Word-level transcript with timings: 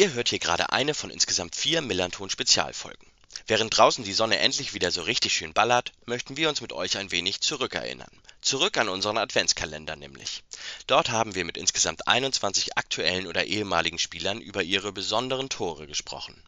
Ihr 0.00 0.14
hört 0.14 0.30
hier 0.30 0.38
gerade 0.38 0.70
eine 0.70 0.94
von 0.94 1.10
insgesamt 1.10 1.54
vier 1.54 1.82
Millanton 1.82 2.30
Spezialfolgen. 2.30 3.06
Während 3.46 3.76
draußen 3.76 4.02
die 4.02 4.14
Sonne 4.14 4.38
endlich 4.38 4.72
wieder 4.72 4.90
so 4.90 5.02
richtig 5.02 5.34
schön 5.34 5.52
ballert, 5.52 5.92
möchten 6.06 6.38
wir 6.38 6.48
uns 6.48 6.62
mit 6.62 6.72
euch 6.72 6.96
ein 6.96 7.10
wenig 7.10 7.42
zurückerinnern. 7.42 8.10
Zurück 8.40 8.78
an 8.78 8.88
unseren 8.88 9.18
Adventskalender 9.18 9.96
nämlich. 9.96 10.42
Dort 10.86 11.10
haben 11.10 11.34
wir 11.34 11.44
mit 11.44 11.58
insgesamt 11.58 12.08
21 12.08 12.78
aktuellen 12.78 13.26
oder 13.26 13.44
ehemaligen 13.44 13.98
Spielern 13.98 14.40
über 14.40 14.62
ihre 14.62 14.90
besonderen 14.90 15.50
Tore 15.50 15.86
gesprochen. 15.86 16.42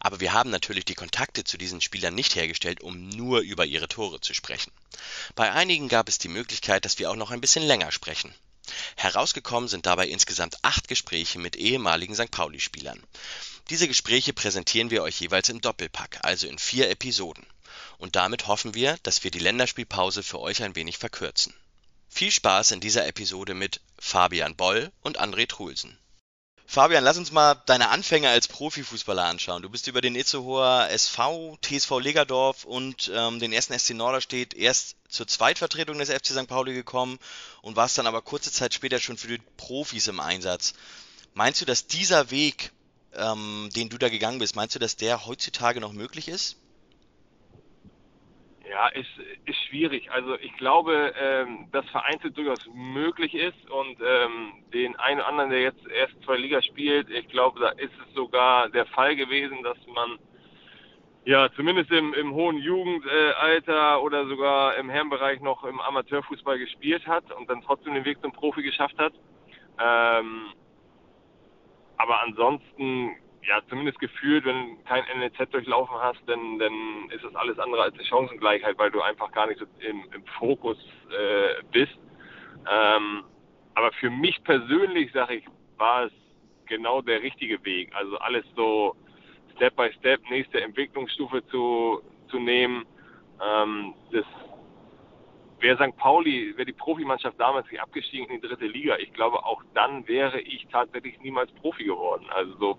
Aber 0.00 0.20
wir 0.20 0.34
haben 0.34 0.50
natürlich 0.50 0.84
die 0.84 0.94
Kontakte 0.94 1.44
zu 1.44 1.56
diesen 1.56 1.80
Spielern 1.80 2.14
nicht 2.14 2.36
hergestellt, 2.36 2.82
um 2.82 3.08
nur 3.08 3.40
über 3.40 3.64
ihre 3.64 3.88
Tore 3.88 4.20
zu 4.20 4.34
sprechen. 4.34 4.72
Bei 5.34 5.52
einigen 5.52 5.88
gab 5.88 6.06
es 6.06 6.18
die 6.18 6.28
Möglichkeit, 6.28 6.84
dass 6.84 6.98
wir 6.98 7.10
auch 7.10 7.16
noch 7.16 7.30
ein 7.30 7.40
bisschen 7.40 7.62
länger 7.62 7.90
sprechen. 7.92 8.34
Herausgekommen 8.96 9.68
sind 9.68 9.86
dabei 9.86 10.08
insgesamt 10.08 10.56
acht 10.62 10.88
Gespräche 10.88 11.38
mit 11.38 11.56
ehemaligen 11.56 12.14
St. 12.14 12.30
Pauli-Spielern. 12.30 13.02
Diese 13.70 13.88
Gespräche 13.88 14.32
präsentieren 14.32 14.90
wir 14.90 15.02
euch 15.02 15.20
jeweils 15.20 15.48
im 15.48 15.60
Doppelpack, 15.60 16.18
also 16.22 16.46
in 16.46 16.58
vier 16.58 16.90
Episoden. 16.90 17.46
Und 17.98 18.16
damit 18.16 18.46
hoffen 18.46 18.74
wir, 18.74 18.98
dass 19.02 19.24
wir 19.24 19.30
die 19.30 19.38
Länderspielpause 19.38 20.22
für 20.22 20.40
euch 20.40 20.62
ein 20.62 20.74
wenig 20.74 20.98
verkürzen. 20.98 21.54
Viel 22.08 22.30
Spaß 22.30 22.72
in 22.72 22.80
dieser 22.80 23.06
Episode 23.06 23.54
mit 23.54 23.80
Fabian 23.98 24.56
Boll 24.56 24.92
und 25.00 25.20
André 25.20 25.48
Trulsen. 25.48 25.96
Fabian, 26.66 27.04
lass 27.04 27.18
uns 27.18 27.32
mal 27.32 27.54
deine 27.66 27.90
Anfänge 27.90 28.28
als 28.28 28.48
Profifußballer 28.48 29.24
anschauen. 29.24 29.62
Du 29.62 29.68
bist 29.68 29.88
über 29.88 30.00
den 30.00 30.14
Itzehoer 30.14 30.88
SV, 30.90 31.58
TSV 31.60 32.00
Legerdorf 32.00 32.64
und 32.64 33.10
ähm, 33.14 33.40
den 33.40 33.52
ersten 33.52 33.78
SC 33.78 33.94
Norderstedt 33.94 34.54
erst 34.54 34.96
zur 35.08 35.26
Zweitvertretung 35.26 35.98
des 35.98 36.10
FC 36.10 36.28
St. 36.28 36.46
Pauli 36.46 36.72
gekommen 36.72 37.18
und 37.60 37.76
warst 37.76 37.98
dann 37.98 38.06
aber 38.06 38.22
kurze 38.22 38.50
Zeit 38.50 38.72
später 38.72 39.00
schon 39.00 39.18
für 39.18 39.28
die 39.28 39.42
Profis 39.56 40.06
im 40.06 40.20
Einsatz. 40.20 40.72
Meinst 41.34 41.60
du, 41.60 41.64
dass 41.64 41.86
dieser 41.86 42.30
Weg 42.30 42.72
ähm, 43.14 43.68
den 43.74 43.88
du 43.88 43.98
da 43.98 44.08
gegangen 44.08 44.38
bist, 44.38 44.56
meinst 44.56 44.74
du, 44.74 44.78
dass 44.78 44.96
der 44.96 45.26
heutzutage 45.26 45.80
noch 45.80 45.92
möglich 45.92 46.28
ist? 46.28 46.56
Ja, 48.72 48.88
ist, 48.88 49.10
ist 49.44 49.58
schwierig. 49.68 50.10
Also 50.10 50.34
ich 50.38 50.56
glaube, 50.56 51.12
ähm, 51.20 51.68
dass 51.72 51.84
vereinzelt 51.90 52.38
durchaus 52.38 52.66
möglich 52.72 53.34
ist 53.34 53.70
und 53.70 53.98
ähm, 54.00 54.64
den 54.72 54.96
einen 54.96 55.20
oder 55.20 55.28
anderen, 55.28 55.50
der 55.50 55.60
jetzt 55.60 55.86
erst 55.88 56.14
zwei 56.24 56.38
Liga 56.38 56.62
spielt, 56.62 57.10
ich 57.10 57.28
glaube, 57.28 57.60
da 57.60 57.68
ist 57.68 57.92
es 58.02 58.14
sogar 58.14 58.70
der 58.70 58.86
Fall 58.86 59.14
gewesen, 59.14 59.62
dass 59.62 59.76
man 59.88 60.18
ja 61.26 61.50
zumindest 61.54 61.90
im, 61.90 62.14
im 62.14 62.32
hohen 62.32 62.56
Jugendalter 62.56 64.02
oder 64.02 64.26
sogar 64.26 64.76
im 64.76 64.88
Herrenbereich 64.88 65.42
noch 65.42 65.64
im 65.64 65.78
Amateurfußball 65.78 66.58
gespielt 66.58 67.06
hat 67.06 67.30
und 67.32 67.50
dann 67.50 67.60
trotzdem 67.60 67.92
den 67.92 68.06
Weg 68.06 68.22
zum 68.22 68.32
Profi 68.32 68.62
geschafft 68.62 68.96
hat. 68.96 69.12
Ähm, 69.78 70.46
aber 71.98 72.22
ansonsten, 72.22 73.16
ja, 73.46 73.60
zumindest 73.68 73.98
gefühlt, 73.98 74.44
wenn 74.44 74.76
du 74.76 74.82
kein 74.84 75.04
NLZ 75.18 75.52
durchlaufen 75.52 75.96
hast, 75.96 76.20
dann, 76.26 76.58
dann 76.58 77.10
ist 77.10 77.24
das 77.24 77.34
alles 77.34 77.58
andere 77.58 77.82
als 77.82 77.94
eine 77.94 78.04
Chancengleichheit, 78.04 78.78
weil 78.78 78.90
du 78.90 79.00
einfach 79.00 79.32
gar 79.32 79.46
nicht 79.48 79.58
so 79.58 79.66
im, 79.80 80.04
im 80.12 80.24
Fokus 80.38 80.78
äh, 81.10 81.62
bist. 81.72 81.98
Ähm, 82.70 83.24
aber 83.74 83.92
für 83.92 84.10
mich 84.10 84.42
persönlich, 84.44 85.10
sage 85.12 85.36
ich, 85.36 85.44
war 85.76 86.04
es 86.04 86.12
genau 86.66 87.02
der 87.02 87.22
richtige 87.22 87.64
Weg. 87.64 87.92
Also 87.94 88.16
alles 88.18 88.44
so 88.54 88.94
Step 89.56 89.74
by 89.76 89.92
Step, 89.98 90.20
nächste 90.30 90.60
Entwicklungsstufe 90.60 91.44
zu, 91.46 92.02
zu 92.28 92.38
nehmen. 92.38 92.86
Ähm, 93.44 93.94
das 94.12 94.24
wäre 95.58 95.76
St. 95.76 95.96
Pauli, 95.96 96.52
wäre 96.56 96.66
die 96.66 96.72
Profimannschaft 96.72 97.40
damals 97.40 97.68
nicht 97.70 97.80
abgestiegen 97.80 98.28
in 98.28 98.40
die 98.40 98.48
dritte 98.48 98.66
Liga, 98.66 98.96
ich 98.98 99.12
glaube, 99.12 99.44
auch 99.44 99.62
dann 99.74 100.06
wäre 100.08 100.40
ich 100.40 100.66
tatsächlich 100.70 101.20
niemals 101.20 101.52
Profi 101.52 101.84
geworden. 101.84 102.26
Also 102.30 102.56
so 102.58 102.78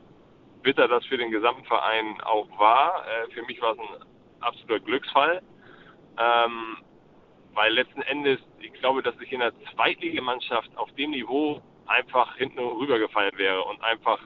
bitter 0.63 0.87
das 0.87 1.05
für 1.05 1.17
den 1.17 1.31
Gesamtverein 1.31 2.21
auch 2.21 2.47
war, 2.57 3.05
äh, 3.07 3.31
für 3.31 3.43
mich 3.43 3.61
war 3.61 3.73
es 3.73 3.79
ein 3.79 4.05
absoluter 4.39 4.79
Glücksfall. 4.79 5.41
Ähm, 6.17 6.77
weil 7.53 7.73
letzten 7.73 8.01
Endes, 8.01 8.39
ich 8.59 8.73
glaube, 8.73 9.03
dass 9.03 9.15
ich 9.21 9.31
in 9.31 9.39
der 9.39 9.53
Zweitligamannschaft 9.73 10.75
auf 10.75 10.91
dem 10.95 11.11
Niveau 11.11 11.61
einfach 11.85 12.35
hinten 12.37 12.59
rübergefallen 12.59 13.37
wäre 13.37 13.63
und 13.63 13.81
einfach 13.83 14.19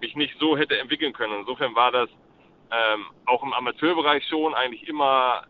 mich 0.00 0.14
nicht 0.14 0.38
so 0.38 0.56
hätte 0.56 0.78
entwickeln 0.78 1.12
können. 1.12 1.40
Insofern 1.40 1.74
war 1.74 1.90
das 1.90 2.08
ähm, 2.70 3.06
auch 3.26 3.42
im 3.42 3.52
Amateurbereich 3.52 4.24
schon 4.28 4.54
eigentlich 4.54 4.86
immer 4.88 5.44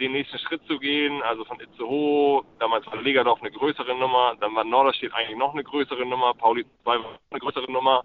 den 0.00 0.12
nächsten 0.12 0.38
Schritt 0.38 0.64
zu 0.66 0.78
gehen, 0.78 1.22
also 1.22 1.44
von 1.44 1.60
Itzehoe, 1.60 2.44
damals 2.58 2.86
war 2.86 2.96
Legerdorf 2.96 3.40
eine 3.40 3.52
größere 3.52 3.94
Nummer, 3.94 4.34
dann 4.40 4.54
war 4.54 4.64
Norderstedt 4.64 5.14
eigentlich 5.14 5.38
noch 5.38 5.52
eine 5.52 5.62
größere 5.62 6.04
Nummer, 6.04 6.34
Pauli 6.34 6.64
2 6.82 6.98
war 6.98 7.18
eine 7.30 7.40
größere 7.40 7.70
Nummer 7.70 8.02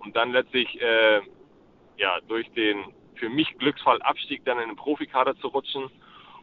und 0.00 0.16
dann 0.16 0.32
letztlich 0.32 0.80
äh, 0.80 1.20
ja 1.96 2.18
durch 2.28 2.50
den 2.52 2.94
für 3.16 3.28
mich 3.28 3.56
Glücksfall 3.58 4.00
Abstieg 4.02 4.44
dann 4.44 4.58
in 4.60 4.68
den 4.68 4.76
Profikader 4.76 5.36
zu 5.38 5.48
rutschen 5.48 5.90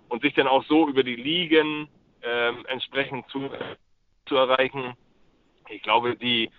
und 0.09 0.21
sich 0.21 0.33
dann 0.33 0.47
auch 0.47 0.63
so 0.65 0.87
über 0.87 1.03
die 1.03 1.15
Ligen 1.15 1.87
äh, 2.21 2.53
entsprechend 2.67 3.27
zu, 3.29 3.49
zu 4.25 4.35
erreichen. 4.35 4.93
Ich 5.69 5.81
glaube, 5.83 6.15
die 6.15 6.49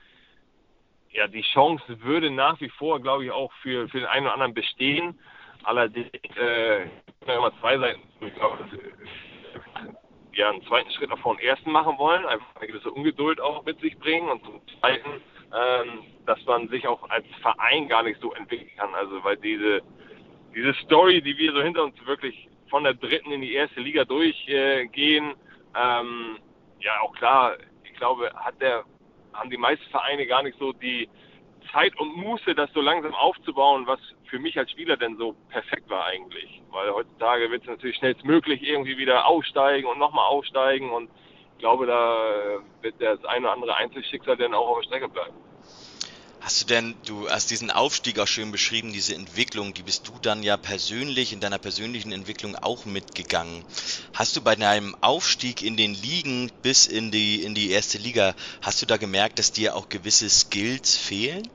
ja, 1.15 1.29
die 1.29 1.43
Chance 1.43 1.85
würde 2.03 2.31
nach 2.31 2.61
wie 2.61 2.69
vor, 2.71 3.01
glaube 3.01 3.25
ich, 3.25 3.31
auch 3.31 3.53
für, 3.63 3.89
für 3.89 3.99
den 3.99 4.07
einen 4.07 4.27
oder 4.27 4.35
anderen 4.35 4.55
bestehen. 4.55 5.19
Allerdings 5.63 6.11
äh, 6.37 6.89
immer 7.27 7.53
zwei 7.61 7.79
Seiten. 7.79 8.03
Ich 8.21 8.35
glaube, 8.35 8.69
ja, 10.33 10.51
einen 10.51 10.63
zweiten 10.65 10.91
Schritt 10.91 11.11
nach 11.11 11.19
vorne 11.21 11.41
ersten 11.43 11.71
machen 11.71 11.97
wollen, 11.99 12.27
einfach 12.27 12.57
eine 12.57 12.67
gewisse 12.67 12.91
Ungeduld 12.91 13.41
auch 13.41 13.65
mit 13.65 13.81
sich 13.81 13.97
bringen 13.99 14.29
und 14.29 14.45
zum 14.45 14.61
zweiten, 14.81 15.23
ähm, 15.55 16.05
dass 16.27 16.45
man 16.47 16.69
sich 16.69 16.87
auch 16.87 17.09
als 17.11 17.27
Verein 17.41 17.89
gar 17.89 18.03
nicht 18.03 18.21
so 18.21 18.33
entwickeln 18.33 18.71
kann. 18.77 18.95
Also 18.95 19.23
weil 19.23 19.37
diese 19.37 19.83
diese 20.55 20.75
Story, 20.85 21.21
die 21.21 21.37
wir 21.37 21.53
so 21.53 21.63
hinter 21.63 21.85
uns 21.85 21.95
wirklich 22.07 22.49
von 22.71 22.85
der 22.85 22.95
dritten 22.95 23.33
in 23.33 23.41
die 23.41 23.55
erste 23.55 23.81
Liga 23.81 24.05
durchgehen, 24.05 25.35
ähm, 25.77 26.39
ja 26.81 27.01
auch 27.03 27.13
klar, 27.15 27.57
ich 27.85 27.95
glaube, 27.95 28.31
hat 28.35 28.61
der 28.61 28.85
haben 29.33 29.51
die 29.51 29.57
meisten 29.57 29.85
Vereine 29.91 30.27
gar 30.27 30.43
nicht 30.43 30.59
so 30.59 30.73
die 30.73 31.09
Zeit 31.73 31.99
und 31.99 32.17
Muße, 32.17 32.55
das 32.55 32.73
so 32.73 32.81
langsam 32.81 33.15
aufzubauen, 33.15 33.87
was 33.87 33.99
für 34.27 34.39
mich 34.39 34.57
als 34.59 34.71
Spieler 34.71 34.97
denn 34.97 35.17
so 35.17 35.35
perfekt 35.49 35.89
war 35.91 36.05
eigentlich. 36.05 36.63
Weil 36.71 36.93
heutzutage 36.93 37.51
wird 37.51 37.63
es 37.63 37.69
natürlich 37.69 37.97
schnellstmöglich 37.97 38.63
irgendwie 38.63 38.97
wieder 38.97 39.27
aufsteigen 39.27 39.89
und 39.89 39.99
nochmal 39.99 40.27
aufsteigen 40.27 40.91
und 40.91 41.11
glaube, 41.59 41.87
da 41.87 42.61
wird 42.83 42.95
das 43.01 43.25
eine 43.25 43.47
oder 43.47 43.53
andere 43.53 43.77
Einzelschicksal 43.77 44.37
dann 44.37 44.55
auch 44.55 44.69
auf 44.69 44.79
der 44.81 44.85
Strecke 44.85 45.09
bleiben. 45.09 45.37
Hast 46.45 46.61
du 46.61 46.67
denn, 46.67 46.95
du 47.07 47.27
hast 47.31 47.51
diesen 47.51 47.71
Aufstieg 47.71 48.19
auch 48.19 48.27
schön 48.27 48.53
beschrieben, 48.53 48.93
diese 48.93 49.15
Entwicklung, 49.15 49.73
die 49.73 49.83
bist 49.83 50.07
du 50.09 50.13
dann 50.21 50.43
ja 50.43 50.59
persönlich 50.59 51.33
in 51.33 51.41
deiner 51.41 51.57
persönlichen 51.57 52.13
Entwicklung 52.13 52.55
auch 52.57 52.85
mitgegangen. 52.85 53.65
Hast 54.13 54.37
du 54.37 54.43
bei 54.43 54.55
deinem 54.55 54.95
Aufstieg 55.01 55.63
in 55.63 55.79
den 55.79 55.95
Ligen 55.95 56.53
bis 56.61 56.87
in 56.87 57.11
die, 57.11 57.43
in 57.43 57.55
die 57.55 57.71
erste 57.71 57.97
Liga, 57.97 58.35
hast 58.61 58.83
du 58.83 58.87
da 58.87 58.99
gemerkt, 58.99 59.39
dass 59.39 59.53
dir 59.53 59.75
auch 59.75 59.89
gewisse 59.89 60.29
Skills 60.29 60.99
fehlen? 60.99 61.49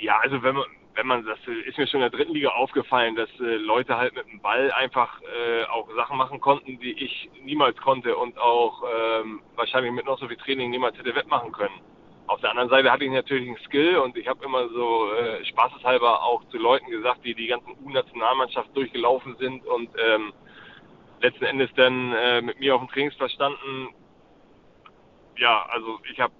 Ja, 0.00 0.18
also 0.18 0.42
wenn 0.42 0.54
man, 0.54 0.66
wenn 0.98 1.06
man 1.06 1.24
das 1.24 1.38
ist 1.64 1.78
mir 1.78 1.86
schon 1.86 2.02
in 2.02 2.10
der 2.10 2.18
dritten 2.18 2.34
Liga 2.34 2.48
aufgefallen, 2.48 3.14
dass 3.14 3.28
äh, 3.38 3.54
Leute 3.54 3.96
halt 3.96 4.16
mit 4.16 4.26
dem 4.26 4.40
Ball 4.40 4.72
einfach 4.72 5.20
äh, 5.22 5.62
auch 5.66 5.88
Sachen 5.94 6.16
machen 6.16 6.40
konnten, 6.40 6.80
die 6.80 6.90
ich 6.90 7.30
niemals 7.44 7.76
konnte 7.76 8.16
und 8.16 8.36
auch 8.36 8.82
ähm, 8.82 9.40
wahrscheinlich 9.54 9.92
mit 9.92 10.06
noch 10.06 10.18
so 10.18 10.26
viel 10.26 10.36
Training 10.36 10.70
niemals 10.70 10.98
hätte 10.98 11.14
wettmachen 11.14 11.52
können. 11.52 11.80
Auf 12.26 12.40
der 12.40 12.50
anderen 12.50 12.68
Seite 12.68 12.90
hatte 12.90 13.04
ich 13.04 13.12
natürlich 13.12 13.46
einen 13.46 13.58
Skill 13.58 13.98
und 13.98 14.16
ich 14.16 14.26
habe 14.26 14.44
immer 14.44 14.68
so 14.70 15.12
äh, 15.12 15.44
spaßeshalber 15.44 16.24
auch 16.24 16.42
zu 16.48 16.58
Leuten 16.58 16.90
gesagt, 16.90 17.24
die 17.24 17.34
die 17.34 17.46
ganzen 17.46 17.76
U-Nationalmannschaft 17.84 18.76
durchgelaufen 18.76 19.36
sind 19.38 19.64
und 19.66 19.90
ähm, 20.04 20.32
letzten 21.20 21.44
Endes 21.44 21.70
dann 21.76 22.12
äh, 22.12 22.42
mit 22.42 22.58
mir 22.58 22.74
auf 22.74 22.80
dem 22.80 22.90
Trainingsplatz 22.90 23.30
standen. 23.32 23.90
Ja, 25.36 25.64
also 25.70 26.00
ich 26.10 26.18
habe 26.18 26.34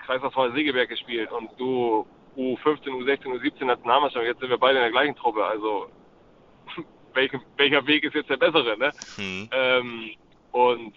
Kreislaufverein 0.00 0.52
Segeberg 0.52 0.90
gespielt 0.90 1.32
und 1.32 1.48
du 1.58 2.06
U15, 2.36 2.88
U16, 2.88 3.26
U17 3.26 3.64
Nationalmannschaft. 3.64 4.24
Jetzt 4.24 4.40
sind 4.40 4.50
wir 4.50 4.58
beide 4.58 4.78
in 4.78 4.82
der 4.82 4.90
gleichen 4.90 5.16
Truppe. 5.16 5.44
Also 5.44 5.88
welcher, 7.14 7.40
welcher 7.56 7.86
Weg 7.86 8.04
ist 8.04 8.14
jetzt 8.14 8.30
der 8.30 8.36
bessere? 8.36 8.76
Ne? 8.78 8.92
Mhm. 9.16 9.48
Ähm, 9.52 10.10
und 10.52 10.94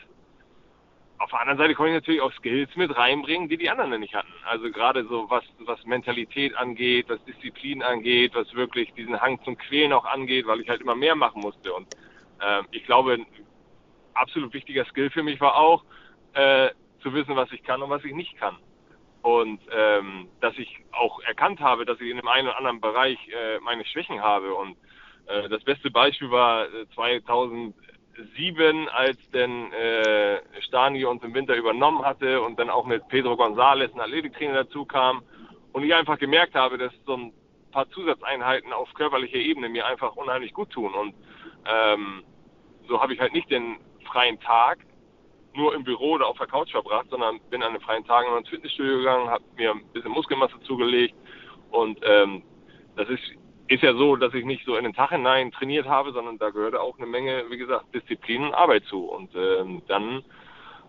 auf 1.20 1.30
der 1.32 1.42
anderen 1.42 1.58
Seite 1.58 1.76
konnte 1.76 1.92
ich 1.92 1.96
natürlich 1.96 2.22
auch 2.22 2.32
Skills 2.34 2.74
mit 2.76 2.96
reinbringen, 2.96 3.50
die 3.50 3.58
die 3.58 3.70
anderen 3.70 4.00
nicht 4.00 4.16
hatten. 4.16 4.32
Also 4.46 4.72
gerade 4.72 5.06
so 5.06 5.30
was, 5.30 5.44
was 5.60 5.84
Mentalität 5.86 6.56
angeht, 6.56 7.08
was 7.10 7.24
Disziplin 7.26 7.84
angeht, 7.84 8.34
was 8.36 8.54
wirklich 8.54 8.94
diesen 8.94 9.20
Hang 9.20 9.44
zum 9.44 9.58
Quälen 9.58 9.92
auch 9.92 10.06
angeht, 10.06 10.48
weil 10.48 10.62
ich 10.62 10.70
halt 10.70 10.82
immer 10.82 10.96
mehr 10.96 11.16
machen 11.16 11.42
musste. 11.42 11.74
Und 11.74 11.94
äh, 12.40 12.62
ich 12.72 12.86
glaube, 12.86 13.14
ein 13.14 13.26
absolut 14.14 14.54
wichtiger 14.54 14.86
Skill 14.86 15.10
für 15.10 15.24
mich 15.24 15.42
war 15.42 15.58
auch, 15.58 15.84
äh, 16.34 16.70
zu 17.02 17.14
wissen, 17.14 17.36
was 17.36 17.52
ich 17.52 17.64
kann 17.64 17.82
und 17.82 17.90
was 17.90 18.04
ich 18.04 18.14
nicht 18.14 18.38
kann. 18.38 18.58
Und 19.22 19.60
ähm, 19.72 20.30
dass 20.40 20.58
ich 20.58 20.80
auch 20.92 21.20
erkannt 21.22 21.60
habe, 21.60 21.86
dass 21.86 22.00
ich 22.00 22.10
in 22.10 22.18
dem 22.18 22.28
einen 22.28 22.48
oder 22.48 22.58
anderen 22.58 22.82
Bereich 22.82 23.18
äh, 23.30 23.60
meine 23.60 23.86
Schwächen 23.86 24.22
habe. 24.22 24.54
Und 24.54 24.78
äh, 25.28 25.50
das 25.50 25.64
beste 25.64 25.92
Beispiel 25.92 26.32
war 26.32 26.68
2007, 26.96 27.74
äh, 28.88 28.90
als 28.92 29.18
denn 29.32 29.72
äh, 29.74 30.42
Stani 30.62 31.04
uns 31.06 31.24
im 31.24 31.34
Winter 31.34 31.56
übernommen 31.56 32.06
hatte 32.06 32.42
und 32.42 32.58
dann 32.60 32.70
auch 32.70 32.86
mit 32.86 33.08
Pedro 33.10 33.34
González 33.34 33.94
ein 33.94 34.00
Athletiktrainer 34.00 34.64
dazu 34.64 34.86
kam 34.86 35.24
und 35.74 35.84
ich 35.84 35.94
einfach 35.94 36.18
gemerkt 36.18 36.56
habe, 36.56 36.78
dass 36.78 36.94
so 37.06 37.18
ein 37.18 37.34
paar 37.72 37.90
Zusatzeinheiten 37.90 38.74
auf 38.74 38.94
körperlicher 38.94 39.38
Ebene 39.38 39.70
mir 39.70 39.86
einfach 39.86 40.16
unheimlich 40.16 40.54
gut 40.54 40.70
tun. 40.72 40.94
Und 40.94 41.14
ähm, 41.66 42.24
so 42.88 43.02
habe 43.02 43.14
ich 43.14 43.20
halt 43.20 43.34
nicht 43.34 43.52
den 43.52 43.78
freien 44.06 44.40
Tag 44.40 44.80
nur 45.54 45.74
im 45.76 45.84
Büro 45.84 46.12
oder 46.12 46.28
auf 46.28 46.38
der 46.38 46.48
Couch 46.48 46.72
verbracht, 46.72 47.08
sondern 47.10 47.40
bin 47.50 47.64
an 47.64 47.74
den 47.74 47.82
freien 47.82 48.06
Tagen 48.06 48.36
ins 48.38 48.50
Fitnessstudio 48.50 48.98
gegangen, 48.98 49.30
habe 49.30 49.44
mir 49.58 49.72
ein 49.72 49.84
bisschen 49.94 50.12
Muskelmasse 50.12 50.60
zugelegt 50.62 51.16
und 51.72 52.00
ähm, 52.04 52.44
das 52.96 53.08
ist, 53.10 53.24
ist 53.68 53.84
ja 53.84 53.94
so, 53.94 54.16
dass 54.16 54.34
ich 54.34 54.46
nicht 54.46 54.66
so 54.66 54.76
in 54.76 54.84
den 54.84 54.94
Tag 54.94 55.12
hinein 55.12 55.52
trainiert 55.52 55.88
habe, 55.88 56.12
sondern 56.12 56.38
da 56.38 56.50
gehörte 56.50 56.82
auch 56.82 56.98
eine 56.98 57.08
Menge, 57.08 57.46
wie 57.50 57.58
gesagt, 57.58 57.94
Disziplin 57.94 58.44
und 58.44 58.54
Arbeit 58.54 58.84
zu. 58.86 59.06
Und 59.06 59.34
ähm, 59.36 59.82
dann 59.88 60.24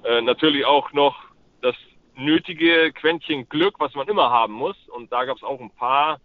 äh, 0.04 0.20
natürlich 0.20 0.64
auch 0.64 0.92
noch 0.92 1.16
das 1.60 1.76
nötige 2.16 2.92
Quäntchen 2.92 3.48
Glück, 3.48 3.74
was 3.78 3.94
man 3.94 4.08
immer 4.08 4.30
haben 4.30 4.54
muss. 4.54 4.76
Und 4.88 5.12
da 5.12 5.24
gab 5.24 5.36
es 5.36 5.42
auch 5.42 5.60
ein 5.60 5.70
paar 5.70 6.20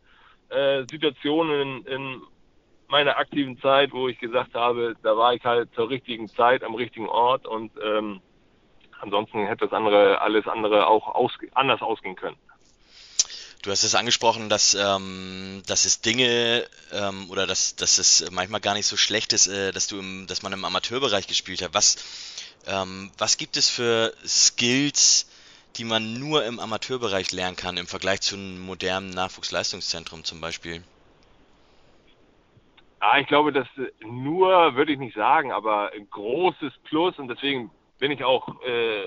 äh, 0.50 0.84
Situationen 0.90 1.86
in, 1.86 1.94
in 1.94 2.22
meiner 2.88 3.18
aktiven 3.18 3.60
Zeit, 3.60 3.92
wo 3.92 4.08
ich 4.08 4.20
gesagt 4.20 4.54
habe, 4.54 4.96
da 5.04 5.18
war 5.18 5.34
ich 5.34 5.44
halt 5.44 5.74
zur 5.74 5.90
richtigen 5.90 6.28
Zeit 6.28 6.64
am 6.64 6.76
richtigen 6.76 7.10
Ort 7.10 7.48
und 7.48 7.72
ähm, 7.84 8.22
ansonsten 9.02 9.46
hätte 9.46 9.66
das 9.66 9.74
andere, 9.74 10.22
alles 10.22 10.48
andere 10.48 10.88
auch 10.88 11.08
aus, 11.08 11.32
anders 11.54 11.82
ausgehen 11.82 12.16
können. 12.16 12.38
Du 13.66 13.72
hast 13.72 13.84
es 13.84 13.96
angesprochen, 13.96 14.48
dass, 14.48 14.76
ähm, 14.76 15.64
dass 15.66 15.86
es 15.86 16.02
Dinge 16.02 16.68
ähm, 16.92 17.32
oder 17.32 17.48
dass, 17.48 17.76
dass 17.76 17.98
es 17.98 18.30
manchmal 18.30 18.62
gar 18.62 18.76
nicht 18.76 18.86
so 18.86 18.96
schlecht 18.96 19.34
ist, 19.34 19.48
äh, 19.48 19.72
dass 19.72 19.88
du 19.88 19.98
im, 19.98 20.28
dass 20.28 20.44
man 20.44 20.54
im 20.54 20.64
Amateurbereich 20.64 21.26
gespielt 21.26 21.64
hat. 21.64 21.74
Was, 21.74 21.96
ähm, 22.68 23.12
was 23.18 23.38
gibt 23.38 23.58
es 23.58 23.68
für 23.68 24.14
Skills, 24.24 25.26
die 25.78 25.84
man 25.84 26.14
nur 26.14 26.46
im 26.46 26.60
Amateurbereich 26.60 27.32
lernen 27.32 27.56
kann 27.56 27.78
im 27.78 27.88
Vergleich 27.88 28.22
zu 28.22 28.36
einem 28.36 28.60
modernen 28.60 29.10
Nachwuchsleistungszentrum 29.10 30.24
zum 30.24 30.42
Beispiel? 30.42 30.84
Ja, 33.06 33.20
ich 33.20 33.28
glaube, 33.28 33.52
das 33.52 33.68
nur 34.04 34.76
würde 34.76 34.94
ich 34.94 34.98
nicht 34.98 35.16
sagen, 35.16 35.52
aber 35.52 35.92
ein 35.94 36.10
großes 36.10 36.74
Plus 36.86 37.18
und 37.20 37.28
deswegen 37.28 37.70
bin 38.00 38.10
ich 38.10 38.24
auch 38.24 38.48
äh, 38.66 39.06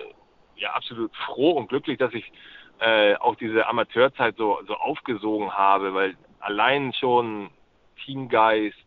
ja 0.57 0.71
absolut 0.75 1.15
froh 1.17 1.53
und 1.53 1.69
glücklich, 1.69 1.99
dass 1.99 2.15
ich 2.15 2.31
äh, 2.79 3.17
auch 3.17 3.35
diese 3.35 3.67
Amateurzeit 3.67 4.37
so, 4.37 4.61
so 4.69 4.75
aufgesogen 4.75 5.53
habe, 5.53 5.95
weil 5.95 6.17
allein 6.39 6.93
schon 6.93 7.51
Teamgeist, 8.05 8.79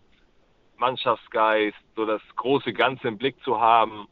Mannschaftsgeist, 0.78 1.78
so 1.98 2.06
das 2.06 2.22
große 2.38 2.72
Ganze 2.72 3.10
im 3.10 3.18
Blick 3.18 3.36
zu 3.44 3.60
haben, 3.60 4.07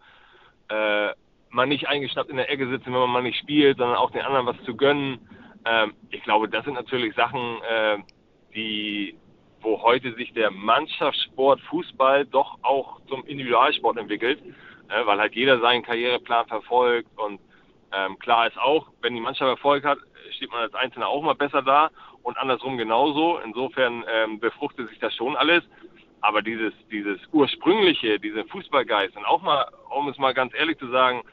äh, 0.68 1.12
man 1.50 1.70
nicht 1.70 1.88
eingeschnappt 1.88 2.30
in 2.30 2.38
der 2.38 2.50
Ecke 2.52 2.68
sitzen, 2.68 2.88
wenn 2.88 3.00
man 3.00 3.10
mal 3.10 3.24
nicht 3.24 3.40
spielt, 3.40 3.78
sondern 3.78 3.98
auch 3.98 4.12
den 4.12 4.22
anderen 4.22 4.48
was 4.48 4.62
zu 4.66 4.76
gönnen. 4.76 5.30
Ähm, 5.64 5.94
ich 6.10 6.24
glaube, 6.24 6.50
das 6.50 6.66
sind 6.66 6.74
natürlich 6.74 7.16
Sachen, 7.16 7.62
äh, 7.62 8.00
die, 8.54 9.18
wo 9.62 9.82
heute 9.82 10.14
sich 10.14 10.34
der 10.34 10.52
Mannschaftssport 10.52 11.60
Fußball 11.62 12.26
doch 12.26 12.58
auch 12.62 13.02
zum 13.08 13.26
Individualsport 13.26 13.98
entwickelt 13.98 14.40
äh, 14.90 15.06
weil 15.06 15.20
halt 15.20 15.36
jeder 15.36 15.60
seinen 15.60 15.84
Karriereplan 15.84 16.48
verfolgt 16.48 17.10
und 17.18 17.40
ähm, 17.92 18.20
klar 18.20 18.48
ist 18.48 18.58
auch, 18.60 18.88
wenn 19.02 19.16
die 19.16 19.22
Mannschaft 19.22 19.50
Erfolg 19.50 19.84
hat, 19.84 19.98
steht 20.36 20.52
man 20.52 20.62
als 20.62 20.76
Einzelner 20.76 21.08
auch 21.08 21.24
mal 21.24 21.34
besser 21.34 21.62
da 21.62 21.90
und 22.22 22.38
andersrum 22.38 22.78
genauso. 22.78 23.40
Insofern 23.44 24.04
ähm, 24.08 24.40
befruchtet 24.40 24.90
sich 24.90 25.00
das 25.00 25.16
schon 25.16 25.36
alles. 25.36 25.64
Aber 26.22 26.42
dieses, 26.42 26.74
dieses 26.92 27.20
ursprüngliche, 27.32 28.20
diese 28.20 28.46
Fußballgeist 28.46 29.16
und 29.16 29.26
auch 29.26 29.42
mal, 29.42 29.66
um 29.90 30.08
es 30.10 30.18
mal 30.18 30.34
ganz 30.34 30.54
ehrlich 30.54 30.78
zu 30.78 30.88
sagen, 30.90 31.24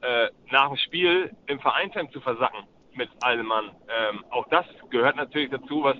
äh, 0.00 0.28
nach 0.50 0.68
dem 0.68 0.78
Spiel 0.78 1.30
im 1.46 1.60
Vereinsheim 1.60 2.10
zu 2.10 2.20
versacken 2.20 2.66
mit 2.94 3.10
allem 3.20 3.46
Mann, 3.46 3.70
ähm, 3.88 4.24
auch 4.30 4.48
das 4.48 4.64
gehört 4.88 5.16
natürlich 5.16 5.50
dazu, 5.50 5.84
was 5.84 5.96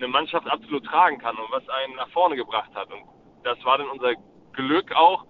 eine 0.00 0.08
Mannschaft 0.08 0.48
absolut 0.48 0.84
tragen 0.84 1.18
kann 1.18 1.36
und 1.36 1.50
was 1.50 1.68
einen 1.68 1.94
nach 1.96 2.08
vorne 2.10 2.36
gebracht 2.36 2.70
hat. 2.74 2.90
Und 2.90 3.02
das 3.44 3.62
war 3.64 3.78
dann 3.78 3.88
unser 3.88 4.14
Glück 4.52 4.92
auch, 4.94 5.24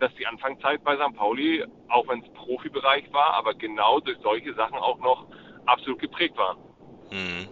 dass 0.00 0.14
die 0.14 0.26
Anfangszeit 0.26 0.82
bei 0.84 0.96
St. 0.96 1.16
Pauli, 1.16 1.64
auch 1.88 2.06
wenn 2.08 2.22
es 2.22 2.32
Profibereich 2.32 3.12
war, 3.12 3.34
aber 3.34 3.54
genau 3.54 4.00
durch 4.00 4.18
solche 4.22 4.54
Sachen 4.54 4.76
auch 4.76 4.98
noch 4.98 5.26
absolut 5.66 6.00
geprägt 6.00 6.36
waren. 6.36 6.58
Mhm. 7.10 7.48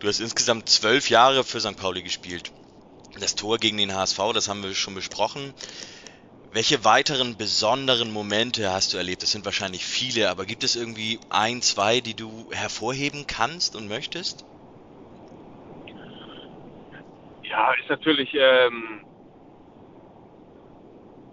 Du 0.00 0.08
hast 0.08 0.20
insgesamt 0.20 0.68
zwölf 0.68 1.10
Jahre 1.10 1.44
für 1.44 1.60
St. 1.60 1.76
Pauli 1.76 2.02
gespielt. 2.02 2.52
Das 3.20 3.34
Tor 3.34 3.58
gegen 3.58 3.76
den 3.76 3.94
HSV, 3.94 4.18
das 4.34 4.48
haben 4.48 4.62
wir 4.62 4.74
schon 4.74 4.94
besprochen. 4.94 5.54
Welche 6.50 6.84
weiteren 6.84 7.36
besonderen 7.36 8.10
Momente 8.10 8.70
hast 8.72 8.92
du 8.92 8.98
erlebt? 8.98 9.22
Das 9.22 9.30
sind 9.30 9.44
wahrscheinlich 9.44 9.84
viele, 9.84 10.28
aber 10.28 10.44
gibt 10.44 10.64
es 10.64 10.76
irgendwie 10.76 11.18
ein, 11.30 11.62
zwei, 11.62 12.00
die 12.00 12.14
du 12.14 12.50
hervorheben 12.52 13.26
kannst 13.26 13.76
und 13.76 13.88
möchtest? 13.88 14.44
Ja, 17.52 17.72
ist 17.74 17.90
natürlich 17.90 18.34
ähm, 18.34 19.04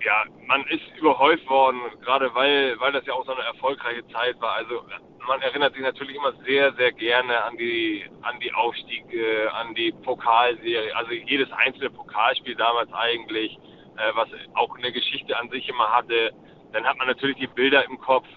ja, 0.03 0.25
man 0.47 0.65
ist 0.67 0.83
überhäuft 0.97 1.47
worden, 1.49 1.79
gerade 2.01 2.33
weil, 2.33 2.79
weil 2.79 2.91
das 2.91 3.05
ja 3.05 3.13
auch 3.13 3.25
so 3.25 3.33
eine 3.33 3.43
erfolgreiche 3.43 4.05
Zeit 4.07 4.39
war. 4.41 4.55
Also 4.55 4.83
man 5.27 5.41
erinnert 5.41 5.73
sich 5.73 5.81
natürlich 5.81 6.15
immer 6.15 6.33
sehr, 6.45 6.73
sehr 6.73 6.91
gerne 6.91 7.43
an 7.43 7.57
die, 7.57 8.05
an 8.21 8.39
die 8.39 8.53
Aufstiege, 8.53 9.49
an 9.53 9.75
die 9.75 9.91
Pokalserie, 9.91 10.95
also 10.95 11.11
jedes 11.11 11.51
einzelne 11.51 11.89
Pokalspiel 11.89 12.55
damals 12.55 12.91
eigentlich, 12.93 13.57
äh, 13.97 14.11
was 14.15 14.27
auch 14.55 14.77
eine 14.77 14.91
Geschichte 14.91 15.37
an 15.37 15.49
sich 15.49 15.69
immer 15.69 15.89
hatte. 15.89 16.31
Dann 16.73 16.85
hat 16.85 16.97
man 16.97 17.07
natürlich 17.07 17.37
die 17.37 17.47
Bilder 17.47 17.85
im 17.85 17.97
Kopf, 17.99 18.27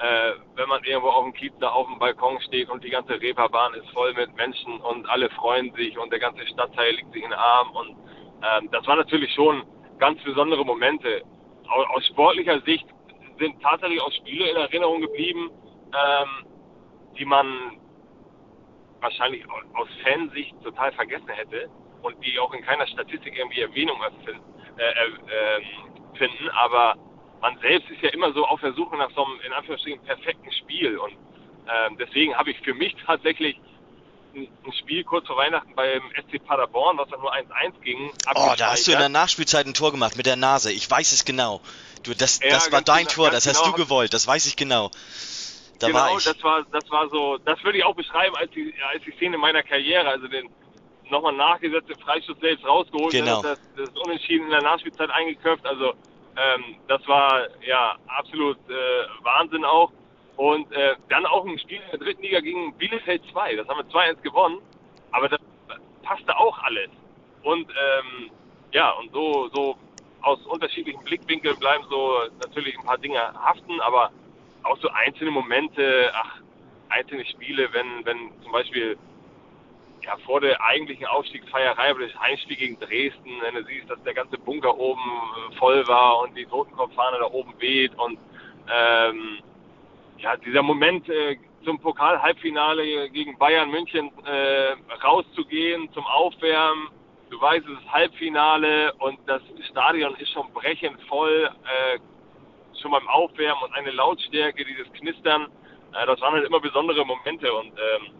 äh, 0.00 0.32
wenn 0.54 0.68
man 0.68 0.82
irgendwo 0.84 1.08
auf 1.08 1.24
dem 1.24 1.32
Kiez 1.32 1.52
da 1.58 1.70
auf 1.70 1.86
dem 1.86 1.98
Balkon 1.98 2.40
steht 2.42 2.70
und 2.70 2.84
die 2.84 2.90
ganze 2.90 3.20
Reeperbahn 3.20 3.74
ist 3.74 3.90
voll 3.90 4.14
mit 4.14 4.34
Menschen 4.36 4.80
und 4.80 5.08
alle 5.08 5.28
freuen 5.30 5.72
sich 5.74 5.98
und 5.98 6.12
der 6.12 6.20
ganze 6.20 6.46
Stadtteil 6.46 6.94
liegt 6.94 7.12
sich 7.12 7.22
in 7.22 7.30
den 7.30 7.38
Arm 7.38 7.70
und 7.72 7.96
ähm, 8.42 8.68
das 8.70 8.86
war 8.86 8.96
natürlich 8.96 9.32
schon 9.34 9.64
ganz 9.98 10.22
besondere 10.22 10.64
Momente. 10.64 11.22
Aus 11.68 12.06
sportlicher 12.06 12.60
Sicht 12.60 12.86
sind 13.38 13.60
tatsächlich 13.60 14.00
auch 14.00 14.12
Spiele 14.12 14.48
in 14.48 14.56
Erinnerung 14.56 15.00
geblieben, 15.00 15.50
ähm, 15.86 16.46
die 17.18 17.24
man 17.24 17.78
wahrscheinlich 19.00 19.44
aus 19.74 19.88
Fansicht 20.02 20.54
total 20.62 20.92
vergessen 20.92 21.28
hätte 21.28 21.68
und 22.02 22.16
die 22.24 22.38
auch 22.38 22.52
in 22.54 22.62
keiner 22.62 22.86
Statistik 22.86 23.36
irgendwie 23.36 23.60
Erwähnung 23.60 24.00
erfinden, 24.02 24.42
äh, 24.76 24.82
äh, 24.84 26.16
finden. 26.16 26.48
Aber 26.50 26.94
man 27.40 27.58
selbst 27.60 27.90
ist 27.90 28.02
ja 28.02 28.10
immer 28.10 28.32
so 28.32 28.44
auf 28.46 28.60
der 28.60 28.72
Suche 28.72 28.96
nach 28.96 29.10
so 29.14 29.24
einem, 29.24 29.40
in 29.46 29.52
Anführungsstrichen, 29.52 30.02
perfekten 30.04 30.52
Spiel. 30.52 30.98
Und 30.98 31.12
ähm, 31.12 31.96
deswegen 31.98 32.34
habe 32.36 32.50
ich 32.50 32.58
für 32.60 32.74
mich 32.74 32.94
tatsächlich 33.06 33.58
ein 34.34 34.72
Spiel 34.72 35.04
kurz 35.04 35.26
vor 35.26 35.36
Weihnachten 35.36 35.74
beim 35.74 36.02
SC 36.12 36.44
Paderborn, 36.44 36.98
was 36.98 37.08
dann 37.08 37.20
nur 37.20 37.32
1-1 37.32 37.80
ging. 37.82 38.12
Oh, 38.34 38.54
da 38.56 38.72
hast 38.72 38.86
du 38.86 38.92
in 38.92 38.98
der 38.98 39.08
Nachspielzeit 39.08 39.66
ein 39.66 39.74
Tor 39.74 39.90
gemacht 39.90 40.16
mit 40.16 40.26
der 40.26 40.36
Nase. 40.36 40.72
Ich 40.72 40.88
weiß 40.90 41.12
es 41.12 41.24
genau. 41.24 41.60
Du, 42.02 42.14
das, 42.14 42.40
ja, 42.40 42.50
das 42.50 42.70
war 42.70 42.82
dein 42.82 43.04
genau, 43.04 43.10
Tor, 43.10 43.30
das 43.30 43.46
hast 43.46 43.62
genau. 43.62 43.76
du 43.76 43.82
gewollt, 43.82 44.14
das 44.14 44.26
weiß 44.26 44.46
ich 44.46 44.56
genau. 44.56 44.90
Da 45.78 45.88
genau, 45.88 45.98
war 45.98 46.16
ich. 46.16 46.24
das 46.24 46.42
war, 46.42 46.64
das 46.70 46.90
war 46.90 47.08
so, 47.08 47.38
das 47.38 47.62
würde 47.64 47.78
ich 47.78 47.84
auch 47.84 47.94
beschreiben 47.94 48.36
als 48.36 48.50
die, 48.52 48.72
als 48.92 49.02
die 49.04 49.12
Szene 49.12 49.38
meiner 49.38 49.62
Karriere, 49.62 50.08
also 50.08 50.28
den 50.28 50.48
nochmal 51.10 51.32
nachgesetzte 51.32 51.94
Freischuss 51.96 52.38
selbst 52.40 52.64
rausgeholt, 52.66 53.12
genau. 53.12 53.42
das, 53.42 53.58
das 53.76 53.90
Unentschieden 54.04 54.44
in 54.46 54.50
der 54.50 54.62
Nachspielzeit 54.62 55.10
eingeköpft, 55.10 55.64
also 55.66 55.94
ähm, 56.38 56.76
das 56.86 57.06
war 57.08 57.48
ja 57.66 57.96
absolut 58.06 58.58
äh, 58.68 59.24
Wahnsinn 59.24 59.64
auch. 59.64 59.92
Und 60.36 60.70
äh, 60.72 60.94
dann 61.08 61.26
auch 61.26 61.44
ein 61.44 61.58
Spiel 61.58 61.80
in 61.80 61.90
der 61.90 61.98
dritten 61.98 62.22
Liga 62.22 62.40
gegen 62.40 62.72
Bielefeld 62.74 63.22
2. 63.32 63.56
Das 63.56 63.68
haben 63.68 63.78
wir 63.78 63.92
2-1 63.92 64.22
gewonnen. 64.22 64.58
Aber 65.10 65.28
das 65.28 65.40
passte 66.02 66.36
auch 66.36 66.56
alles. 66.62 66.90
Und 67.42 67.68
ähm, 67.70 68.30
ja, 68.72 68.90
und 68.92 69.12
so, 69.12 69.48
so 69.52 69.76
aus 70.22 70.38
unterschiedlichen 70.46 71.02
Blickwinkeln 71.04 71.58
bleiben 71.58 71.84
so 71.90 72.18
natürlich 72.40 72.76
ein 72.78 72.84
paar 72.84 72.98
Dinge 72.98 73.20
haften, 73.20 73.80
aber 73.80 74.10
auch 74.64 74.76
so 74.78 74.88
einzelne 74.88 75.30
Momente, 75.30 76.10
ach, 76.14 76.40
einzelne 76.90 77.24
Spiele, 77.26 77.68
wenn, 77.72 78.04
wenn 78.04 78.30
zum 78.42 78.52
Beispiel 78.52 78.98
ja, 80.08 80.16
vor 80.24 80.40
der 80.40 80.58
eigentlichen 80.64 81.04
Aufstiegsfeierei, 81.06 81.90
aber 81.90 82.00
das 82.00 82.18
Heimspiel 82.18 82.56
gegen 82.56 82.80
Dresden, 82.80 83.30
wenn 83.42 83.54
du 83.56 83.64
siehst, 83.64 83.90
dass 83.90 84.02
der 84.04 84.14
ganze 84.14 84.38
Bunker 84.38 84.74
oben 84.78 85.02
voll 85.58 85.86
war 85.86 86.20
und 86.20 86.34
die 86.34 86.46
Totenkopffahne 86.46 87.18
da 87.18 87.26
oben 87.26 87.52
weht 87.58 87.94
und 87.98 88.18
ähm, 88.72 89.38
ja, 90.16 90.34
dieser 90.38 90.62
Moment 90.62 91.06
äh, 91.10 91.36
zum 91.62 91.78
Pokal-Halbfinale 91.78 93.10
gegen 93.10 93.36
Bayern 93.36 93.70
München 93.70 94.10
äh, 94.24 94.76
rauszugehen, 95.04 95.92
zum 95.92 96.06
Aufwärmen. 96.06 96.88
Du 97.28 97.38
weißt, 97.38 97.66
es 97.66 97.78
ist 97.78 97.92
Halbfinale 97.92 98.94
und 99.00 99.18
das 99.26 99.42
Stadion 99.70 100.14
ist 100.16 100.32
schon 100.32 100.50
brechend 100.54 100.98
voll, 101.02 101.50
äh, 101.64 101.98
schon 102.80 102.92
beim 102.92 103.06
Aufwärmen 103.08 103.62
und 103.62 103.74
eine 103.74 103.90
Lautstärke, 103.90 104.64
dieses 104.64 104.90
Knistern. 104.94 105.48
Äh, 105.92 106.06
das 106.06 106.18
waren 106.22 106.32
halt 106.32 106.46
immer 106.46 106.60
besondere 106.60 107.04
Momente 107.04 107.52
und 107.52 107.72
ähm, 107.78 108.14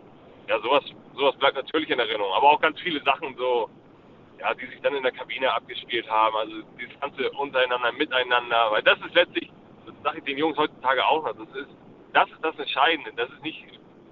ja, 0.48 0.58
sowas, 0.60 0.82
sowas 1.14 1.36
bleibt 1.36 1.56
natürlich 1.56 1.90
in 1.90 1.98
Erinnerung. 1.98 2.32
Aber 2.32 2.50
auch 2.50 2.60
ganz 2.60 2.80
viele 2.80 3.02
Sachen 3.02 3.36
so, 3.36 3.68
ja, 4.40 4.54
die 4.54 4.66
sich 4.66 4.80
dann 4.80 4.94
in 4.94 5.02
der 5.02 5.12
Kabine 5.12 5.52
abgespielt 5.52 6.08
haben. 6.10 6.36
Also 6.36 6.62
dieses 6.80 6.98
ganze 7.00 7.30
untereinander, 7.32 7.92
miteinander, 7.92 8.70
weil 8.70 8.82
das 8.82 8.98
ist 9.00 9.14
letztlich, 9.14 9.50
das 9.86 9.94
sage 10.02 10.18
ich 10.18 10.24
den 10.24 10.38
Jungs 10.38 10.56
heutzutage 10.56 11.04
auch 11.06 11.24
noch, 11.24 11.36
das 11.36 11.56
ist, 11.56 11.70
das 12.14 12.30
ist 12.30 12.42
das 12.42 12.58
Entscheidende. 12.58 13.12
Das 13.16 13.28
ist 13.30 13.42
nicht, 13.42 13.64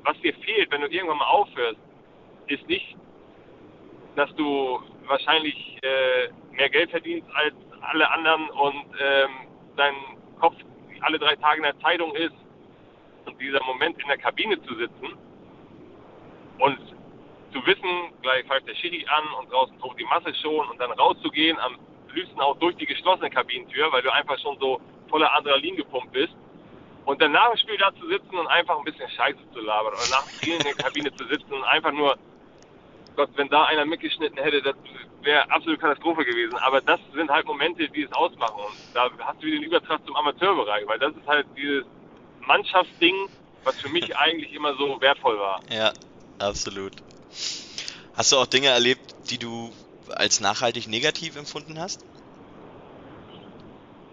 was 0.03 0.21
dir 0.21 0.35
fehlt, 0.35 0.71
wenn 0.71 0.83
du 0.83 0.89
irgendwann 0.89 1.19
mal 1.19 1.29
aufhörst, 1.29 1.79
ist 2.49 2.69
nicht, 2.69 2.97
dass 4.15 4.33
du 4.37 4.81
wahrscheinlich 5.07 5.79
äh, 5.83 6.29
mehr 6.53 6.69
Geld 6.69 6.91
verdienst 6.91 7.29
als 7.35 7.55
alle 7.81 8.11
anderen 8.11 8.51
und 8.51 8.85
ähm, 9.01 9.31
dein 9.77 9.95
Kopf 10.39 10.55
alle 11.01 11.19
drei 11.19 11.37
Tage 11.37 11.59
in 11.59 11.63
der 11.63 11.79
Zeitung 11.81 12.15
ist 12.15 12.35
und 13.27 13.41
dieser 13.41 13.63
Moment 13.65 14.01
in 14.01 14.09
der 14.09 14.19
Kabine 14.19 14.61
zu 14.63 14.75
sitzen 14.75 15.17
und 16.59 16.79
zu 17.53 17.67
wissen, 17.67 18.13
gleich 18.23 18.45
pfeift 18.47 18.69
der 18.69 18.75
Schiri 18.75 19.07
an 19.09 19.25
und 19.41 19.51
draußen 19.53 19.79
tobt 19.81 19.99
die 19.99 20.05
Masse 20.05 20.35
schon 20.35 20.69
und 20.69 20.79
dann 20.81 20.91
rauszugehen, 20.93 21.59
am 21.61 21.79
liebsten 22.15 22.41
auch 22.41 22.57
durch 22.59 22.77
die 22.77 22.87
geschlossene 22.87 23.31
Kabinentür, 23.31 23.93
weil 23.93 24.03
du 24.03 24.13
einfach 24.13 24.39
schon 24.39 24.59
so 24.59 24.81
voller 25.09 25.35
Adrenalin 25.35 25.77
gepumpt 25.77 26.13
bist. 26.13 26.35
Und 27.05 27.23
dann 27.23 27.33
nach 27.33 27.51
dem 27.51 27.59
Spiel 27.59 27.77
da 27.79 27.95
zu 27.95 28.09
sitzen 28.09 28.37
und 28.37 28.47
einfach 28.49 28.77
ein 28.77 28.85
bisschen 28.85 29.09
Scheiße 29.09 29.39
zu 29.53 29.61
labern 29.61 29.93
oder 29.93 30.11
nach 30.11 30.25
dem 30.25 30.35
Spiel 30.37 30.55
in 30.55 30.63
der 30.63 30.75
Kabine 30.75 31.15
zu 31.15 31.25
sitzen 31.27 31.53
und 31.53 31.63
einfach 31.65 31.93
nur, 31.93 32.17
Gott, 33.15 33.31
wenn 33.37 33.49
da 33.49 33.65
einer 33.65 33.85
mitgeschnitten 33.85 34.37
hätte, 34.43 34.61
das 34.61 34.75
wäre 35.23 35.49
absolute 35.51 35.81
Katastrophe 35.81 36.25
gewesen. 36.25 36.57
Aber 36.59 36.81
das 36.81 36.99
sind 37.15 37.31
halt 37.31 37.47
Momente, 37.47 37.89
die 37.89 38.03
es 38.03 38.13
ausmachen. 38.13 38.57
Und 38.57 38.77
da 38.93 39.09
hast 39.21 39.41
du 39.41 39.47
wieder 39.47 39.59
den 39.59 39.65
Übertrag 39.65 40.05
zum 40.05 40.17
Amateurbereich, 40.17 40.87
weil 40.89 40.99
das 40.99 41.15
ist 41.15 41.27
halt 41.27 41.47
dieses 41.57 41.85
Mannschaftsding, 42.41 43.29
was 43.63 43.81
für 43.81 43.89
mich 43.89 44.17
eigentlich 44.17 44.53
immer 44.53 44.75
so 44.75 45.01
wertvoll 45.01 45.39
war. 45.39 45.61
Ja, 45.71 45.93
absolut. 46.39 46.93
Hast 48.15 48.33
du 48.33 48.37
auch 48.37 48.47
Dinge 48.47 48.69
erlebt, 48.69 49.15
die 49.31 49.39
du 49.39 49.73
als 50.09 50.41
nachhaltig 50.41 50.89
negativ 50.89 51.37
empfunden 51.37 51.79
hast? 51.79 52.05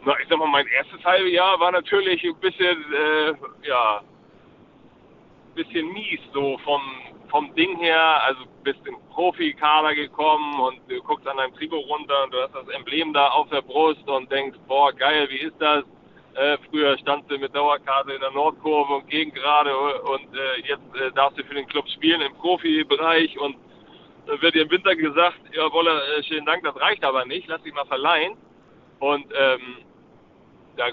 Na, 0.05 0.13
ich 0.21 0.27
sag 0.27 0.37
mal, 0.37 0.47
mein 0.47 0.67
erstes 0.67 1.03
halbe 1.05 1.29
Jahr 1.29 1.59
war 1.59 1.71
natürlich 1.71 2.23
ein 2.23 2.35
bisschen, 2.39 2.93
äh, 2.93 3.33
ja, 3.67 4.01
bisschen 5.55 5.87
mies, 5.93 6.19
so 6.33 6.57
vom, 6.65 6.81
vom 7.29 7.53
Ding 7.55 7.77
her. 7.77 8.21
Also 8.23 8.41
bist 8.63 8.79
im 8.85 8.97
Profikader 9.11 9.95
gekommen 9.95 10.59
und 10.59 10.79
du 10.89 11.01
guckst 11.03 11.27
an 11.27 11.37
deinem 11.37 11.53
Trikot 11.55 11.79
runter 11.79 12.23
und 12.25 12.33
du 12.33 12.41
hast 12.41 12.53
das 12.53 12.67
Emblem 12.69 13.13
da 13.13 13.29
auf 13.29 13.47
der 13.49 13.61
Brust 13.61 14.07
und 14.07 14.31
denkst, 14.31 14.57
boah, 14.67 14.91
geil, 14.91 15.27
wie 15.29 15.39
ist 15.39 15.55
das? 15.59 15.83
Äh, 16.35 16.57
früher 16.69 16.97
standst 16.97 17.29
du 17.29 17.37
mit 17.37 17.55
Dauerkarte 17.55 18.13
in 18.13 18.19
der 18.19 18.31
Nordkurve 18.31 18.95
und 18.95 19.07
Gegengrade 19.07 19.75
und 19.77 20.35
äh, 20.35 20.67
jetzt 20.67 20.95
äh, 20.95 21.11
darfst 21.13 21.37
du 21.37 21.43
für 21.43 21.53
den 21.53 21.67
Club 21.67 21.87
spielen 21.89 22.21
im 22.21 22.33
Profibereich 22.35 23.37
und 23.39 23.55
dann 24.25 24.41
wird 24.41 24.55
dir 24.55 24.63
im 24.63 24.71
Winter 24.71 24.95
gesagt, 24.95 25.37
ja 25.51 25.71
Wolle, 25.71 26.01
äh, 26.17 26.23
schönen 26.23 26.45
Dank, 26.45 26.63
das 26.63 26.75
reicht 26.79 27.03
aber 27.03 27.25
nicht, 27.25 27.47
lass 27.47 27.61
dich 27.61 27.73
mal 27.73 27.85
verleihen. 27.85 28.35
Und 28.99 29.25
ähm, 29.37 29.77
da 30.77 30.85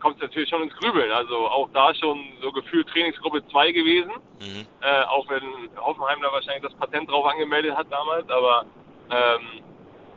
kommt 0.00 0.16
es 0.16 0.22
natürlich 0.22 0.48
schon 0.48 0.62
ins 0.62 0.74
Grübeln. 0.74 1.10
Also 1.10 1.36
auch 1.48 1.70
da 1.72 1.94
schon 1.94 2.18
so 2.42 2.52
gefühlt 2.52 2.88
Trainingsgruppe 2.88 3.46
2 3.48 3.72
gewesen. 3.72 4.12
Mhm. 4.40 4.66
Äh, 4.80 5.02
auch 5.04 5.28
wenn 5.30 5.70
Hoffenheim 5.76 6.20
da 6.20 6.32
wahrscheinlich 6.32 6.62
das 6.62 6.74
Patent 6.74 7.08
drauf 7.08 7.24
angemeldet 7.26 7.76
hat 7.76 7.86
damals. 7.90 8.28
Aber 8.28 8.66
ähm, 9.10 9.62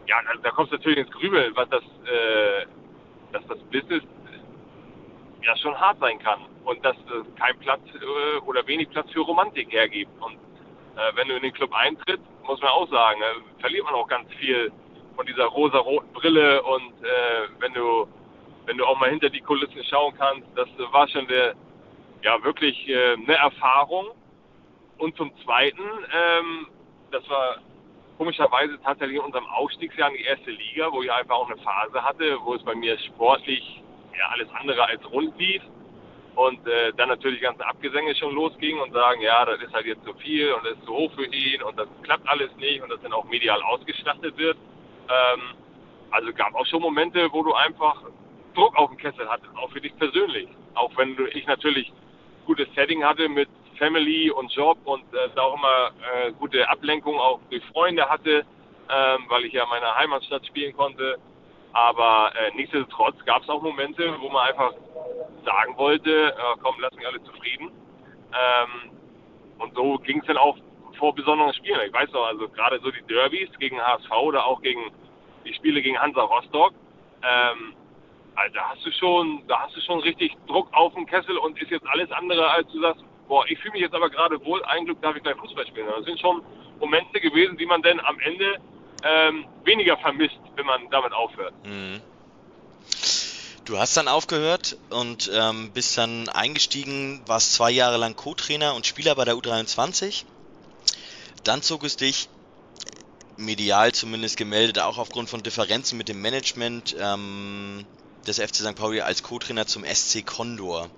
ja, 0.08 0.18
da, 0.24 0.40
da 0.42 0.52
kommt 0.52 0.72
es 0.72 0.80
natürlich 0.80 1.00
ins 1.00 1.12
Grübeln, 1.12 1.56
was 1.56 1.70
das, 1.70 1.84
äh, 1.84 2.66
dass 3.32 3.46
das 3.48 3.60
Business 3.72 4.04
ja 5.46 5.56
schon 5.58 5.80
hart 5.80 6.00
sein 6.00 6.20
kann 6.20 6.42
und 6.64 6.84
dass 6.84 6.96
es 6.98 7.36
kein 7.36 7.58
Platz 7.60 7.82
äh, 7.94 8.40
oder 8.46 8.66
wenig 8.68 8.90
Platz 8.90 9.12
für 9.12 9.22
Romantik 9.22 9.72
hergibt. 9.72 10.12
Und 10.22 10.34
äh, 10.34 11.16
wenn 11.16 11.28
du 11.28 11.36
in 11.36 11.44
den 11.44 11.54
Club 11.54 11.74
eintrittst, 11.74 12.26
muss 12.44 12.62
man 12.62 12.72
auch 12.72 12.90
sagen, 12.90 13.22
äh, 13.22 13.62
verliert 13.62 13.86
man 13.86 13.94
auch 13.94 14.08
ganz 14.08 14.32
viel 14.34 14.72
von 15.16 15.26
dieser 15.26 15.46
rosa-roten 15.46 16.12
Brille 16.14 16.62
und 16.64 16.94
äh, 17.04 17.48
wenn 17.60 17.74
du 17.74 18.08
wenn 18.66 18.78
du 18.78 18.86
auch 18.86 19.00
mal 19.00 19.12
hinter 19.12 19.30
die 19.30 19.42
Kulissen 19.42 19.84
schauen 19.84 20.16
kannst, 20.18 20.48
das 20.56 20.68
war 20.92 21.08
schon 21.08 21.28
eine, 21.28 21.54
ja 22.24 22.44
wirklich 22.44 22.88
äh, 22.90 23.14
eine 23.14 23.36
Erfahrung. 23.36 24.08
Und 24.98 25.16
zum 25.18 25.32
Zweiten, 25.44 25.84
ähm, 26.12 26.68
das 27.12 27.30
war 27.30 27.58
komischerweise 28.18 28.80
tatsächlich 28.82 29.18
in 29.18 29.24
unserem 29.24 29.46
Aufstiegsjahr 29.46 30.10
in 30.10 30.18
die 30.18 30.24
erste 30.24 30.50
Liga, 30.50 30.92
wo 30.92 31.04
ich 31.04 31.12
einfach 31.12 31.36
auch 31.36 31.50
eine 31.50 31.62
Phase 31.62 32.02
hatte, 32.02 32.40
wo 32.44 32.56
es 32.56 32.64
bei 32.64 32.74
mir 32.74 32.98
sportlich 33.00 33.84
ja 34.18 34.30
alles 34.32 34.48
andere 34.54 34.86
als 34.86 35.12
rund 35.12 35.38
lief 35.38 35.62
und 36.36 36.68
äh, 36.68 36.92
dann 36.98 37.10
natürlich 37.10 37.42
ganze 37.42 37.66
Abgesänge 37.66 38.16
schon 38.16 38.34
losging 38.34 38.80
und 38.80 38.92
sagen, 38.92 39.22
ja, 39.22 39.46
das 39.46 39.62
ist 39.62 39.74
halt 39.74 39.86
jetzt 39.86 40.04
zu 40.04 40.14
viel 40.16 40.52
und 40.54 40.66
das 40.66 40.74
ist 40.74 40.86
zu 40.86 40.94
hoch 40.94 41.12
für 41.14 41.26
ihn 41.26 41.62
und 41.64 41.78
das 41.78 41.88
klappt 42.04 42.28
alles 42.28 42.54
nicht 42.58 42.82
und 42.82 42.90
das 42.90 43.02
dann 43.02 43.14
auch 43.14 43.26
medial 43.26 43.62
ausgestattet 43.64 44.38
wird. 44.38 44.58
Ähm, 45.10 45.42
also 46.12 46.32
gab 46.34 46.54
auch 46.56 46.66
schon 46.66 46.82
Momente, 46.82 47.28
wo 47.32 47.44
du 47.44 47.54
einfach 47.54 48.02
Druck 48.54 48.76
auf 48.78 48.90
dem 48.90 48.98
Kessel 48.98 49.28
hattest, 49.30 49.56
auch 49.58 49.72
für 49.72 49.82
dich 49.82 49.96
persönlich. 49.98 50.48
Auch 50.76 50.92
wenn 50.98 51.16
du, 51.16 51.26
ich 51.28 51.46
natürlich 51.48 51.92
gutes 52.46 52.68
Setting 52.76 53.04
hatte 53.04 53.28
mit 53.30 53.50
Family 53.78 54.30
und 54.30 54.52
Job 54.54 54.78
und 54.86 55.04
äh, 55.14 55.30
da 55.36 55.42
auch 55.42 55.58
immer 55.58 55.92
äh, 56.28 56.32
gute 56.34 56.68
Ablenkung 56.70 57.18
auch 57.20 57.40
durch 57.50 57.64
Freunde 57.66 58.08
hatte, 58.08 58.46
ähm, 58.90 59.26
weil 59.28 59.46
ich 59.46 59.54
ja 59.54 59.64
in 59.64 59.70
meiner 59.70 59.96
Heimatstadt 59.96 60.46
spielen 60.46 60.76
konnte. 60.76 61.18
Aber 61.76 62.32
äh, 62.36 62.56
nichtsdestotrotz 62.56 63.18
gab 63.26 63.44
es 63.44 63.50
auch 63.50 63.62
Momente, 63.62 64.16
wo 64.22 64.30
man 64.30 64.48
einfach 64.48 64.72
sagen 65.44 65.78
wollte, 65.78 66.30
äh, 66.30 66.60
komm, 66.64 66.76
lass 66.80 66.94
mich 66.94 67.06
alle 67.06 67.22
zufrieden. 67.24 67.70
Ähm, 68.32 68.92
und 69.60 69.76
so 69.76 69.98
ging 69.98 70.22
es 70.22 70.26
dann 70.26 70.38
auch 70.38 70.58
vor 70.98 71.14
besonderen 71.14 71.54
Spielen. 71.54 71.82
Ich 71.86 71.92
weiß 71.92 72.10
noch, 72.14 72.28
also 72.28 72.48
gerade 72.48 72.80
so 72.80 72.92
die 72.92 73.02
Derbys 73.04 73.50
gegen 73.60 73.82
HSV 73.82 74.10
oder 74.10 74.46
auch 74.46 74.62
gegen 74.62 74.90
die 75.44 75.54
Spiele 75.54 75.82
gegen 75.82 76.00
Hansa 76.00 76.22
Rostock, 76.22 76.74
ähm, 77.22 77.74
also 78.36 78.54
da 78.54 78.70
hast 78.70 78.86
du 78.86 78.92
schon, 78.92 79.44
da 79.48 79.60
hast 79.60 79.76
du 79.76 79.82
schon 79.82 80.00
richtig 80.00 80.34
Druck 80.48 80.70
auf 80.72 80.94
dem 80.94 81.06
Kessel 81.06 81.38
und 81.38 81.62
ist 81.62 81.72
jetzt 81.72 81.88
alles 81.88 82.10
andere, 82.14 82.50
als 82.52 82.72
du 82.72 82.80
sagst, 82.80 83.04
boah, 83.28 83.46
ich 83.50 83.60
fühle 83.60 83.74
mich 83.74 83.82
jetzt 83.82 83.96
aber 83.96 84.10
gerade 84.10 84.44
wohl, 84.46 84.64
ein 84.64 84.86
Glück 84.86 85.02
darf 85.02 85.18
ich 85.18 85.24
gleich 85.24 85.36
Fußball 85.36 85.68
spielen. 85.68 85.88
Das 85.94 86.06
sind 86.06 86.22
schon 86.22 86.42
Momente 86.80 87.20
gewesen, 87.20 87.58
die 87.58 87.66
man 87.66 87.82
dann 87.82 88.00
am 88.00 88.18
Ende 88.20 88.62
ähm, 89.06 89.46
weniger 89.64 89.98
vermisst, 89.98 90.40
wenn 90.56 90.66
man 90.66 90.90
damit 90.90 91.14
aufhört. 91.14 91.54
Mhm. 91.64 92.02
Du 93.66 93.80
hast 93.80 93.98
dann 93.98 94.08
aufgehört 94.08 94.78
und 94.90 95.32
ähm, 95.34 95.72
bist 95.72 95.98
dann 95.98 96.30
eingestiegen, 96.30 97.22
warst 97.26 97.54
zwei 97.54 97.72
Jahre 97.72 97.98
lang 97.98 98.16
Co-Trainer 98.16 98.76
und 98.76 98.86
Spieler 98.86 99.16
bei 99.16 99.26
der 99.26 99.36
U23. 99.36 100.24
Dann 101.44 101.62
zog 101.62 101.84
es 101.84 101.96
dich 101.96 102.30
medial 103.38 103.92
zumindest 103.92 104.38
gemeldet, 104.38 104.80
auch 104.80 104.98
aufgrund 104.98 105.30
von 105.30 105.44
Differenzen 105.44 105.98
mit 105.98 106.10
dem 106.10 106.22
Management 106.22 106.96
ähm, 107.00 107.86
des 108.28 108.40
FC 108.40 108.56
St. 108.56 108.76
Pauli 108.76 109.02
als 109.02 109.24
Co-Trainer 109.24 109.66
zum 109.68 109.84
SC 109.84 110.26
Condor 110.26 110.90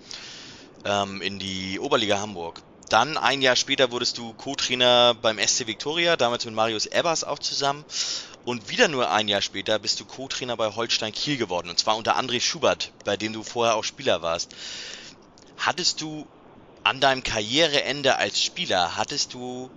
ähm, 0.86 1.22
in 1.22 1.40
die 1.40 1.80
Oberliga 1.80 2.20
Hamburg. 2.20 2.62
Dann 2.90 3.18
ein 3.18 3.42
Jahr 3.42 3.58
später 3.58 3.92
wurdest 3.92 4.18
du 4.18 4.34
Co-Trainer 4.34 5.14
beim 5.14 5.40
SC 5.40 5.68
Victoria, 5.68 6.16
damals 6.16 6.46
mit 6.46 6.54
Marius 6.54 6.86
Ebbers 6.86 7.26
auch 7.26 7.40
zusammen. 7.40 7.84
Und 8.46 8.70
wieder 8.70 8.88
nur 8.88 9.12
ein 9.12 9.28
Jahr 9.28 9.42
später 9.42 9.78
bist 9.78 10.00
du 10.00 10.06
Co-Trainer 10.06 10.56
bei 10.56 10.74
Holstein 10.74 11.12
Kiel 11.12 11.38
geworden. 11.38 11.70
Und 11.70 11.80
zwar 11.80 11.98
unter 11.98 12.18
André 12.18 12.40
Schubert, 12.40 12.94
bei 13.04 13.18
dem 13.18 13.34
du 13.34 13.44
vorher 13.44 13.76
auch 13.76 13.84
Spieler 13.84 14.22
warst. 14.22 14.56
Hattest 15.58 16.00
du 16.00 16.26
an 16.84 17.02
deinem 17.02 17.24
Karriereende 17.24 18.16
als 18.16 18.42
Spieler, 18.42 18.96
hattest 18.96 19.34
du 19.34 19.70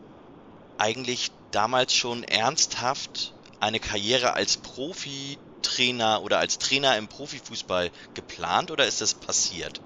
eigentlich 0.79 1.33
damals 1.51 1.93
schon 1.93 2.23
ernsthaft 2.23 3.35
eine 3.59 3.81
Karriere 3.81 4.35
als 4.35 4.57
Profitrainer 4.57 6.23
oder 6.23 6.39
als 6.39 6.59
Trainer 6.59 6.97
im 6.97 7.09
Profifußball 7.09 7.91
geplant 8.15 8.71
oder 8.71 8.87
ist 8.87 9.01
das 9.01 9.15
passiert? 9.15 9.81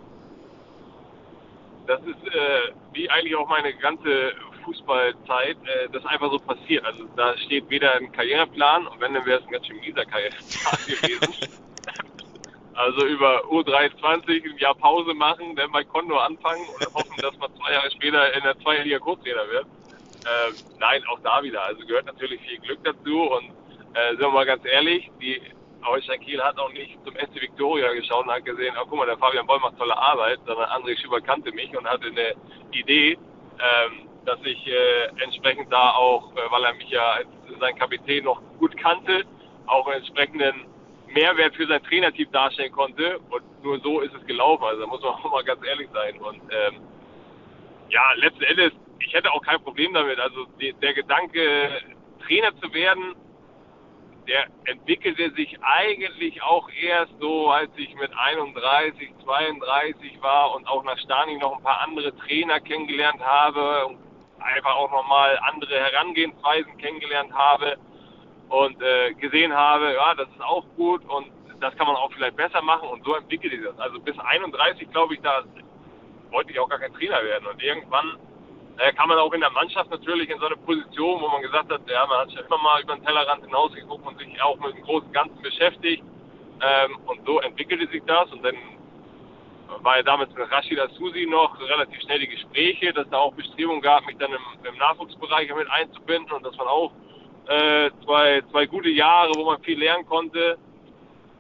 Das 1.87 2.01
ist 2.01 2.35
äh, 2.35 2.73
wie 2.93 3.11
eigentlich 3.11 3.37
auch 3.37 3.49
meine 3.49 3.75
ganze 3.75 4.33
Fußballzeit, 4.65 5.57
äh, 5.65 5.89
das 5.93 6.05
einfach 6.07 6.31
so 6.31 6.39
passiert. 6.39 6.85
Also 6.85 7.05
da 7.17 7.37
steht 7.39 7.69
weder 7.69 7.95
ein 7.95 8.11
Karriereplan 8.13 8.87
und 8.87 9.01
wenn, 9.01 9.15
dann 9.15 9.27
wäre 9.27 9.41
es 9.41 9.47
ein 9.47 9.53
ganz 9.53 9.67
schön 9.67 9.81
mieser 9.81 10.05
Karriereplan 10.05 10.79
gewesen. 10.87 11.51
Also 12.75 13.07
über 13.07 13.45
U23 13.45 14.45
ein 14.45 14.59
Jahr 14.59 14.75
Pause 14.75 15.15
machen, 15.15 15.55
dann 15.55 15.71
bei 15.71 15.85
Kondo 15.85 16.17
anfangen 16.17 16.67
und 16.69 16.95
hoffen, 16.95 17.17
dass 17.19 17.37
man 17.39 17.55
zwei 17.57 17.73
Jahre 17.73 17.91
später 17.93 18.35
in 18.35 18.43
der 18.43 18.59
Zweierliga 18.61 18.99
Großtrainer 18.99 19.49
wird. 19.51 19.67
Ähm, 20.27 20.55
nein, 20.81 21.03
auch 21.07 21.21
da 21.21 21.43
wieder. 21.43 21.63
Also 21.65 21.87
gehört 21.87 22.07
natürlich 22.07 22.41
viel 22.41 22.59
Glück 22.59 22.83
dazu 22.83 23.31
und 23.31 23.51
äh, 23.95 24.11
sind 24.11 24.21
wir 24.21 24.31
mal 24.31 24.47
ganz 24.47 24.65
ehrlich, 24.65 25.09
die 25.21 25.41
Holstein 25.85 26.21
Kiel 26.21 26.43
hat 26.43 26.59
auch 26.59 26.73
nicht 26.73 26.99
zum 27.05 27.15
SC 27.15 27.41
Victoria 27.41 27.93
geschaut 27.93 28.27
und 28.27 28.33
hat 28.33 28.45
gesehen, 28.45 28.75
oh 28.81 28.87
guck 28.89 28.99
mal, 28.99 29.07
der 29.07 29.19
Fabian 29.19 29.47
Boll 29.47 29.61
macht 29.61 29.79
tolle 29.79 29.97
Arbeit, 29.97 30.41
sondern 30.47 30.69
André 30.71 30.99
Schüber 31.01 31.21
kannte 31.21 31.53
mich 31.53 31.77
und 31.77 31.87
hatte 31.87 32.07
eine 32.07 32.35
Idee, 32.73 33.13
ähm, 33.13 34.09
dass 34.25 34.39
ich 34.45 34.67
äh, 34.67 35.07
entsprechend 35.23 35.73
da 35.73 35.91
auch, 35.93 36.33
äh, 36.33 36.51
weil 36.51 36.65
er 36.65 36.75
mich 36.75 36.89
ja 36.89 37.13
als 37.13 37.29
sein 37.61 37.77
Kapitän 37.77 38.25
noch 38.25 38.41
gut 38.59 38.77
kannte, 38.77 39.25
auch 39.67 39.87
einen 39.87 39.99
entsprechenden 39.99 40.67
Mehrwert 41.09 41.55
für 41.55 41.67
sein 41.67 41.83
Trainerteam 41.85 42.31
darstellen 42.33 42.73
konnte. 42.73 43.19
Und 43.31 43.43
nur 43.63 43.79
so 43.81 44.01
ist 44.01 44.15
es 44.15 44.27
gelaufen. 44.27 44.65
Also 44.65 44.81
da 44.83 44.87
muss 44.87 45.03
man 45.03 45.11
auch 45.15 45.31
mal 45.31 45.45
ganz 45.45 45.65
ehrlich 45.67 45.89
sein. 45.93 46.19
Und 46.19 46.41
ähm, 46.51 46.81
ja, 47.91 48.13
letzten 48.17 48.43
Endes, 48.43 48.73
ich 49.01 49.13
hätte 49.13 49.33
auch 49.33 49.43
kein 49.43 49.63
Problem 49.63 49.93
damit. 49.95 50.19
Also 50.19 50.47
die, 50.61 50.73
der 50.75 50.95
Gedanke, 50.95 51.71
Trainer 52.27 52.57
zu 52.61 52.73
werden, 52.73 53.15
der 54.27 54.47
entwickelte 54.65 55.31
sich 55.35 55.57
eigentlich 55.63 56.43
auch 56.43 56.69
erst 56.71 57.13
so, 57.21 57.51
als 57.51 57.71
ich 57.77 57.95
mit 57.95 58.11
31, 58.17 59.11
32 59.25 60.23
war 60.23 60.55
und 60.55 60.67
auch 60.67 60.83
nach 60.85 60.99
Stani 60.99 61.37
noch 61.39 61.57
ein 61.57 61.63
paar 61.63 61.81
andere 61.81 62.17
Trainer 62.17 62.61
kennengelernt 62.61 63.21
habe 63.21 63.87
und 63.87 63.99
einfach 64.41 64.77
auch 64.77 64.91
nochmal 64.91 65.39
andere 65.43 65.79
Herangehensweisen 65.79 66.77
kennengelernt 66.79 67.33
habe 67.33 67.77
und 68.49 68.81
äh, 68.83 69.15
gesehen 69.15 69.55
habe, 69.55 69.95
ja, 69.95 70.15
das 70.15 70.29
ist 70.29 70.43
auch 70.43 70.65
gut 70.77 71.05
und 71.09 71.31
das 71.61 71.77
kann 71.77 71.87
man 71.87 71.97
auch 71.97 72.13
vielleicht 72.13 72.37
besser 72.37 72.63
machen 72.63 72.89
und 72.89 73.05
so 73.05 73.15
entwickelt 73.15 73.53
sich 73.53 73.63
das. 73.63 73.79
Also 73.79 74.01
bis 74.01 74.19
31, 74.19 74.91
glaube 74.91 75.15
ich, 75.15 75.21
da 75.21 75.45
wollte 76.31 76.51
ich 76.51 76.59
auch 76.59 76.69
gar 76.69 76.79
kein 76.79 76.93
Trainer 76.95 77.23
werden 77.23 77.47
und 77.47 77.63
irgendwann 77.63 78.19
äh, 78.79 78.93
kann 78.93 79.09
man 79.09 79.19
auch 79.19 79.33
in 79.33 79.41
der 79.41 79.51
Mannschaft 79.51 79.91
natürlich 79.91 80.29
in 80.31 80.39
so 80.39 80.47
eine 80.47 80.57
Position, 80.57 81.21
wo 81.21 81.29
man 81.29 81.43
gesagt 81.43 81.71
hat, 81.71 81.81
ja, 81.89 82.07
man 82.07 82.19
hat 82.19 82.33
schon 82.33 82.45
immer 82.45 82.59
mal 82.59 82.83
über 82.83 82.97
den 82.97 83.05
Tellerrand 83.05 83.45
hinausgeguckt 83.45 84.07
und 84.07 84.19
sich 84.19 84.43
auch 84.43 84.59
mit 84.59 84.77
dem 84.77 84.83
großen 84.83 85.13
Ganzen 85.13 85.41
beschäftigt. 85.43 86.03
Ähm, 86.61 86.99
und 87.07 87.25
so 87.27 87.41
entwickelte 87.41 87.87
sich 87.89 88.03
das 88.07 88.31
und 88.33 88.43
dann 88.45 88.57
war 89.83 89.97
ja 89.97 90.03
damals 90.03 90.33
mit 90.35 90.51
Rashida 90.51 90.89
Susi 90.91 91.27
noch 91.27 91.59
relativ 91.61 92.01
schnell 92.03 92.21
die 92.21 92.29
Gespräche, 92.29 92.93
dass 92.93 93.09
da 93.11 93.19
auch 93.19 93.35
Bestrebungen 93.35 93.83
gab, 93.83 94.07
mich 94.07 94.17
dann 94.19 94.31
im, 94.31 94.65
im 94.65 94.77
Nachwuchsbereich 94.79 95.53
mit 95.55 95.69
einzubinden 95.71 96.33
und 96.33 96.45
das 96.45 96.57
waren 96.59 96.69
auch 96.69 96.93
äh, 97.47 97.91
zwei, 98.05 98.43
zwei 98.51 98.67
gute 98.67 98.89
Jahre, 98.89 99.33
wo 99.37 99.45
man 99.45 99.63
viel 99.63 99.79
lernen 99.79 100.07
konnte. 100.07 100.59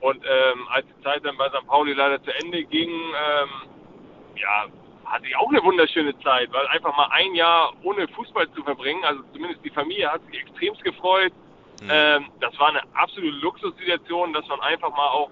Und 0.00 0.22
ähm, 0.24 0.68
als 0.68 0.86
die 0.86 1.02
Zeit 1.02 1.24
dann 1.24 1.36
bei 1.38 1.48
St. 1.48 1.66
Pauli 1.66 1.94
leider 1.94 2.22
zu 2.22 2.30
Ende 2.42 2.62
ging, 2.64 2.90
ähm, 2.90 3.48
ja, 4.36 4.66
hatte 5.04 5.26
ich 5.26 5.36
auch 5.36 5.48
eine 5.48 5.62
wunderschöne 5.62 6.18
Zeit, 6.20 6.52
weil 6.52 6.66
einfach 6.68 6.96
mal 6.96 7.08
ein 7.12 7.34
Jahr 7.34 7.72
ohne 7.82 8.08
Fußball 8.08 8.50
zu 8.52 8.62
verbringen, 8.62 9.04
also 9.04 9.22
zumindest 9.32 9.64
die 9.64 9.70
Familie 9.70 10.10
hat 10.10 10.22
sich 10.26 10.40
extremst 10.40 10.82
gefreut. 10.82 11.32
Mhm. 11.82 11.88
Ähm, 11.90 12.26
das 12.40 12.58
war 12.58 12.68
eine 12.68 12.82
absolute 12.94 13.36
Luxussituation, 13.36 14.32
dass 14.32 14.46
man 14.48 14.60
einfach 14.60 14.90
mal 14.90 15.08
auch 15.08 15.30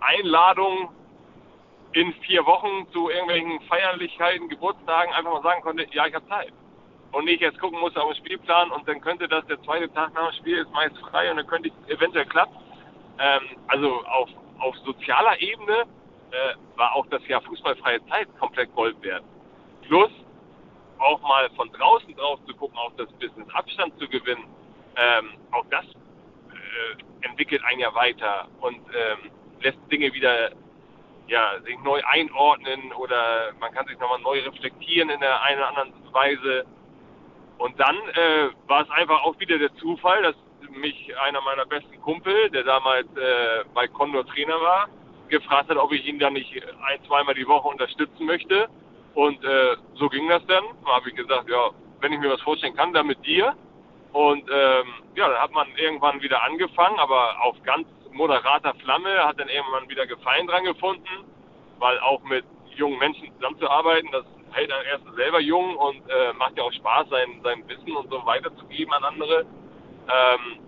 Einladungen 0.00 0.88
in 1.92 2.12
vier 2.24 2.46
Wochen 2.46 2.86
zu 2.92 3.10
irgendwelchen 3.10 3.60
Feierlichkeiten, 3.62 4.48
Geburtstagen 4.48 5.12
einfach 5.12 5.32
mal 5.32 5.42
sagen 5.42 5.62
konnte, 5.62 5.86
ja, 5.92 6.06
ich 6.06 6.14
habe 6.14 6.26
Zeit. 6.28 6.52
Und 7.12 7.24
nicht 7.24 7.40
jetzt 7.40 7.58
gucken 7.58 7.80
muss 7.80 7.96
auf 7.96 8.12
den 8.12 8.24
Spielplan 8.24 8.70
und 8.70 8.86
dann 8.86 9.00
könnte 9.00 9.26
das 9.26 9.44
der 9.46 9.60
zweite 9.62 9.92
Tag 9.92 10.14
nach 10.14 10.30
dem 10.30 10.38
Spiel 10.38 10.58
ist 10.58 10.70
meist 10.70 10.96
frei 10.98 11.30
und 11.30 11.38
dann 11.38 11.46
könnte 11.46 11.68
ich 11.68 11.94
eventuell 11.94 12.26
klappen. 12.26 12.54
Ähm, 13.18 13.42
also 13.66 14.04
auf, 14.06 14.28
auf 14.60 14.76
sozialer 14.84 15.40
Ebene 15.40 15.86
äh, 16.32 16.54
war 16.76 16.94
auch 16.94 17.06
das 17.06 17.26
Jahr 17.28 17.40
fußballfreie 17.42 18.04
Zeit 18.06 18.28
komplett 18.38 18.74
Gold 18.74 19.00
wert. 19.02 19.24
Plus 19.82 20.10
auch 20.98 21.20
mal 21.22 21.48
von 21.56 21.70
draußen 21.72 22.14
drauf 22.14 22.38
zu 22.46 22.54
gucken, 22.54 22.78
auf 22.78 22.92
das 22.96 23.10
Business 23.14 23.48
Abstand 23.54 23.98
zu 23.98 24.08
gewinnen, 24.08 24.44
ähm, 24.96 25.30
auch 25.52 25.64
das 25.70 25.84
äh, 25.84 27.26
entwickelt 27.26 27.62
ein 27.64 27.78
Jahr 27.78 27.94
weiter 27.94 28.48
und 28.60 28.76
ähm, 28.76 29.30
lässt 29.60 29.78
Dinge 29.90 30.12
wieder 30.12 30.50
ja, 31.26 31.60
sich 31.64 31.78
neu 31.84 32.02
einordnen 32.04 32.92
oder 32.92 33.52
man 33.60 33.72
kann 33.72 33.86
sich 33.86 33.98
nochmal 33.98 34.20
neu 34.20 34.40
reflektieren 34.40 35.10
in 35.10 35.20
der 35.20 35.40
einen 35.42 35.58
oder 35.58 35.68
anderen 35.68 35.92
Weise. 36.12 36.64
Und 37.58 37.78
dann 37.78 37.96
äh, 37.96 38.48
war 38.66 38.82
es 38.82 38.90
einfach 38.90 39.22
auch 39.22 39.38
wieder 39.38 39.58
der 39.58 39.72
Zufall, 39.76 40.22
dass 40.22 40.34
mich 40.70 41.14
einer 41.20 41.40
meiner 41.42 41.66
besten 41.66 42.00
Kumpel, 42.00 42.50
der 42.50 42.64
damals 42.64 43.06
äh, 43.16 43.64
bei 43.74 43.86
Condor 43.86 44.26
Trainer 44.26 44.60
war, 44.60 44.88
gefragt 45.30 45.70
hat, 45.70 45.76
ob 45.76 45.92
ich 45.92 46.06
ihn 46.06 46.18
dann 46.18 46.34
nicht 46.34 46.52
ein, 46.54 47.04
zweimal 47.06 47.34
die 47.34 47.46
Woche 47.46 47.68
unterstützen 47.68 48.26
möchte. 48.26 48.68
Und 49.14 49.42
äh, 49.44 49.76
so 49.94 50.08
ging 50.08 50.28
das 50.28 50.44
dann. 50.46 50.64
Da 50.84 50.92
habe 50.92 51.08
ich 51.08 51.14
gesagt, 51.14 51.48
ja, 51.48 51.70
wenn 52.00 52.12
ich 52.12 52.20
mir 52.20 52.30
was 52.30 52.40
vorstellen 52.42 52.76
kann, 52.76 52.92
dann 52.92 53.06
mit 53.06 53.24
dir. 53.24 53.54
Und 54.12 54.48
ähm, 54.50 54.86
ja, 55.14 55.28
dann 55.28 55.38
hat 55.38 55.52
man 55.52 55.68
irgendwann 55.76 56.20
wieder 56.20 56.42
angefangen, 56.42 56.98
aber 56.98 57.42
auf 57.42 57.56
ganz 57.62 57.86
moderater 58.12 58.74
Flamme, 58.74 59.24
hat 59.24 59.38
dann 59.38 59.48
irgendwann 59.48 59.88
wieder 59.88 60.06
Gefallen 60.06 60.46
dran 60.46 60.64
gefunden, 60.64 61.24
weil 61.78 61.98
auch 62.00 62.22
mit 62.24 62.44
jungen 62.74 62.98
Menschen 62.98 63.32
zusammenzuarbeiten, 63.36 64.10
das 64.10 64.24
hält 64.52 64.70
dann 64.70 64.84
erst 64.84 65.04
selber 65.14 65.40
jung 65.40 65.76
und 65.76 66.02
äh, 66.08 66.32
macht 66.34 66.56
ja 66.56 66.64
auch 66.64 66.72
Spaß, 66.72 67.08
sein, 67.08 67.40
sein 67.42 67.66
Wissen 67.68 67.94
und 67.94 68.10
so 68.10 68.24
weiterzugeben 68.26 68.92
an 68.92 69.04
andere. 69.04 69.46
Ähm, 70.08 70.58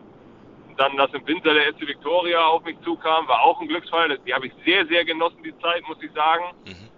dann, 0.76 0.96
dass 0.96 1.12
im 1.12 1.26
Winter 1.26 1.54
der 1.54 1.72
SC 1.72 1.86
Victoria 1.86 2.46
auf 2.46 2.64
mich 2.64 2.80
zukam, 2.82 3.26
war 3.28 3.42
auch 3.42 3.60
ein 3.60 3.68
Glücksfall. 3.68 4.18
Die 4.26 4.34
habe 4.34 4.46
ich 4.46 4.52
sehr, 4.64 4.86
sehr 4.86 5.04
genossen, 5.04 5.42
die 5.42 5.56
Zeit, 5.58 5.86
muss 5.88 6.02
ich 6.02 6.12
sagen. 6.12 6.44
Mhm. 6.64 6.88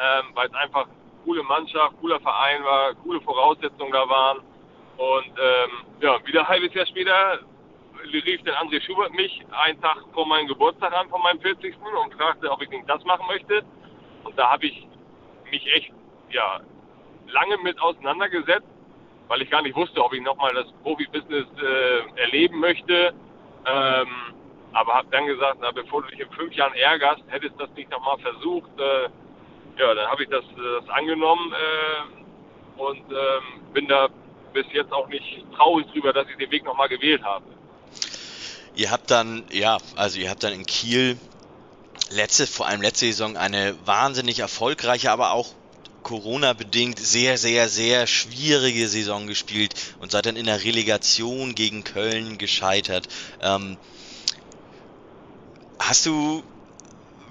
Ähm, 0.00 0.24
weil 0.34 0.48
es 0.48 0.54
einfach 0.54 0.86
coole 1.24 1.42
Mannschaft, 1.42 1.94
cooler 2.00 2.20
Verein 2.20 2.64
war, 2.64 2.94
coole 2.94 3.20
Voraussetzungen 3.20 3.92
da 3.92 4.08
waren. 4.08 4.38
Und 4.96 5.38
ähm, 5.38 5.70
ja, 6.00 6.26
wieder 6.26 6.40
ein 6.40 6.48
halbes 6.48 6.74
Jahr 6.74 6.86
später 6.86 7.40
rief 8.12 8.42
der 8.42 8.60
André 8.60 8.80
Schubert 8.82 9.12
mich 9.14 9.44
einen 9.50 9.80
Tag 9.80 9.98
vor 10.12 10.26
meinem 10.26 10.48
Geburtstag 10.48 10.92
an, 10.92 11.08
von 11.08 11.22
meinem 11.22 11.40
40. 11.40 11.74
und 12.04 12.14
fragte, 12.14 12.50
ob 12.50 12.60
ich 12.62 12.70
nicht 12.70 12.88
das 12.88 13.04
machen 13.04 13.26
möchte. 13.28 13.62
Und 14.24 14.38
da 14.38 14.50
habe 14.50 14.66
ich 14.66 14.86
mich 15.50 15.66
echt, 15.74 15.92
ja, 16.30 16.60
lange 17.28 17.58
mit 17.58 17.80
auseinandergesetzt 17.80 18.66
weil 19.32 19.40
ich 19.40 19.48
gar 19.48 19.62
nicht 19.62 19.74
wusste, 19.74 20.04
ob 20.04 20.12
ich 20.12 20.20
nochmal 20.20 20.52
das 20.52 20.66
Profibusiness 20.82 21.46
äh, 21.56 22.20
erleben 22.20 22.60
möchte. 22.60 23.14
Ähm, 23.64 24.08
aber 24.74 24.92
habe 24.92 25.08
dann 25.10 25.24
gesagt, 25.24 25.56
na, 25.62 25.70
bevor 25.70 26.02
du 26.02 26.08
dich 26.08 26.20
in 26.20 26.30
fünf 26.32 26.52
Jahren 26.52 26.74
ärgerst, 26.74 27.22
hättest 27.28 27.54
du 27.54 27.64
das 27.64 27.74
nicht 27.74 27.90
nochmal 27.90 28.18
versucht. 28.18 28.68
Äh, 28.78 29.08
ja, 29.80 29.94
dann 29.94 30.06
habe 30.06 30.24
ich 30.24 30.28
das, 30.28 30.44
das 30.54 30.86
angenommen 30.90 31.50
äh, 31.50 32.80
und 32.82 33.10
ähm, 33.10 33.72
bin 33.72 33.88
da 33.88 34.08
bis 34.52 34.66
jetzt 34.74 34.92
auch 34.92 35.08
nicht 35.08 35.46
traurig 35.56 35.86
drüber, 35.92 36.12
dass 36.12 36.28
ich 36.28 36.36
den 36.36 36.50
Weg 36.50 36.66
nochmal 36.66 36.90
gewählt 36.90 37.24
habe. 37.24 37.46
Ihr 38.74 38.90
habt 38.90 39.10
dann, 39.10 39.44
ja, 39.50 39.78
also 39.96 40.20
ihr 40.20 40.28
habt 40.28 40.42
dann 40.42 40.52
in 40.52 40.66
Kiel 40.66 41.16
letzte, 42.10 42.46
vor 42.46 42.66
allem 42.66 42.82
letzte 42.82 43.06
Saison 43.06 43.38
eine 43.38 43.78
wahnsinnig 43.86 44.40
erfolgreiche, 44.40 45.10
aber 45.10 45.32
auch 45.32 45.54
Corona-bedingt 46.02 46.98
sehr, 46.98 47.38
sehr, 47.38 47.68
sehr 47.68 48.06
schwierige 48.06 48.88
Saison 48.88 49.26
gespielt 49.26 49.74
und 49.98 50.10
seid 50.10 50.26
dann 50.26 50.36
in 50.36 50.46
der 50.46 50.64
Relegation 50.64 51.54
gegen 51.54 51.84
Köln 51.84 52.38
gescheitert. 52.38 53.08
Ähm, 53.40 53.78
hast 55.78 56.06
du, 56.06 56.42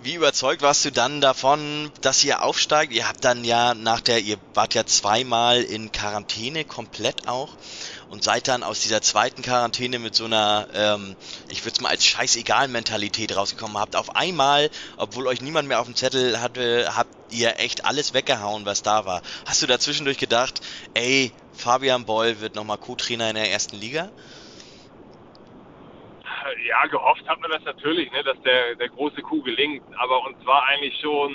wie 0.03 0.15
überzeugt 0.15 0.61
warst 0.61 0.85
du 0.85 0.91
dann 0.91 1.21
davon, 1.21 1.91
dass 2.01 2.23
ihr 2.23 2.43
aufsteigt? 2.43 2.93
Ihr 2.93 3.07
habt 3.07 3.23
dann 3.23 3.43
ja 3.43 3.73
nach 3.73 4.01
der, 4.01 4.19
ihr 4.19 4.37
wart 4.53 4.73
ja 4.73 4.85
zweimal 4.85 5.61
in 5.61 5.91
Quarantäne 5.91 6.65
komplett 6.65 7.27
auch 7.27 7.55
und 8.11 8.23
seid 8.23 8.49
dann 8.49 8.61
aus 8.61 8.81
dieser 8.81 9.01
zweiten 9.01 9.41
Quarantäne 9.41 9.97
mit 9.97 10.15
so 10.15 10.25
einer, 10.25 10.67
ähm, 10.73 11.15
ich 11.49 11.63
würde 11.63 11.75
es 11.75 11.81
mal 11.81 11.89
als 11.89 12.05
Scheißegal-Mentalität 12.05 13.35
rausgekommen. 13.35 13.77
Habt 13.77 13.95
auf 13.95 14.15
einmal, 14.17 14.69
obwohl 14.97 15.27
euch 15.27 15.41
niemand 15.41 15.69
mehr 15.69 15.79
auf 15.79 15.85
dem 15.85 15.95
Zettel 15.95 16.41
hatte, 16.41 16.97
habt 16.97 17.09
ihr 17.29 17.57
echt 17.59 17.85
alles 17.85 18.13
weggehauen, 18.13 18.65
was 18.65 18.83
da 18.83 19.05
war. 19.05 19.21
Hast 19.47 19.61
du 19.61 19.67
dazwischendurch 19.67 20.17
gedacht, 20.17 20.59
ey, 20.93 21.31
Fabian 21.53 22.05
Boll 22.05 22.41
wird 22.41 22.55
nochmal 22.55 22.77
Co-Trainer 22.77 23.29
in 23.29 23.35
der 23.35 23.49
ersten 23.49 23.77
Liga? 23.77 24.11
Ja, 26.67 26.85
gehofft 26.87 27.25
hat 27.29 27.39
man 27.39 27.51
das 27.51 27.63
natürlich, 27.63 28.11
ne, 28.11 28.23
dass 28.23 28.39
der, 28.41 28.75
der 28.75 28.89
große 28.89 29.21
Kuh 29.21 29.41
gelingt. 29.41 29.83
Aber 29.97 30.25
uns 30.25 30.37
war 30.45 30.65
eigentlich 30.67 30.99
schon 30.99 31.33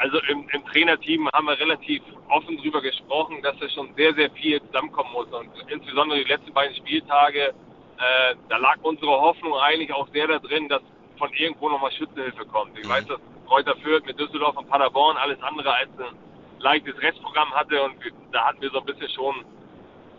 also 0.00 0.18
im, 0.28 0.48
im, 0.52 0.64
Trainerteam 0.66 1.28
haben 1.32 1.46
wir 1.46 1.58
relativ 1.58 2.02
offen 2.28 2.56
darüber 2.56 2.80
gesprochen, 2.82 3.42
dass 3.42 3.58
da 3.58 3.68
schon 3.70 3.94
sehr, 3.94 4.14
sehr 4.14 4.30
viel 4.32 4.60
zusammenkommen 4.66 5.12
muss. 5.12 5.26
Und 5.28 5.48
insbesondere 5.68 6.18
die 6.18 6.28
letzten 6.30 6.52
beiden 6.52 6.76
Spieltage, 6.76 7.48
äh, 7.48 8.34
da 8.48 8.56
lag 8.58 8.76
unsere 8.82 9.12
Hoffnung 9.12 9.54
eigentlich 9.54 9.92
auch 9.92 10.08
sehr 10.08 10.26
da 10.26 10.38
drin, 10.38 10.68
dass 10.68 10.82
von 11.18 11.32
irgendwo 11.32 11.68
nochmal 11.68 11.92
Schützenhilfe 11.92 12.44
kommt. 12.46 12.78
Ich 12.78 12.84
mhm. 12.84 12.90
weiß, 12.90 13.06
dass 13.06 13.20
Kräuter 13.46 13.76
Fürth 13.76 14.04
mit 14.06 14.18
Düsseldorf 14.18 14.56
und 14.56 14.68
Paderborn 14.68 15.16
alles 15.16 15.40
andere 15.42 15.72
als 15.72 15.88
ein 15.98 16.16
leichtes 16.58 17.00
Restprogramm 17.00 17.50
hatte 17.52 17.82
und 17.82 17.94
da 18.32 18.46
hatten 18.46 18.60
wir 18.60 18.70
so 18.70 18.80
ein 18.80 18.86
bisschen 18.86 19.08
schon 19.10 19.44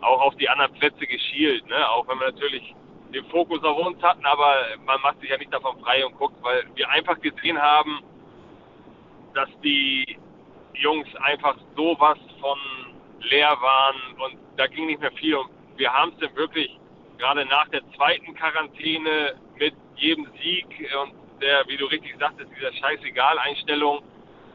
auch 0.00 0.20
auf 0.20 0.36
die 0.36 0.48
anderen 0.48 0.72
Plätze 0.74 1.06
geschielt, 1.06 1.66
ne? 1.68 1.88
auch 1.90 2.06
wenn 2.08 2.18
wir 2.18 2.30
natürlich 2.30 2.74
den 3.12 3.24
Fokus 3.26 3.62
auf 3.64 3.76
uns 3.78 4.02
hatten, 4.02 4.24
aber 4.24 4.54
man 4.84 5.00
macht 5.00 5.20
sich 5.20 5.30
ja 5.30 5.38
nicht 5.38 5.52
davon 5.52 5.78
frei 5.80 6.04
und 6.06 6.16
guckt, 6.16 6.36
weil 6.42 6.64
wir 6.74 6.88
einfach 6.90 7.20
gesehen 7.20 7.60
haben, 7.60 8.02
dass 9.38 9.48
die 9.62 10.18
Jungs 10.74 11.06
einfach 11.22 11.56
sowas 11.76 12.18
von 12.40 12.58
leer 13.20 13.56
waren 13.60 13.96
und 14.24 14.36
da 14.56 14.66
ging 14.66 14.86
nicht 14.86 15.00
mehr 15.00 15.12
viel. 15.12 15.36
Und 15.36 15.48
wir 15.76 15.92
haben 15.92 16.10
es 16.12 16.18
dann 16.18 16.34
wirklich 16.34 16.76
gerade 17.18 17.46
nach 17.46 17.68
der 17.68 17.82
zweiten 17.94 18.34
Quarantäne 18.34 19.36
mit 19.56 19.74
jedem 19.94 20.26
Sieg 20.42 20.66
und 21.02 21.12
der, 21.40 21.62
wie 21.68 21.76
du 21.76 21.86
richtig 21.86 22.16
sagtest, 22.18 22.50
dieser 22.56 22.72
Scheißegal-Einstellung, 22.72 24.02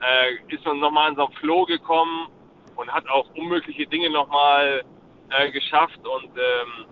äh, 0.01 0.53
ist 0.53 0.65
man 0.65 0.79
nochmal 0.79 1.11
in 1.11 1.15
so 1.15 1.27
einen 1.27 1.35
Flow 1.35 1.63
gekommen 1.63 2.27
und 2.75 2.91
hat 2.91 3.07
auch 3.07 3.25
unmögliche 3.35 3.87
Dinge 3.87 4.09
nochmal 4.09 4.83
äh, 5.29 5.49
geschafft 5.51 6.05
und 6.05 6.29
ähm, 6.35 6.85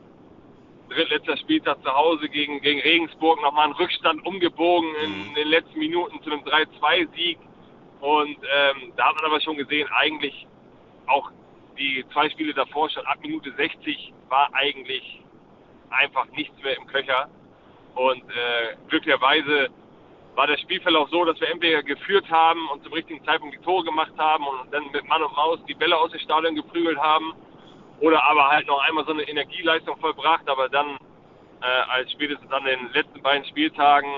drittletzter 0.88 1.36
Spieltag 1.36 1.84
zu 1.84 1.94
Hause 1.94 2.30
gegen, 2.30 2.62
gegen 2.62 2.80
Regensburg 2.80 3.42
nochmal 3.42 3.66
einen 3.66 3.74
Rückstand 3.74 4.26
umgebogen 4.26 4.96
in, 5.04 5.28
in 5.28 5.36
den 5.36 5.48
letzten 5.50 5.78
Minuten 5.78 6.24
zu 6.24 6.32
einem 6.32 6.44
3-2-Sieg 6.44 7.38
Und 8.02 8.38
ähm, 8.38 8.94
da 8.98 9.10
hat 9.10 9.16
man 9.16 9.26
aber 9.26 9.42
schon 9.42 9.58
gesehen, 9.58 9.88
eigentlich 9.94 10.48
auch 11.08 11.32
die 11.78 12.04
zwei 12.12 12.30
Spiele 12.30 12.54
davor 12.54 12.90
schon 12.90 13.06
ab 13.06 13.20
Minute 13.22 13.52
60 13.54 14.14
war 14.28 14.50
eigentlich 14.54 15.22
einfach 15.90 16.26
nichts 16.32 16.62
mehr 16.64 16.76
im 16.78 16.88
Köcher. 16.88 17.30
Und 17.96 18.24
äh, 18.30 18.76
glücklicherweise 18.88 19.70
war 20.36 20.48
der 20.48 20.58
Spielverlauf 20.58 21.10
so, 21.10 21.26
dass 21.26 21.40
wir 21.40 21.50
entweder 21.50 21.84
geführt 21.84 22.30
haben 22.30 22.70
und 22.70 22.84
zum 22.84 22.94
richtigen 22.94 23.24
Zeitpunkt 23.26 23.56
die 23.56 23.62
Tore 23.62 23.84
gemacht 23.84 24.14
haben 24.18 24.48
und 24.48 24.74
dann 24.74 24.90
mit 24.92 25.08
Mann 25.08 25.22
und 25.22 25.36
Maus 25.36 25.60
die 25.68 25.74
Bälle 25.74 25.98
aus 25.98 26.12
dem 26.12 26.22
Stadion 26.22 26.56
geprügelt 26.56 26.98
haben 26.98 27.34
oder 28.00 28.24
aber 28.24 28.50
halt 28.50 28.66
noch 28.68 28.80
einmal 28.80 29.06
so 29.06 29.12
eine 29.12 29.24
Energieleistung 29.24 29.98
vollbracht, 30.00 30.48
aber 30.50 30.70
dann 30.70 30.98
äh, 31.62 31.66
als 31.66 32.12
spätestens 32.12 32.52
an 32.52 32.64
den 32.64 32.92
letzten 32.94 33.22
beiden 33.22 33.46
Spieltagen 33.46 34.10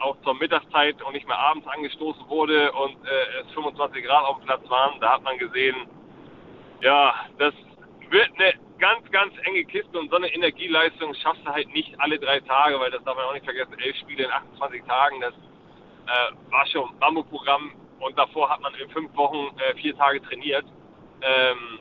auch 0.00 0.16
zur 0.22 0.34
Mittagszeit 0.34 1.00
und 1.02 1.12
nicht 1.12 1.26
mehr 1.26 1.38
abends 1.38 1.66
angestoßen 1.66 2.28
wurde 2.28 2.72
und 2.72 2.96
äh, 3.06 3.40
es 3.42 3.52
25 3.54 4.04
Grad 4.04 4.24
auf 4.24 4.38
dem 4.38 4.46
Platz 4.46 4.68
waren, 4.68 5.00
da 5.00 5.14
hat 5.14 5.22
man 5.22 5.38
gesehen, 5.38 5.76
ja, 6.80 7.14
das 7.38 7.54
wird 8.10 8.28
eine 8.36 8.54
ganz, 8.78 9.10
ganz 9.10 9.34
enge 9.44 9.64
Kiste 9.64 9.98
und 9.98 10.10
so 10.10 10.16
eine 10.16 10.32
Energieleistung 10.32 11.14
schaffst 11.14 11.44
du 11.44 11.50
halt 11.50 11.68
nicht 11.72 11.98
alle 12.00 12.18
drei 12.18 12.40
Tage, 12.40 12.78
weil 12.78 12.90
das 12.90 13.02
darf 13.04 13.16
man 13.16 13.24
auch 13.24 13.34
nicht 13.34 13.44
vergessen, 13.44 13.78
elf 13.78 13.96
Spiele 13.96 14.24
in 14.24 14.30
28 14.30 14.84
Tagen, 14.84 15.20
das 15.20 15.34
äh, 15.34 16.50
war 16.52 16.66
schon 16.66 16.88
ein 16.88 16.98
Bambo-Programm 16.98 17.72
und 18.00 18.18
davor 18.18 18.48
hat 18.48 18.60
man 18.60 18.74
in 18.74 18.88
fünf 18.90 19.14
Wochen 19.16 19.50
äh, 19.58 19.74
vier 19.74 19.96
Tage 19.96 20.22
trainiert. 20.22 20.64
Ähm, 21.22 21.80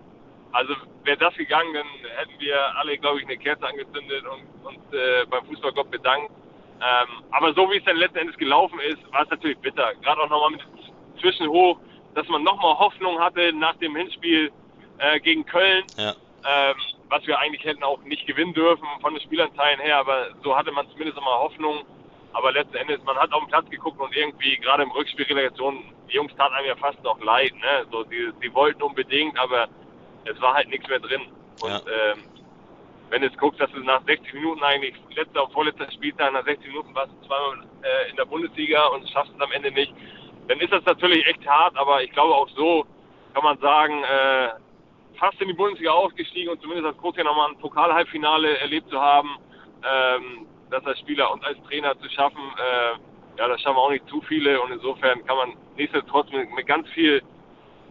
also 0.52 0.74
wäre 1.04 1.18
das 1.18 1.36
gegangen, 1.36 1.74
dann 1.74 1.88
hätten 2.18 2.40
wir 2.40 2.76
alle, 2.78 2.98
glaube 2.98 3.20
ich, 3.20 3.26
eine 3.26 3.38
Kerze 3.38 3.68
angezündet 3.68 4.26
und 4.26 4.66
uns 4.66 4.94
äh, 4.94 5.26
beim 5.30 5.46
Fußballgott 5.46 5.92
bedankt. 5.92 6.32
Ähm, 6.80 7.24
aber 7.32 7.54
so 7.54 7.70
wie 7.72 7.78
es 7.78 7.84
dann 7.86 7.98
letzten 7.98 8.20
Endes 8.20 8.38
gelaufen 8.38 8.80
ist, 8.80 9.00
war 9.12 9.24
es 9.24 9.30
natürlich 9.30 9.58
bitter. 9.60 9.94
Gerade 10.02 10.22
auch 10.22 10.30
nochmal 10.30 10.52
mit 10.52 10.62
Zwischenhoch, 11.20 11.80
dass 12.13 12.28
man 12.28 12.44
nochmal 12.44 12.78
Hoffnung 12.78 13.20
hatte 13.20 13.52
nach 13.54 13.76
dem 13.78 13.96
Hinspiel 13.96 14.52
äh, 15.00 15.20
gegen 15.20 15.46
Köln. 15.46 15.86
Ja. 15.98 16.13
Ähm, 16.46 16.76
was 17.10 17.26
wir 17.26 17.40
eigentlich 17.40 17.63
hätten 17.63 17.84
auch 17.84 18.02
nicht 18.04 18.28
gewinnen 18.28 18.54
dürfen 18.54 18.88
von 19.02 19.13
den 19.13 19.22
Spielanteilen 19.22 19.80
her, 19.80 19.98
aber 19.98 20.28
so 20.44 20.56
hatte 20.56 20.72
man 20.72 20.88
zumindest 20.90 21.18
immer 21.18 21.40
Hoffnung. 21.40 21.86
Aber 22.34 22.52
letzten 22.52 22.76
Endes, 22.76 23.02
man 23.04 23.18
hat 23.18 23.32
auf 23.32 23.44
den 23.44 23.50
Platz 23.50 23.70
geguckt 23.70 24.00
und 24.00 24.16
irgendwie, 24.16 24.58
gerade 24.58 24.84
im 24.84 24.92
Rückspiel 24.92 25.26
Relegation, 25.26 25.84
die 26.10 26.16
Jungs 26.16 26.36
taten 26.36 26.54
einem 26.54 26.68
ja 26.68 26.76
fast 26.76 27.02
noch 27.04 27.20
leid. 27.22 27.54
Ne? 27.56 27.88
So, 27.92 28.04
die, 28.04 28.32
die 28.44 28.54
wollten 28.54 28.84
unbedingt, 28.84 29.40
aber 29.40 29.68
es 30.26 30.40
war 30.42 30.54
halt 30.54 30.70
nichts 30.70 30.88
mehr 30.88 31.00
drin. 31.00 31.22
Und 31.62 31.72
ja. 31.72 31.82
ähm, 32.12 32.24
wenn 33.10 33.22
du 33.22 33.28
es 33.28 33.38
guckst, 33.38 33.60
dass 33.60 33.72
du 33.72 33.80
nach 33.80 34.04
60 34.06 34.34
Minuten 34.34 34.63
eigentlich, 34.63 34.96
letzter 35.15 35.46
und 35.46 35.54
vorletzter 35.54 35.91
Spieltag, 35.91 36.34
nach 36.34 36.46
60 36.46 36.67
Minuten 36.67 36.93
warst 36.93 37.12
du 37.12 37.28
zweimal 37.28 37.65
äh, 37.84 38.10
in 38.10 38.15
der 38.15 38.26
Bundesliga 38.26 38.86
und 38.88 39.08
schaffst 39.10 39.34
es 39.36 39.41
am 39.41 39.52
Ende 39.52 39.72
nicht, 39.72 39.93
dann 40.48 40.60
ist 40.60 40.72
das 40.72 40.84
natürlich 40.86 41.26
echt 41.28 41.46
hart, 41.48 41.76
aber 41.78 42.04
ich 42.04 42.12
glaube 42.12 42.34
auch 42.36 42.50
so 42.50 42.86
kann 43.34 43.43
man 43.43 43.58
sagen, 43.60 44.04
äh, 44.04 44.50
fast 45.20 45.39
in 45.41 45.48
die 45.48 45.54
Bundesliga 45.54 45.91
aufgestiegen 45.91 46.50
und 46.50 46.60
zumindest 46.60 46.88
als 46.88 46.98
Coach 46.98 47.24
nochmal 47.24 47.52
ein 47.52 47.58
Pokal-Halbfinale 47.60 48.58
erlebt 48.58 48.89
zu 48.89 49.00
haben, 49.00 49.38
ähm, 49.84 50.48
das 50.72 50.84
als 50.86 51.00
Spieler 51.00 51.32
und 51.32 51.46
als 51.46 51.62
Trainer 51.63 51.96
zu 52.00 52.10
schaffen, 52.10 52.41
äh, 52.58 53.39
ja, 53.39 53.48
das 53.48 53.62
schaffen 53.62 53.78
auch 53.78 53.91
nicht 53.91 54.08
zu 54.10 54.22
viele 54.22 54.60
und 54.60 54.72
insofern 54.72 55.24
kann 55.26 55.38
man 55.38 55.54
nichtsdestotrotz 55.76 56.32
mit, 56.32 56.52
mit 56.52 56.65
ganz 56.65 56.89
viel 56.89 57.22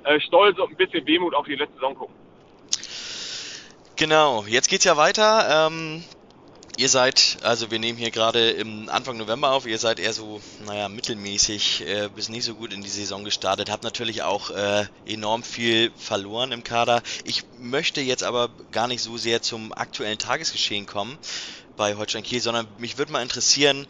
äh, 0.03 0.19
Stolz 0.19 0.59
und 0.59 0.71
ein 0.71 0.77
bisschen 0.77 1.07
Wehmut 1.07 1.33
auf 1.35 1.47
die 1.47 1.55
letzte 1.55 1.75
Saison 1.75 1.95
gucken. 1.95 2.17
Genau, 3.97 4.45
jetzt 4.45 4.69
geht's 4.69 4.85
ja 4.85 4.99
weiter. 4.99 5.69
Ähm, 5.69 6.05
ihr 6.77 6.91
seid, 6.91 7.39
also 7.41 7.71
wir 7.71 7.79
nehmen 7.79 7.99
hier 7.99 8.11
gerade 8.11 8.51
im 8.51 8.91
Anfang 8.91 9.17
November 9.17 9.53
auf, 9.53 9.67
ihr 9.67 9.79
seid 9.79 9.99
eher 9.99 10.13
so, 10.13 10.43
naja, 10.67 10.91
mittelmäßig 10.91 11.81
äh, 11.87 12.11
bis 12.15 12.29
nicht 12.29 12.45
so 12.45 12.55
gut 12.55 12.75
in 12.75 12.83
die 12.83 12.91
Saison 12.91 13.25
gestartet, 13.25 13.71
habt 13.71 13.85
natürlich 13.85 14.23
auch 14.23 14.51
äh, 14.51 14.85
enorm 15.07 15.43
viel 15.43 15.93
verloren 15.97 16.53
im 16.53 16.63
Kader. 16.63 17.03
Ich 17.25 17.45
möchte 17.59 18.03
jetzt 18.03 18.23
aber 18.23 18.51
gar 18.71 18.87
nicht 18.87 19.01
so 19.01 19.17
sehr 19.17 19.41
zum 19.41 19.73
aktuellen 19.73 20.19
Tagesgeschehen 20.19 20.85
kommen 20.85 21.19
bei 21.77 21.95
Holstein 21.95 22.23
Kiel, 22.23 22.43
sondern 22.43 22.69
mich 22.77 22.99
würde 22.99 23.13
mal 23.13 23.23
interessieren, 23.23 23.87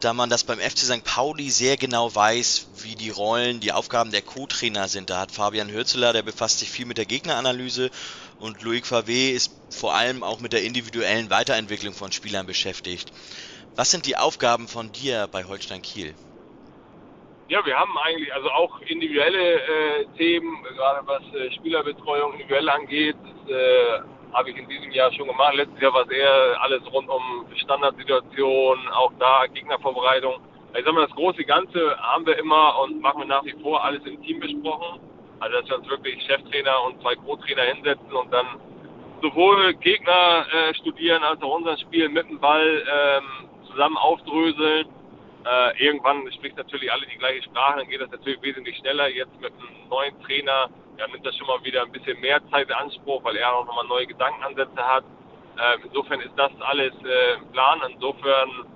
da 0.00 0.12
man 0.12 0.30
das 0.30 0.44
beim 0.44 0.60
FC 0.60 0.78
St. 0.78 1.02
Pauli 1.02 1.50
sehr 1.50 1.76
genau 1.76 2.14
weiß, 2.14 2.66
wie 2.82 2.94
die 2.94 3.10
Rollen, 3.10 3.58
die 3.58 3.72
Aufgaben 3.72 4.12
der 4.12 4.22
Co-Trainer 4.22 4.86
sind. 4.86 5.10
Da 5.10 5.18
hat 5.18 5.32
Fabian 5.32 5.72
Hürzeler, 5.72 6.12
der 6.12 6.22
befasst 6.22 6.60
sich 6.60 6.70
viel 6.70 6.86
mit 6.86 6.98
der 6.98 7.06
Gegneranalyse 7.06 7.90
und 8.38 8.62
Loic 8.62 8.86
Favre 8.86 9.30
ist 9.30 9.52
vor 9.70 9.94
allem 9.94 10.22
auch 10.22 10.40
mit 10.40 10.52
der 10.52 10.62
individuellen 10.62 11.30
Weiterentwicklung 11.30 11.94
von 11.94 12.12
Spielern 12.12 12.46
beschäftigt. 12.46 13.12
Was 13.76 13.90
sind 13.90 14.06
die 14.06 14.16
Aufgaben 14.16 14.68
von 14.68 14.90
dir 14.92 15.28
bei 15.30 15.44
Holstein 15.44 15.82
Kiel? 15.82 16.14
Ja, 17.48 17.64
wir 17.64 17.78
haben 17.78 17.96
eigentlich 17.98 18.32
also 18.34 18.50
auch 18.50 18.80
individuelle 18.82 19.54
äh, 19.54 20.06
Themen, 20.18 20.62
gerade 20.64 21.06
was 21.06 21.22
äh, 21.34 21.50
Spielerbetreuung 21.52 22.32
individuell 22.34 22.68
angeht. 22.68 23.16
Das 23.22 23.50
äh, 23.50 24.00
habe 24.34 24.50
ich 24.50 24.56
in 24.56 24.68
diesem 24.68 24.90
Jahr 24.90 25.12
schon 25.12 25.26
gemacht. 25.26 25.54
Letztes 25.54 25.80
Jahr 25.80 25.94
war 25.94 26.02
es 26.02 26.10
eher 26.10 26.60
alles 26.60 26.82
rund 26.92 27.08
um 27.08 27.46
Standardsituationen, 27.56 28.88
auch 28.88 29.12
da 29.18 29.46
Gegnervorbereitung. 29.46 30.40
Ich 30.76 30.84
sag 30.84 30.92
mal, 30.92 31.06
das 31.06 31.16
große 31.16 31.44
Ganze 31.44 31.96
haben 31.98 32.26
wir 32.26 32.36
immer 32.36 32.78
und 32.80 33.00
machen 33.00 33.20
wir 33.20 33.26
nach 33.26 33.44
wie 33.44 33.54
vor 33.62 33.82
alles 33.82 34.04
im 34.04 34.22
Team 34.22 34.40
besprochen. 34.40 35.00
Also 35.40 35.60
dass 35.60 35.68
wir 35.68 35.78
uns 35.78 35.88
wirklich 35.88 36.22
Cheftrainer 36.24 36.82
und 36.84 37.00
zwei 37.02 37.14
Co-Trainer 37.16 37.62
hinsetzen 37.62 38.12
und 38.12 38.32
dann 38.32 38.46
sowohl 39.22 39.74
Gegner 39.74 40.46
äh, 40.52 40.74
studieren 40.74 41.22
als 41.22 41.42
auch 41.42 41.56
unser 41.56 41.76
Spiel 41.78 42.08
mit 42.08 42.28
dem 42.28 42.38
Ball 42.38 42.84
ähm, 42.90 43.48
zusammen 43.70 43.96
aufdröseln. 43.96 44.86
Äh, 45.44 45.84
irgendwann 45.84 46.30
spricht 46.32 46.56
natürlich 46.56 46.92
alle 46.92 47.06
die 47.06 47.16
gleiche 47.16 47.42
Sprache, 47.44 47.78
dann 47.78 47.88
geht 47.88 48.00
das 48.00 48.10
natürlich 48.10 48.42
wesentlich 48.42 48.76
schneller. 48.78 49.08
Jetzt 49.08 49.40
mit 49.40 49.52
einem 49.52 49.88
neuen 49.88 50.20
Trainer 50.22 50.68
ja, 50.98 51.06
nimmt 51.06 51.24
das 51.24 51.36
schon 51.36 51.46
mal 51.46 51.62
wieder 51.62 51.82
ein 51.82 51.92
bisschen 51.92 52.20
mehr 52.20 52.40
Zeit 52.50 52.68
in 52.68 52.74
Anspruch, 52.74 53.22
weil 53.24 53.36
er 53.36 53.54
auch 53.54 53.66
nochmal 53.66 53.86
neue 53.86 54.06
Gedankenansätze 54.06 54.76
hat. 54.76 55.04
Äh, 55.56 55.78
insofern 55.84 56.20
ist 56.20 56.36
das 56.36 56.50
alles 56.60 56.92
äh, 57.04 57.34
im 57.34 57.50
Plan. 57.52 57.80
Insofern 57.88 58.66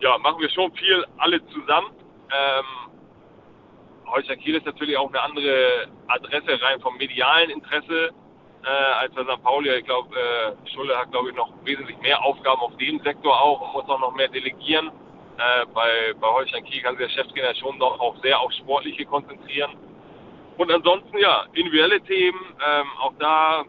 ja, 0.00 0.18
machen 0.18 0.40
wir 0.40 0.50
schon 0.50 0.72
viel 0.72 1.04
alle 1.18 1.44
zusammen. 1.48 1.90
Ähm, 2.32 2.89
Holstein 4.10 4.38
Kiel 4.40 4.56
ist 4.56 4.66
natürlich 4.66 4.96
auch 4.96 5.08
eine 5.08 5.22
andere 5.22 5.86
Adresse 6.08 6.60
rein 6.62 6.80
vom 6.80 6.96
medialen 6.96 7.50
Interesse 7.50 8.10
äh, 8.64 8.68
als 8.68 9.14
bei 9.14 9.22
St. 9.22 9.42
Pauli. 9.42 9.74
Ich 9.76 9.84
glaube, 9.84 10.14
äh, 10.16 10.70
Schulle 10.74 10.96
hat, 10.96 11.10
glaube 11.10 11.30
ich, 11.30 11.36
noch 11.36 11.50
wesentlich 11.64 11.98
mehr 11.98 12.22
Aufgaben 12.22 12.60
auf 12.60 12.76
dem 12.76 13.00
Sektor 13.00 13.40
auch 13.40 13.60
und 13.60 13.72
muss 13.72 13.88
auch 13.88 14.00
noch 14.00 14.14
mehr 14.14 14.28
delegieren. 14.28 14.88
Äh, 15.38 15.66
bei, 15.72 16.14
bei 16.20 16.28
Holstein 16.28 16.64
Kiel 16.64 16.82
kann 16.82 16.96
sich 16.96 17.06
der 17.06 17.22
Cheftrainer 17.22 17.54
schon 17.54 17.78
noch 17.78 17.98
auch 18.00 18.16
sehr 18.22 18.38
auf 18.38 18.52
Sportliche 18.52 19.06
konzentrieren. 19.06 19.76
Und 20.58 20.70
ansonsten, 20.70 21.16
ja, 21.18 21.46
individuelle 21.54 22.00
Themen, 22.02 22.38
ähm, 22.66 22.86
auch 23.00 23.14
da 23.18 23.64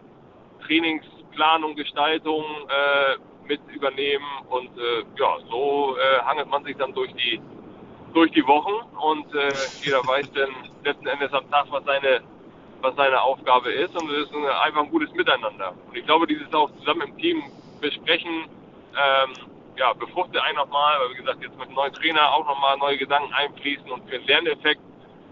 Trainingsplanung, 0.66 1.76
Gestaltung 1.76 2.44
äh, 2.68 3.48
mit 3.48 3.62
übernehmen 3.74 4.26
und 4.50 4.78
äh, 4.78 5.04
ja, 5.18 5.38
so 5.50 5.96
äh, 5.98 6.22
hangelt 6.26 6.50
man 6.50 6.64
sich 6.64 6.76
dann 6.78 6.94
durch 6.94 7.14
die 7.14 7.40
durch 8.14 8.32
die 8.32 8.46
Wochen 8.46 8.74
und 8.98 9.34
äh, 9.34 9.52
jeder 9.82 10.06
weiß 10.06 10.32
dann 10.34 10.50
letzten 10.84 11.08
Endes 11.08 11.32
am 11.34 11.50
Tag, 11.50 11.66
was 11.70 11.84
seine, 11.86 12.22
was 12.82 12.96
seine 12.96 13.22
Aufgabe 13.22 13.72
ist 13.72 13.96
und 13.96 14.10
es 14.12 14.28
ist 14.28 14.34
ein, 14.34 14.46
einfach 14.46 14.82
ein 14.82 14.92
gutes 14.92 15.12
Miteinander. 15.14 15.74
Und 15.88 15.96
ich 15.96 16.06
glaube, 16.06 16.28
dieses 16.28 16.54
auch 16.54 16.70
zusammen 16.80 17.02
im 17.02 17.18
Team 17.18 17.44
besprechen, 17.80 18.46
ähm, 18.96 19.30
ja, 19.78 19.94
befruchtet 19.94 20.42
einen 20.42 20.58
nochmal, 20.58 21.00
weil 21.00 21.12
wie 21.12 21.22
gesagt, 21.22 21.42
jetzt 21.42 21.58
mit 21.58 21.68
einem 21.68 21.76
neuen 21.76 21.94
Trainer 21.94 22.34
auch 22.34 22.46
nochmal 22.46 22.78
neue 22.78 22.98
Gedanken 22.98 23.34
einfließen 23.34 23.90
und 23.90 24.04
für 24.10 24.18
den 24.18 24.28
Lerneffekt 24.28 24.82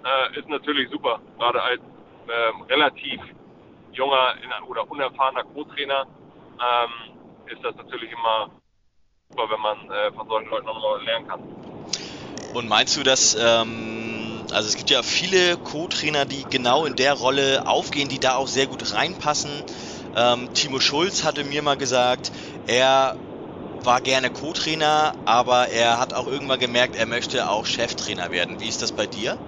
äh, 0.05 0.39
ist 0.39 0.47
natürlich 0.47 0.89
super, 0.89 1.19
gerade 1.37 1.61
als 1.61 1.81
ähm, 1.81 2.61
relativ 2.63 3.19
junger 3.91 4.35
oder 4.67 4.89
unerfahrener 4.89 5.43
Co-Trainer 5.43 6.05
ähm, 6.59 7.15
ist 7.47 7.63
das 7.63 7.75
natürlich 7.75 8.11
immer 8.11 8.49
super, 9.29 9.49
wenn 9.49 9.61
man 9.61 9.89
äh, 9.91 10.11
von 10.13 10.27
solchen 10.27 10.49
Leuten 10.49 10.65
nochmal 10.65 11.03
lernen 11.03 11.27
kann. 11.27 11.68
Und 12.51 12.67
meinst 12.67 12.95
du, 12.95 13.03
dass, 13.03 13.35
ähm, 13.39 14.45
also 14.51 14.67
es 14.67 14.75
gibt 14.75 14.89
ja 14.89 15.03
viele 15.03 15.57
Co-Trainer, 15.57 16.25
die 16.25 16.49
genau 16.49 16.85
in 16.85 16.95
der 16.95 17.13
Rolle 17.13 17.65
aufgehen, 17.67 18.09
die 18.09 18.19
da 18.19 18.35
auch 18.35 18.47
sehr 18.47 18.67
gut 18.67 18.91
reinpassen. 18.91 19.63
Ähm, 20.13 20.49
Timo 20.53 20.79
Schulz 20.79 21.23
hatte 21.23 21.43
mir 21.43 21.61
mal 21.61 21.77
gesagt, 21.77 22.31
er 22.65 23.17
war 23.83 24.01
gerne 24.01 24.31
Co-Trainer, 24.31 25.13
aber 25.25 25.69
er 25.69 25.99
hat 25.99 26.13
auch 26.13 26.27
irgendwann 26.27 26.59
gemerkt, 26.59 26.95
er 26.95 27.05
möchte 27.07 27.49
auch 27.49 27.65
Cheftrainer 27.67 28.31
werden. 28.31 28.59
Wie 28.59 28.69
ist 28.69 28.81
das 28.81 28.91
bei 28.91 29.07
dir? 29.07 29.39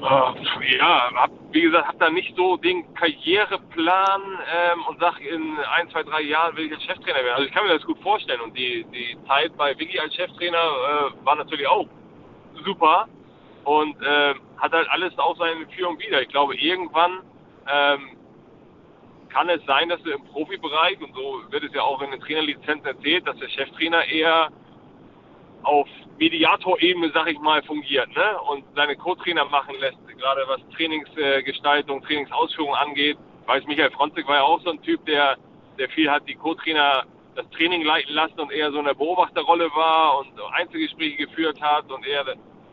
Ja, 0.00 1.10
hab, 1.14 1.30
wie 1.50 1.62
gesagt, 1.62 1.88
habe 1.88 1.98
da 1.98 2.10
nicht 2.10 2.36
so 2.36 2.56
den 2.56 2.94
Karriereplan 2.94 4.22
ähm, 4.54 4.84
und 4.88 5.00
sag 5.00 5.20
in 5.20 5.56
ein, 5.76 5.90
zwei, 5.90 6.02
drei 6.02 6.22
Jahren 6.22 6.56
will 6.56 6.66
ich 6.66 6.72
jetzt 6.72 6.84
Cheftrainer 6.84 7.18
werden. 7.18 7.34
Also 7.34 7.46
ich 7.46 7.52
kann 7.52 7.66
mir 7.66 7.74
das 7.74 7.84
gut 7.84 8.00
vorstellen 8.02 8.40
und 8.40 8.56
die, 8.56 8.84
die 8.92 9.16
Zeit 9.26 9.56
bei 9.56 9.76
Vicky 9.78 9.98
als 9.98 10.14
Cheftrainer 10.14 10.58
äh, 10.58 11.24
war 11.24 11.36
natürlich 11.36 11.66
auch 11.66 11.86
super 12.64 13.08
und 13.64 14.00
äh, 14.02 14.34
hat 14.58 14.72
halt 14.72 14.88
alles 14.90 15.16
auch 15.18 15.36
seine 15.36 15.66
Führung 15.68 15.98
wieder. 15.98 16.22
Ich 16.22 16.28
glaube, 16.28 16.56
irgendwann 16.56 17.20
ähm, 17.70 18.16
kann 19.28 19.48
es 19.48 19.64
sein, 19.66 19.88
dass 19.88 20.02
du 20.02 20.10
im 20.10 20.24
Profibereich, 20.24 21.00
und 21.00 21.14
so 21.14 21.42
wird 21.50 21.64
es 21.64 21.74
ja 21.74 21.82
auch 21.82 22.00
in 22.02 22.10
den 22.10 22.20
Trainerlizenzen 22.20 22.86
erzählt, 22.86 23.26
dass 23.26 23.36
der 23.36 23.48
Cheftrainer 23.48 24.04
eher 24.06 24.48
auf 25.68 25.86
Mediatorebene, 26.18 27.10
sag 27.12 27.28
ich 27.28 27.38
mal, 27.38 27.62
fungiert 27.62 28.08
ne? 28.16 28.40
und 28.50 28.64
seine 28.74 28.96
Co-Trainer 28.96 29.44
machen 29.44 29.74
lässt, 29.78 29.98
gerade 30.08 30.42
was 30.48 30.60
Trainingsgestaltung, 30.74 32.02
Trainingsausführung 32.02 32.74
angeht. 32.74 33.18
Ich 33.42 33.48
weiß, 33.48 33.64
Michael 33.66 33.90
Fronzig 33.90 34.26
war 34.26 34.36
ja 34.36 34.42
auch 34.42 34.60
so 34.62 34.70
ein 34.70 34.82
Typ, 34.82 35.04
der, 35.04 35.36
der 35.78 35.88
viel 35.90 36.10
hat 36.10 36.26
die 36.26 36.34
Co-Trainer 36.34 37.04
das 37.36 37.48
Training 37.50 37.84
leiten 37.84 38.14
lassen 38.14 38.40
und 38.40 38.50
eher 38.50 38.72
so 38.72 38.78
in 38.78 38.86
der 38.86 38.94
Beobachterrolle 38.94 39.70
war 39.74 40.18
und 40.18 40.28
Einzelgespräche 40.54 41.26
geführt 41.26 41.60
hat 41.60 41.90
und 41.92 42.04
eher 42.04 42.24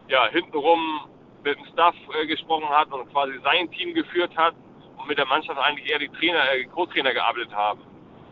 ja, 0.07 0.27
hintenrum 0.29 1.01
mit 1.43 1.57
dem 1.57 1.65
Staff 1.73 1.95
äh, 2.19 2.25
gesprochen 2.25 2.69
hat 2.69 2.91
und 2.91 3.11
quasi 3.11 3.33
sein 3.43 3.69
Team 3.71 3.93
geführt 3.93 4.35
hat 4.37 4.55
und 4.97 5.07
mit 5.07 5.17
der 5.17 5.27
Mannschaft 5.27 5.59
eigentlich 5.59 5.91
eher 5.91 5.99
die 5.99 6.09
Trainer, 6.09 6.51
äh, 6.51 6.63
Co-Trainer 6.63 7.13
gearbeitet 7.13 7.53
haben. 7.53 7.81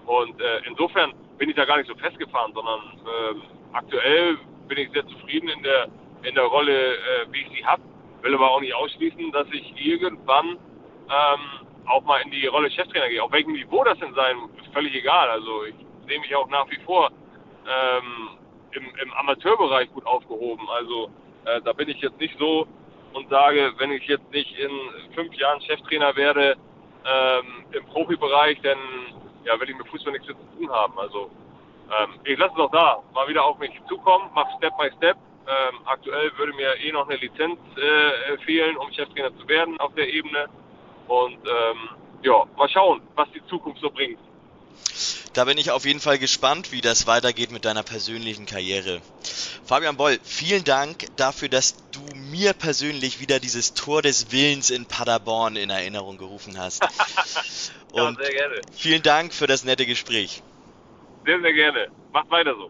Und 0.05 0.41
äh, 0.41 0.61
insofern 0.65 1.13
bin 1.37 1.49
ich 1.49 1.55
da 1.55 1.65
gar 1.65 1.77
nicht 1.77 1.87
so 1.87 1.95
festgefahren, 1.95 2.53
sondern 2.53 2.79
äh, 2.79 3.35
aktuell 3.73 4.37
bin 4.67 4.77
ich 4.77 4.91
sehr 4.91 5.05
zufrieden 5.07 5.49
in 5.49 5.63
der 5.63 5.87
in 6.23 6.35
der 6.35 6.45
Rolle, 6.45 6.95
äh, 6.95 7.25
wie 7.31 7.41
ich 7.41 7.49
sie 7.57 7.65
habe. 7.65 7.83
Will 8.21 8.33
aber 8.33 8.51
auch 8.51 8.61
nicht 8.61 8.73
ausschließen, 8.73 9.31
dass 9.31 9.47
ich 9.51 9.73
irgendwann 9.75 10.51
ähm, 10.51 11.67
auch 11.85 12.03
mal 12.03 12.21
in 12.21 12.31
die 12.31 12.47
Rolle 12.47 12.71
Cheftrainer 12.71 13.09
gehe. 13.09 13.21
Auf 13.21 13.31
welchem 13.31 13.51
Niveau 13.51 13.83
das 13.83 13.99
denn 13.99 14.13
sein, 14.13 14.37
ist 14.57 14.73
völlig 14.73 14.95
egal. 14.95 15.29
Also 15.29 15.65
ich 15.65 15.75
sehe 16.07 16.19
mich 16.19 16.33
auch 16.35 16.47
nach 16.47 16.69
wie 16.71 16.79
vor 16.85 17.11
ähm, 17.67 18.29
im, 18.71 18.85
im 19.03 19.13
Amateurbereich 19.13 19.91
gut 19.91 20.05
aufgehoben. 20.05 20.67
Also 20.69 21.09
äh, 21.45 21.61
da 21.61 21.73
bin 21.73 21.89
ich 21.89 21.99
jetzt 21.99 22.19
nicht 22.19 22.37
so 22.39 22.67
und 23.13 23.29
sage, 23.29 23.73
wenn 23.77 23.91
ich 23.91 24.07
jetzt 24.07 24.31
nicht 24.31 24.57
in 24.57 24.71
fünf 25.13 25.33
Jahren 25.35 25.61
Cheftrainer 25.61 26.15
werde 26.15 26.55
ähm, 27.05 27.65
im 27.71 27.85
Profibereich, 27.87 28.59
dann 28.61 28.77
ja, 29.43 29.59
will 29.59 29.69
ich 29.69 29.77
mit 29.77 29.87
Fußball 29.87 30.13
nichts 30.13 30.27
zu 30.27 30.33
tun 30.33 30.71
haben. 30.71 30.97
Also 30.97 31.29
ähm, 32.01 32.19
ich 32.23 32.37
lasse 32.37 32.53
es 32.55 32.59
auch 32.59 32.71
da, 32.71 33.03
mal 33.13 33.27
wieder 33.27 33.43
auf 33.43 33.57
mich 33.59 33.71
zukommen, 33.87 34.29
mach 34.33 34.47
Step 34.57 34.77
by 34.77 34.89
Step. 34.97 35.17
Ähm, 35.45 35.79
aktuell 35.85 36.31
würde 36.37 36.53
mir 36.53 36.75
eh 36.77 36.91
noch 36.91 37.07
eine 37.07 37.17
Lizenz 37.17 37.59
äh, 37.75 38.37
fehlen, 38.45 38.77
um 38.77 38.91
Cheftrainer 38.93 39.37
zu 39.37 39.47
werden 39.47 39.77
auf 39.79 39.93
der 39.95 40.07
Ebene. 40.07 40.47
Und 41.07 41.33
ähm, 41.33 41.89
ja, 42.21 42.45
mal 42.55 42.69
schauen, 42.69 43.01
was 43.15 43.27
die 43.31 43.45
Zukunft 43.47 43.81
so 43.81 43.89
bringt. 43.89 44.19
Da 45.33 45.45
bin 45.45 45.57
ich 45.57 45.71
auf 45.71 45.85
jeden 45.85 45.99
Fall 45.99 46.19
gespannt, 46.19 46.71
wie 46.71 46.81
das 46.81 47.07
weitergeht 47.07 47.51
mit 47.51 47.65
deiner 47.65 47.83
persönlichen 47.83 48.45
Karriere. 48.45 49.01
Fabian 49.65 49.97
Boll, 49.97 50.19
vielen 50.23 50.63
Dank 50.63 51.07
dafür, 51.15 51.49
dass 51.49 51.75
du 51.91 52.01
mir 52.15 52.53
persönlich 52.53 53.19
wieder 53.19 53.39
dieses 53.39 53.73
Tor 53.73 54.01
des 54.01 54.31
Willens 54.31 54.69
in 54.69 54.85
Paderborn 54.85 55.55
in 55.55 55.69
Erinnerung 55.69 56.17
gerufen 56.17 56.57
hast. 56.57 56.83
Und 57.91 58.19
ja, 58.19 58.25
sehr 58.25 58.33
gerne. 58.33 58.61
Vielen 58.75 59.01
Dank 59.01 59.33
für 59.33 59.47
das 59.47 59.63
nette 59.63 59.85
Gespräch. 59.85 60.43
Sehr, 61.25 61.41
sehr 61.41 61.53
gerne. 61.53 61.87
Macht 62.11 62.29
weiter 62.29 62.53
so. 62.55 62.69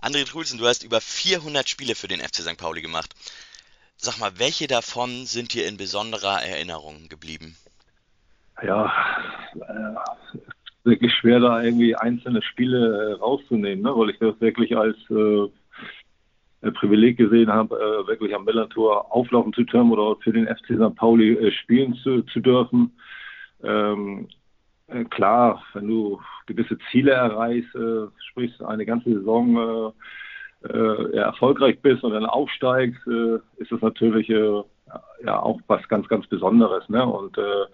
André 0.00 0.26
Trulsen, 0.26 0.58
du 0.58 0.66
hast 0.66 0.82
über 0.82 1.00
400 1.00 1.68
Spiele 1.68 1.94
für 1.94 2.08
den 2.08 2.20
FC 2.20 2.36
St. 2.36 2.56
Pauli 2.56 2.82
gemacht. 2.82 3.14
Sag 3.96 4.18
mal, 4.18 4.38
welche 4.38 4.66
davon 4.66 5.26
sind 5.26 5.54
dir 5.54 5.66
in 5.66 5.76
besonderer 5.76 6.42
Erinnerung 6.42 7.08
geblieben? 7.08 7.56
Ja, 8.62 8.92
wirklich 10.84 11.12
schwer, 11.14 11.40
da 11.40 11.62
irgendwie 11.62 11.96
einzelne 11.96 12.42
Spiele 12.42 13.10
äh, 13.10 13.12
rauszunehmen, 13.14 13.82
ne? 13.82 13.92
weil 13.96 14.10
ich 14.10 14.18
das 14.18 14.40
wirklich 14.40 14.76
als 14.76 14.96
äh, 15.10 16.70
Privileg 16.72 17.16
gesehen 17.16 17.52
habe, 17.52 17.76
äh, 17.76 18.06
wirklich 18.06 18.34
am 18.34 18.44
Millantor 18.44 19.12
auflaufen 19.12 19.52
zu 19.52 19.64
dürfen 19.64 19.90
oder 19.90 20.16
für 20.22 20.32
den 20.32 20.46
FC 20.46 20.76
St. 20.76 20.96
Pauli 20.96 21.34
äh, 21.34 21.52
spielen 21.52 21.94
zu, 21.94 22.22
zu 22.22 22.40
dürfen. 22.40 22.92
Ähm, 23.62 24.28
äh, 24.88 25.04
klar, 25.04 25.62
wenn 25.72 25.88
du 25.88 26.20
gewisse 26.46 26.78
Ziele 26.90 27.12
erreichst, 27.12 27.74
äh, 27.74 28.06
sprich 28.30 28.52
eine 28.62 28.86
ganze 28.86 29.12
Saison 29.14 29.92
äh, 30.64 30.68
äh, 30.68 31.16
erfolgreich 31.16 31.80
bist 31.80 32.04
und 32.04 32.12
dann 32.12 32.26
aufsteigst, 32.26 33.06
äh, 33.06 33.36
ist 33.56 33.72
das 33.72 33.80
natürlich 33.80 34.28
äh, 34.30 34.62
ja 35.24 35.40
auch 35.40 35.60
was 35.66 35.86
ganz, 35.88 36.08
ganz 36.08 36.26
Besonderes. 36.26 36.88
Ne? 36.88 37.04
Und 37.06 37.36
äh, 37.38 37.66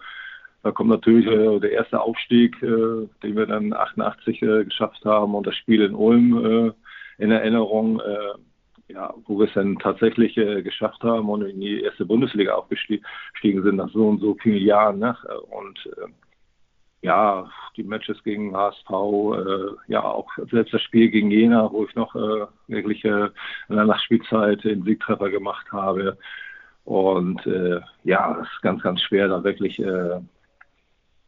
da 0.63 0.71
kommt 0.71 0.89
natürlich 0.89 1.25
äh, 1.25 1.59
der 1.59 1.71
erste 1.71 1.99
Aufstieg, 1.99 2.61
äh, 2.61 3.07
den 3.23 3.35
wir 3.35 3.47
dann 3.47 3.73
88 3.73 4.41
äh, 4.41 4.63
geschafft 4.65 5.03
haben 5.05 5.33
und 5.33 5.47
das 5.47 5.55
Spiel 5.55 5.81
in 5.81 5.95
Ulm 5.95 6.45
äh, 6.45 7.23
in 7.23 7.31
Erinnerung, 7.31 7.99
äh, 7.99 8.93
ja, 8.93 9.13
wo 9.25 9.39
wir 9.39 9.47
es 9.47 9.53
dann 9.53 9.79
tatsächlich 9.79 10.37
äh, 10.37 10.61
geschafft 10.61 11.01
haben 11.03 11.29
und 11.29 11.43
in 11.43 11.61
die 11.61 11.81
erste 11.81 12.05
Bundesliga 12.05 12.53
aufgestiegen 12.53 13.03
sind 13.41 13.75
nach 13.75 13.89
so 13.89 14.07
und 14.07 14.19
so 14.19 14.35
vielen 14.41 14.63
Jahren. 14.63 14.99
Ne? 14.99 15.15
Und 15.49 15.89
ja, 17.03 17.49
die 17.75 17.83
Matches 17.83 18.21
gegen 18.23 18.55
HSV, 18.55 18.89
ja 19.87 20.03
auch 20.03 20.29
selbst 20.51 20.73
das 20.73 20.83
Spiel 20.83 21.09
gegen 21.09 21.31
Jena, 21.31 21.71
wo 21.71 21.85
ich 21.85 21.95
noch 21.95 22.13
wirklich 22.67 23.03
in 23.03 23.31
der 23.69 23.85
Nachspielzeit 23.85 24.63
den 24.63 24.83
Siegtreffer 24.83 25.31
gemacht 25.31 25.71
habe. 25.71 26.17
Und 26.83 27.41
ja, 28.03 28.37
es 28.39 28.47
ist 28.53 28.61
ganz, 28.61 28.83
ganz 28.83 29.01
schwer, 29.01 29.29
da 29.29 29.43
wirklich 29.43 29.81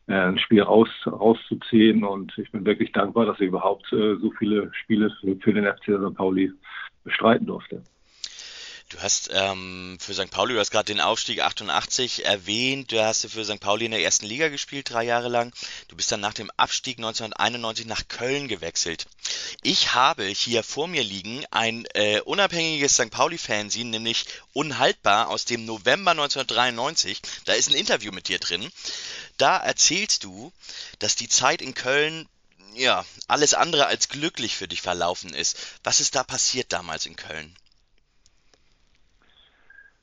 ein 0.07 0.37
Spiel 0.37 0.61
raus, 0.61 0.89
rauszuziehen. 1.05 2.03
Und 2.03 2.37
ich 2.37 2.51
bin 2.51 2.65
wirklich 2.65 2.91
dankbar, 2.91 3.25
dass 3.25 3.39
ich 3.39 3.47
überhaupt 3.47 3.91
äh, 3.93 4.15
so 4.15 4.31
viele 4.37 4.73
Spiele 4.73 5.09
für, 5.21 5.35
für 5.37 5.53
den 5.53 5.65
FC 5.65 5.99
St. 5.99 6.15
Pauli 6.15 6.51
bestreiten 7.03 7.47
durfte. 7.47 7.83
Du 8.93 9.01
hast 9.01 9.31
ähm, 9.33 9.97
für 9.99 10.13
St. 10.13 10.29
Pauli, 10.29 10.53
du 10.53 10.59
hast 10.59 10.69
gerade 10.69 10.93
den 10.93 11.01
Aufstieg 11.01 11.41
88 11.41 12.25
erwähnt, 12.25 12.91
du 12.91 13.03
hast 13.03 13.25
für 13.25 13.43
St. 13.43 13.59
Pauli 13.59 13.85
in 13.85 13.91
der 13.91 14.03
ersten 14.03 14.27
Liga 14.27 14.49
gespielt, 14.49 14.91
drei 14.91 15.03
Jahre 15.03 15.29
lang. 15.29 15.51
Du 15.87 15.95
bist 15.95 16.11
dann 16.11 16.19
nach 16.19 16.35
dem 16.35 16.51
Abstieg 16.57 16.99
1991 16.99 17.87
nach 17.87 18.07
Köln 18.07 18.47
gewechselt. 18.47 19.07
Ich 19.63 19.95
habe 19.95 20.25
hier 20.25 20.61
vor 20.61 20.87
mir 20.87 21.03
liegen 21.03 21.43
ein 21.49 21.87
äh, 21.95 22.19
unabhängiges 22.19 22.93
St. 22.93 23.09
Pauli-Fanzine, 23.09 23.89
nämlich 23.89 24.25
Unhaltbar 24.53 25.29
aus 25.29 25.45
dem 25.45 25.65
November 25.65 26.11
1993. 26.11 27.19
Da 27.45 27.53
ist 27.53 27.71
ein 27.71 27.75
Interview 27.75 28.11
mit 28.11 28.27
dir 28.27 28.37
drin. 28.37 28.71
Da 29.37 29.57
erzählst 29.57 30.23
du, 30.23 30.53
dass 30.99 31.15
die 31.15 31.29
Zeit 31.29 31.63
in 31.63 31.73
Köln 31.73 32.29
ja, 32.75 33.03
alles 33.27 33.55
andere 33.55 33.87
als 33.87 34.09
glücklich 34.09 34.55
für 34.55 34.67
dich 34.67 34.83
verlaufen 34.83 35.33
ist. 35.33 35.57
Was 35.83 35.99
ist 35.99 36.13
da 36.13 36.23
passiert 36.23 36.71
damals 36.71 37.07
in 37.07 37.15
Köln? 37.15 37.55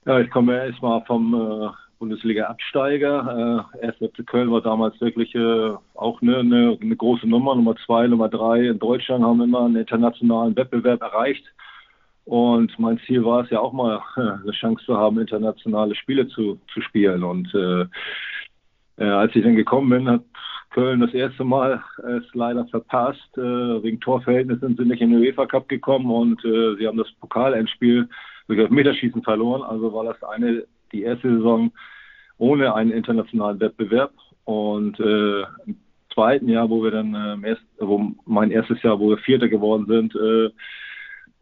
Ja, 0.06 0.18
ich 0.18 0.30
komme 0.30 0.56
erstmal 0.66 1.04
vom 1.04 1.34
äh, 1.34 1.68
Bundesliga-Absteiger. 1.98 3.66
Äh, 3.82 3.92
FC 3.92 4.26
Köln 4.26 4.50
war 4.50 4.62
damals 4.62 4.98
wirklich 5.00 5.34
äh, 5.34 5.72
auch 5.94 6.22
eine, 6.22 6.38
eine, 6.38 6.78
eine, 6.80 6.96
große 6.96 7.26
Nummer, 7.28 7.54
Nummer 7.54 7.76
zwei, 7.84 8.06
Nummer 8.06 8.30
drei 8.30 8.68
in 8.68 8.78
Deutschland, 8.78 9.22
haben 9.22 9.42
immer 9.42 9.66
einen 9.66 9.76
internationalen 9.76 10.56
Wettbewerb 10.56 11.02
erreicht. 11.02 11.44
Und 12.24 12.78
mein 12.78 12.98
Ziel 13.06 13.24
war 13.24 13.44
es 13.44 13.50
ja 13.50 13.60
auch 13.60 13.74
mal, 13.74 14.00
äh, 14.16 14.20
eine 14.20 14.52
Chance 14.52 14.84
zu 14.86 14.96
haben, 14.96 15.20
internationale 15.20 15.94
Spiele 15.94 16.26
zu, 16.28 16.58
zu 16.72 16.80
spielen. 16.80 17.22
Und 17.22 17.54
äh, 17.54 17.84
äh, 18.96 19.04
als 19.04 19.36
ich 19.36 19.42
dann 19.44 19.56
gekommen 19.56 19.90
bin, 19.90 20.08
hat 20.08 20.22
Köln 20.70 21.00
das 21.00 21.12
erste 21.12 21.44
Mal 21.44 21.82
es 21.98 22.24
leider 22.32 22.64
verpasst. 22.68 23.36
Äh, 23.36 23.82
wegen 23.82 24.00
Torverhältnissen 24.00 24.68
sind 24.68 24.78
sie 24.78 24.84
nicht 24.86 25.02
in 25.02 25.10
den 25.10 25.20
UEFA 25.20 25.44
Cup 25.44 25.68
gekommen 25.68 26.10
und 26.10 26.42
äh, 26.44 26.76
sie 26.76 26.86
haben 26.86 26.96
das 26.96 27.10
Pokalendspiel 27.20 28.08
durch 28.50 28.58
Elfmeterschießen 28.58 29.22
verloren. 29.22 29.62
Also 29.62 29.92
war 29.92 30.04
das 30.04 30.22
eine, 30.24 30.64
die 30.92 31.02
erste 31.02 31.36
Saison 31.36 31.70
ohne 32.36 32.74
einen 32.74 32.90
internationalen 32.90 33.60
Wettbewerb. 33.60 34.12
Und 34.44 34.98
äh, 34.98 35.42
im 35.66 35.76
zweiten 36.12 36.48
Jahr, 36.48 36.68
wo 36.68 36.82
wir 36.82 36.90
dann, 36.90 37.14
äh, 37.14 37.48
erst, 37.48 37.62
wo 37.78 38.12
mein 38.26 38.50
erstes 38.50 38.82
Jahr, 38.82 38.98
wo 38.98 39.10
wir 39.10 39.18
Vierter 39.18 39.48
geworden 39.48 39.86
sind, 39.86 40.14
äh, 40.16 40.50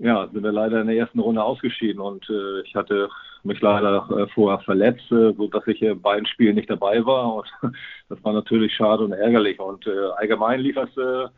ja, 0.00 0.28
sind 0.28 0.44
wir 0.44 0.52
leider 0.52 0.80
in 0.80 0.86
der 0.86 0.96
ersten 0.96 1.18
Runde 1.18 1.42
ausgeschieden 1.42 2.00
und 2.00 2.28
äh, 2.30 2.60
ich 2.60 2.76
hatte 2.76 3.08
mich 3.42 3.60
leider 3.60 4.08
äh, 4.16 4.28
vorher 4.28 4.60
verletzt, 4.60 5.10
äh, 5.10 5.32
so 5.32 5.50
ich 5.66 5.82
äh, 5.82 5.94
bei 5.94 6.12
beiden 6.12 6.26
Spielen 6.26 6.54
nicht 6.54 6.70
dabei 6.70 7.04
war 7.04 7.34
und 7.34 7.48
das 8.08 8.22
war 8.22 8.32
natürlich 8.32 8.72
schade 8.74 9.02
und 9.02 9.12
ärgerlich 9.12 9.58
und 9.58 9.88
äh, 9.88 10.10
allgemein 10.16 10.60
lief 10.60 10.76
es 10.76 10.96
äh, 10.96 11.28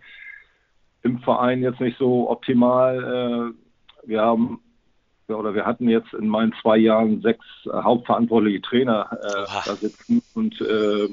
im 1.05 1.21
Verein 1.21 1.63
jetzt 1.63 1.81
nicht 1.81 1.97
so 1.97 2.29
optimal. 2.29 3.55
Äh, 4.05 4.09
wir 4.09 4.21
haben 4.21 4.61
oder 5.37 5.55
wir 5.55 5.67
hatten 5.67 5.89
jetzt 5.89 6.13
in 6.15 6.29
meinen 6.29 6.55
zwei 6.61 6.77
Jahren 6.77 7.21
sechs 7.21 7.45
äh, 7.67 7.71
hauptverantwortliche 7.71 8.63
Trainer 8.63 9.09
äh, 9.13 9.67
da 9.67 9.75
sitzen. 9.75 10.23
Und 10.35 10.61
äh, 10.61 11.09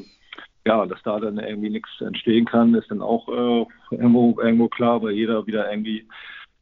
ja, 0.66 0.86
dass 0.86 1.02
da 1.04 1.20
dann 1.20 1.40
irgendwie 1.40 1.70
nichts 1.70 1.90
entstehen 2.02 2.46
kann, 2.46 2.76
ist 2.76 2.92
dann 2.92 3.02
auch 3.02 3.28
äh, 3.30 3.66
irgendwo, 3.92 4.40
irgendwo 4.40 4.68
klar, 4.68 5.02
weil 5.02 5.14
jeder 5.14 5.46
wieder 5.48 5.70
irgendwie 5.70 6.08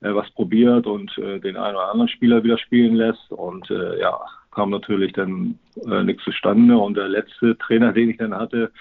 äh, 0.01 0.13
was 0.13 0.29
probiert 0.31 0.85
und 0.85 1.17
äh, 1.17 1.39
den 1.39 1.57
einen 1.57 1.75
oder 1.75 1.91
anderen 1.91 2.09
Spieler 2.09 2.43
wieder 2.43 2.57
spielen 2.57 2.95
lässt. 2.95 3.31
Und 3.31 3.69
ja, 3.69 4.19
kam 4.51 4.69
natürlich 4.69 5.13
dann 5.13 5.59
nichts 5.85 6.23
zustande. 6.23 6.77
Und 6.77 6.95
der 6.95 7.09
letzte 7.09 7.57
Trainer, 7.57 7.93
den 7.93 8.09
ich 8.09 8.17
dann 8.17 8.35
hatte, 8.35 8.71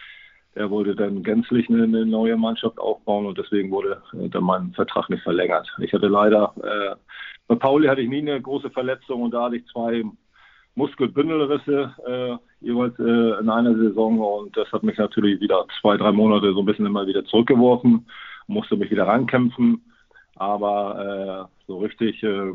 der 0.55 0.71
wollte 0.71 0.95
dann 0.95 1.23
gänzlich 1.23 1.69
eine, 1.69 1.85
eine 1.85 2.07
neue 2.07 2.37
Mannschaft 2.37 2.79
aufbauen 2.79 3.27
und 3.27 3.39
deswegen 3.39 3.71
wurde 3.71 4.03
äh, 4.13 4.29
dann 4.29 4.45
mein 4.45 4.73
Vertrag 4.73 5.11
nicht 5.11 5.23
verlängert. 5.23 5.69
Ich 5.81 5.93
hatte 5.93 6.07
leider 6.07 6.53
äh, 6.63 6.97
Bei 7.49 7.57
Pauli 7.57 7.89
hatte 7.89 8.01
ich 8.01 8.09
nie 8.09 8.21
eine 8.21 8.41
große 8.41 8.71
Verletzung 8.71 9.23
und 9.23 9.35
da 9.35 9.45
hatte 9.45 9.57
ich 9.57 9.67
zwei 9.67 10.05
Muskelbündelrisse 10.77 11.95
äh, 12.07 12.65
jeweils 12.65 12.99
äh, 12.99 13.41
in 13.41 13.49
einer 13.49 13.75
Saison 13.77 14.19
und 14.19 14.57
das 14.57 14.71
hat 14.73 14.83
mich 14.83 14.99
natürlich 14.99 15.41
wieder 15.41 15.67
zwei, 15.81 15.97
drei 15.97 16.13
Monate 16.13 16.53
so 16.53 16.61
ein 16.61 16.67
bisschen 16.67 16.87
immer 16.87 17.07
wieder 17.07 17.25
zurückgeworfen, 17.25 18.07
musste 18.47 18.77
mich 18.77 18.91
wieder 18.91 19.07
rankämpfen, 19.07 19.85
aber 20.37 21.49
äh, 21.49 21.65
so 21.67 21.79
richtig 21.79 22.23
äh, 22.23 22.53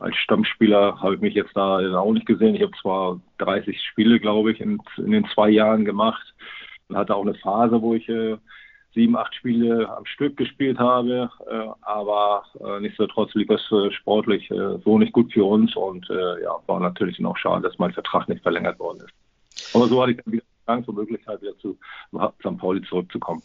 als 0.00 0.16
Stammspieler 0.16 1.00
habe 1.00 1.14
ich 1.14 1.20
mich 1.20 1.34
jetzt 1.34 1.56
da 1.56 1.78
auch 1.98 2.12
nicht 2.12 2.26
gesehen. 2.26 2.54
Ich 2.54 2.62
habe 2.62 2.72
zwar 2.82 3.20
30 3.38 3.80
Spiele, 3.80 4.20
glaube 4.20 4.52
ich, 4.52 4.60
in, 4.60 4.78
in 4.98 5.12
den 5.12 5.24
zwei 5.34 5.48
Jahren 5.48 5.86
gemacht 5.86 6.34
und 6.88 6.96
hatte 6.96 7.14
auch 7.14 7.22
eine 7.22 7.34
Phase, 7.34 7.80
wo 7.80 7.94
ich 7.94 8.08
äh, 8.08 8.36
sieben, 8.94 9.16
acht 9.16 9.34
Spiele 9.34 9.88
am 9.88 10.06
Stück 10.06 10.36
gespielt 10.36 10.78
habe. 10.78 11.30
Äh, 11.48 11.68
aber 11.82 12.44
äh, 12.60 12.80
nichtsdestotrotz 12.80 13.34
lief 13.34 13.50
es 13.50 13.60
äh, 13.70 13.92
sportlich 13.92 14.50
äh, 14.50 14.78
so 14.84 14.98
nicht 14.98 15.12
gut 15.12 15.32
für 15.32 15.44
uns 15.44 15.74
und 15.76 16.08
äh, 16.10 16.42
ja, 16.42 16.58
war 16.66 16.80
natürlich 16.80 17.24
auch 17.24 17.36
schade, 17.36 17.62
dass 17.68 17.78
mein 17.78 17.92
Vertrag 17.92 18.28
nicht 18.28 18.42
verlängert 18.42 18.78
worden 18.78 19.00
ist. 19.00 19.74
Aber 19.74 19.86
so 19.88 20.00
hatte 20.00 20.12
ich 20.12 20.18
dann 20.18 20.32
wieder 20.32 20.44
Chance 20.68 20.90
und 20.90 20.96
Möglichkeit, 20.96 21.40
wieder 21.40 21.58
zu 21.58 21.78
St. 22.40 22.58
Pauli 22.58 22.82
zurückzukommen. 22.86 23.42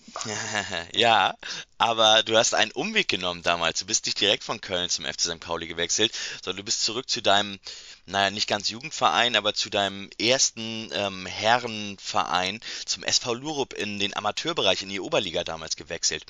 ja, 0.93 1.33
aber 1.77 2.21
du 2.23 2.35
hast 2.35 2.53
einen 2.53 2.71
Umweg 2.71 3.07
genommen 3.07 3.41
damals. 3.43 3.79
Du 3.79 3.85
bist 3.85 4.05
nicht 4.05 4.19
direkt 4.19 4.43
von 4.43 4.59
Köln 4.59 4.89
zum 4.89 5.05
FC 5.05 5.21
St. 5.21 5.39
Pauli 5.39 5.67
gewechselt, 5.67 6.11
sondern 6.41 6.57
du 6.57 6.65
bist 6.65 6.83
zurück 6.83 7.09
zu 7.09 7.21
deinem, 7.21 7.59
naja, 8.05 8.31
nicht 8.31 8.49
ganz 8.49 8.69
Jugendverein, 8.69 9.35
aber 9.35 9.53
zu 9.53 9.69
deinem 9.69 10.09
ersten 10.19 10.89
ähm, 10.93 11.25
Herrenverein, 11.25 12.59
zum 12.85 13.03
SV 13.03 13.33
Lurup 13.35 13.73
in 13.73 13.99
den 13.99 14.15
Amateurbereich, 14.15 14.83
in 14.83 14.89
die 14.89 14.99
Oberliga 14.99 15.43
damals 15.43 15.75
gewechselt. 15.75 16.25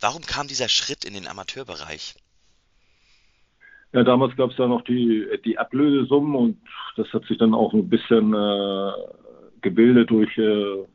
Warum 0.00 0.22
kam 0.22 0.48
dieser 0.48 0.68
Schritt 0.68 1.04
in 1.04 1.14
den 1.14 1.28
Amateurbereich? 1.28 2.14
Ja, 3.92 4.02
damals 4.02 4.34
gab 4.36 4.50
es 4.50 4.56
da 4.56 4.66
noch 4.66 4.82
die, 4.82 5.26
die 5.44 5.58
Ablösesummen 5.58 6.34
und 6.34 6.58
das 6.96 7.12
hat 7.12 7.24
sich 7.26 7.38
dann 7.38 7.54
auch 7.54 7.74
ein 7.74 7.88
bisschen 7.88 8.32
äh, 8.32 8.92
gebildet 9.60 10.10
durch 10.10 10.36
äh, 10.38 10.86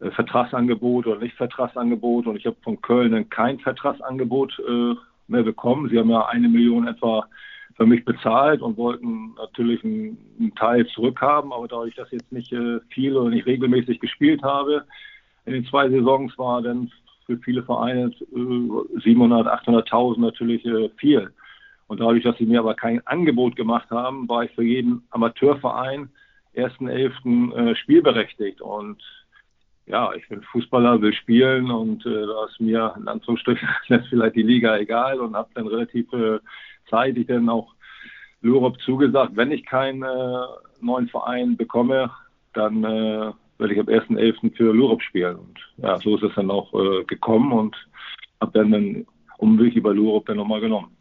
äh, 0.00 0.10
Vertragsangebot 0.12 1.06
oder 1.06 1.20
nicht 1.20 1.36
Vertragsangebot 1.36 2.26
und 2.26 2.36
ich 2.36 2.46
habe 2.46 2.56
von 2.62 2.80
Köln 2.80 3.12
dann 3.12 3.30
kein 3.30 3.58
Vertragsangebot 3.60 4.58
äh, 4.58 4.94
mehr 5.26 5.42
bekommen. 5.42 5.88
Sie 5.90 5.98
haben 5.98 6.10
ja 6.10 6.26
eine 6.26 6.48
Million 6.48 6.88
etwa 6.88 7.26
für 7.78 7.86
mich 7.86 8.04
bezahlt 8.04 8.60
und 8.60 8.76
wollten 8.76 9.34
natürlich 9.34 9.82
einen, 9.84 10.18
einen 10.38 10.54
Teil 10.56 10.84
zurückhaben, 10.88 11.52
aber 11.52 11.68
da 11.68 11.84
ich 11.84 11.94
das 11.94 12.10
jetzt 12.10 12.30
nicht 12.32 12.52
äh, 12.52 12.80
viel 12.90 13.16
oder 13.16 13.30
nicht 13.30 13.46
regelmäßig 13.46 14.00
gespielt 14.00 14.42
habe, 14.42 14.84
in 15.46 15.52
den 15.52 15.64
zwei 15.64 15.88
Saisons 15.88 16.36
war 16.36 16.60
dann 16.60 16.90
für 17.24 17.38
viele 17.38 17.62
Vereine 17.62 18.10
äh, 18.20 19.00
700, 19.00 19.46
800.000 19.46 20.18
natürlich 20.20 20.66
äh, 20.66 20.90
viel. 20.96 21.30
Und 21.86 22.00
dadurch, 22.00 22.24
dass 22.24 22.36
sie 22.36 22.46
mir 22.46 22.58
aber 22.58 22.74
kein 22.74 23.06
Angebot 23.06 23.54
gemacht 23.54 23.88
haben, 23.90 24.28
war 24.28 24.42
ich 24.42 24.50
für 24.50 24.64
jeden 24.64 25.04
Amateurverein 25.10 26.10
1.11. 26.56 27.54
Äh, 27.54 27.76
spielberechtigt. 27.76 28.60
Und 28.60 29.00
ja, 29.86 30.12
ich 30.14 30.28
bin 30.28 30.42
Fußballer, 30.42 31.00
will 31.00 31.14
spielen 31.14 31.70
und 31.70 32.04
äh, 32.04 32.26
da 32.26 32.44
ist 32.46 32.60
mir 32.60 32.94
in 32.98 33.06
Anführungsstrichen 33.06 33.68
vielleicht 34.10 34.34
die 34.34 34.42
Liga 34.42 34.76
egal 34.76 35.20
und 35.20 35.36
habe 35.36 35.48
dann 35.54 35.68
relativ 35.68 36.12
äh, 36.12 36.40
zeitig 36.88 37.28
dann 37.28 37.48
auch 37.48 37.74
Lurup 38.40 38.80
zugesagt, 38.82 39.36
wenn 39.36 39.50
ich 39.50 39.66
keinen 39.66 40.02
äh, 40.02 40.46
neuen 40.80 41.08
Verein 41.08 41.56
bekomme, 41.56 42.10
dann 42.52 42.84
äh, 42.84 43.32
werde 43.58 43.74
ich 43.74 43.80
ab 43.80 43.88
1.11. 43.88 44.56
für 44.56 44.72
Lurup 44.72 45.02
spielen. 45.02 45.36
Und 45.36 45.58
ja, 45.78 45.98
so 45.98 46.16
ist 46.16 46.22
es 46.22 46.34
dann 46.34 46.50
auch 46.50 46.72
äh, 46.74 47.04
gekommen 47.04 47.52
und 47.52 47.76
habe 48.40 48.52
dann 48.58 48.70
den 48.70 49.06
Umweg 49.38 49.74
über 49.74 49.92
Lurup 49.92 50.26
dann 50.26 50.36
nochmal 50.36 50.60
genommen. 50.60 50.96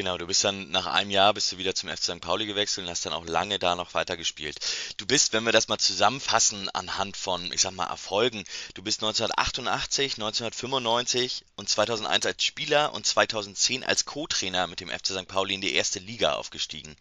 Genau, 0.00 0.16
du 0.16 0.26
bist 0.26 0.42
dann 0.44 0.70
nach 0.70 0.86
einem 0.86 1.10
Jahr 1.10 1.34
bist 1.34 1.52
du 1.52 1.58
wieder 1.58 1.74
zum 1.74 1.90
FC 1.90 2.04
St. 2.04 2.20
Pauli 2.22 2.46
gewechselt 2.46 2.86
und 2.86 2.90
hast 2.90 3.04
dann 3.04 3.12
auch 3.12 3.26
lange 3.26 3.58
da 3.58 3.76
noch 3.76 3.92
weiter 3.92 4.16
gespielt. 4.16 4.58
Du 4.96 5.04
bist, 5.04 5.34
wenn 5.34 5.44
wir 5.44 5.52
das 5.52 5.68
mal 5.68 5.76
zusammenfassen 5.76 6.70
anhand 6.70 7.18
von, 7.18 7.52
ich 7.52 7.60
sag 7.60 7.72
mal, 7.72 7.84
Erfolgen, 7.84 8.44
du 8.72 8.82
bist 8.82 9.02
1988, 9.02 10.14
1995 10.14 11.44
und 11.56 11.68
2001 11.68 12.24
als 12.24 12.42
Spieler 12.42 12.94
und 12.94 13.04
2010 13.04 13.84
als 13.84 14.06
Co-Trainer 14.06 14.68
mit 14.68 14.80
dem 14.80 14.88
FC 14.88 15.08
St. 15.08 15.28
Pauli 15.28 15.52
in 15.52 15.60
die 15.60 15.74
erste 15.74 15.98
Liga 15.98 16.32
aufgestiegen. 16.32 16.96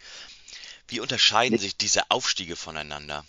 Wie 0.89 0.99
unterscheiden 0.99 1.57
sich 1.57 1.77
diese 1.77 2.11
Aufstiege 2.11 2.57
voneinander? 2.57 3.23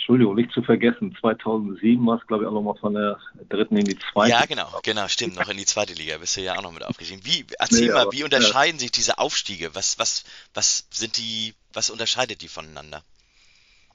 Entschuldigung, 0.00 0.34
nicht 0.34 0.50
zu 0.52 0.62
vergessen, 0.62 1.14
2007 1.20 2.04
war 2.06 2.16
es, 2.18 2.26
glaube 2.26 2.44
ich, 2.44 2.48
auch 2.48 2.54
nochmal 2.54 2.74
von 2.80 2.94
der 2.94 3.18
dritten 3.50 3.76
in 3.76 3.84
die 3.84 3.98
zweite. 3.98 4.30
Ja, 4.30 4.46
genau, 4.46 4.66
genau, 4.82 5.06
stimmt, 5.08 5.36
noch 5.36 5.48
in 5.50 5.58
die 5.58 5.66
zweite 5.66 5.92
Liga 5.92 6.16
bist 6.16 6.38
du 6.38 6.40
ja 6.40 6.56
auch 6.56 6.62
noch 6.62 6.72
mit 6.72 6.82
aufgestiegen. 6.82 7.20
Wie, 7.22 7.44
erzähl 7.58 7.88
nee, 7.88 7.92
mal, 7.92 8.02
aber, 8.02 8.12
wie 8.12 8.24
unterscheiden 8.24 8.76
ja. 8.76 8.80
sich 8.80 8.92
diese 8.92 9.18
Aufstiege? 9.18 9.74
Was, 9.74 9.98
was, 9.98 10.24
was 10.54 10.88
sind 10.90 11.18
die, 11.18 11.54
was 11.74 11.90
unterscheidet 11.90 12.40
die 12.40 12.48
voneinander? 12.48 13.02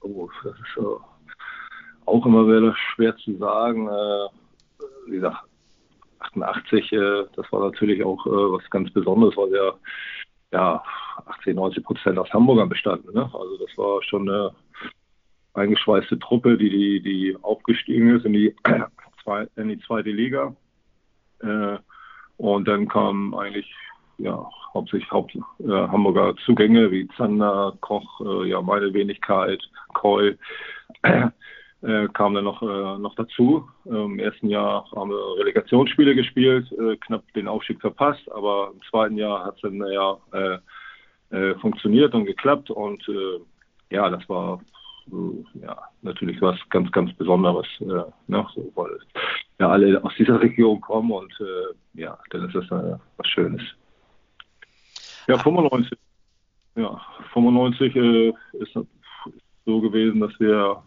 Oh, 0.01 0.29
das 0.43 0.53
ist 0.53 0.77
äh, 0.77 2.05
auch 2.05 2.25
immer 2.25 2.45
wieder 2.47 2.75
schwer 2.93 3.17
zu 3.17 3.35
sagen. 3.37 3.87
Äh, 3.87 4.27
wie 5.07 5.15
gesagt, 5.15 5.37
88, 6.19 6.91
äh, 6.93 7.23
das 7.35 7.51
war 7.51 7.61
natürlich 7.61 8.03
auch 8.03 8.23
äh, 8.27 8.29
was 8.29 8.69
ganz 8.69 8.93
Besonderes, 8.93 9.35
weil 9.35 9.51
wir 9.51 9.73
ja 10.51 10.83
80, 11.25 11.55
90 11.55 11.83
Prozent 11.83 12.19
aus 12.19 12.31
Hamburgern 12.31 12.69
bestanden. 12.69 13.11
Ne? 13.11 13.23
Also 13.23 13.57
das 13.57 13.75
war 13.75 14.03
schon 14.03 14.29
eine 14.29 14.53
eingeschweißte 15.55 16.19
Truppe, 16.19 16.57
die, 16.57 16.69
die, 16.69 17.01
die 17.01 17.37
aufgestiegen 17.41 18.15
ist 18.15 18.25
in 18.25 18.33
die, 18.33 18.55
in 19.55 19.69
die 19.69 19.79
zweite 19.79 20.11
Liga. 20.11 20.55
Äh, 21.41 21.77
und 22.37 22.67
dann 22.67 22.87
kamen 22.87 23.33
eigentlich 23.33 23.73
ja, 24.17 24.49
hauptsächlich 24.73 25.09
Haupt, 25.11 25.35
äh, 25.35 25.41
Hamburger 25.67 26.35
Zugänge 26.45 26.91
wie 26.91 27.07
Zander, 27.17 27.77
Koch, 27.81 28.21
äh, 28.21 28.49
ja, 28.49 28.61
meine 28.61 28.93
Wenigkeit, 28.93 29.61
Keul, 29.93 30.37
äh, 31.01 32.07
kam 32.13 32.33
dann 32.33 32.45
noch, 32.45 32.61
äh, 32.61 32.97
noch 32.99 33.15
dazu. 33.15 33.67
Im 33.85 34.19
ersten 34.19 34.49
Jahr 34.49 34.89
haben 34.95 35.09
wir 35.09 35.39
Relegationsspiele 35.39 36.15
gespielt, 36.15 36.71
äh, 36.71 36.95
knapp 36.97 37.23
den 37.33 37.47
Aufstieg 37.47 37.81
verpasst, 37.81 38.29
aber 38.31 38.71
im 38.73 38.81
zweiten 38.89 39.17
Jahr 39.17 39.45
hat 39.45 39.55
es 39.55 39.61
dann 39.61 39.77
ja 39.77 40.17
äh, 40.31 40.57
äh, 41.35 41.55
funktioniert 41.55 42.13
und 42.13 42.25
geklappt 42.25 42.69
und 42.69 43.07
äh, 43.09 43.39
ja, 43.91 44.09
das 44.09 44.27
war 44.29 44.61
ja, 45.61 45.77
natürlich 46.01 46.41
was 46.41 46.57
ganz, 46.69 46.91
ganz 46.91 47.13
Besonderes, 47.13 47.67
äh, 47.79 48.03
ne, 48.27 48.45
so, 48.53 48.71
weil 48.75 48.97
ja 49.59 49.69
alle 49.69 50.03
aus 50.03 50.13
dieser 50.17 50.41
Region 50.41 50.81
kommen 50.81 51.11
und 51.11 51.31
äh, 51.39 52.01
ja, 52.01 52.17
dann 52.31 52.47
ist 52.47 52.55
das 52.55 52.65
äh, 52.71 52.97
was 53.17 53.27
Schönes. 53.27 53.61
Ja, 55.27 55.37
95. 55.37 55.97
Ja, 56.75 57.01
95 57.33 57.95
äh, 57.95 58.33
ist 58.53 58.77
so 59.65 59.81
gewesen, 59.81 60.19
dass 60.19 60.37
wir, 60.39 60.83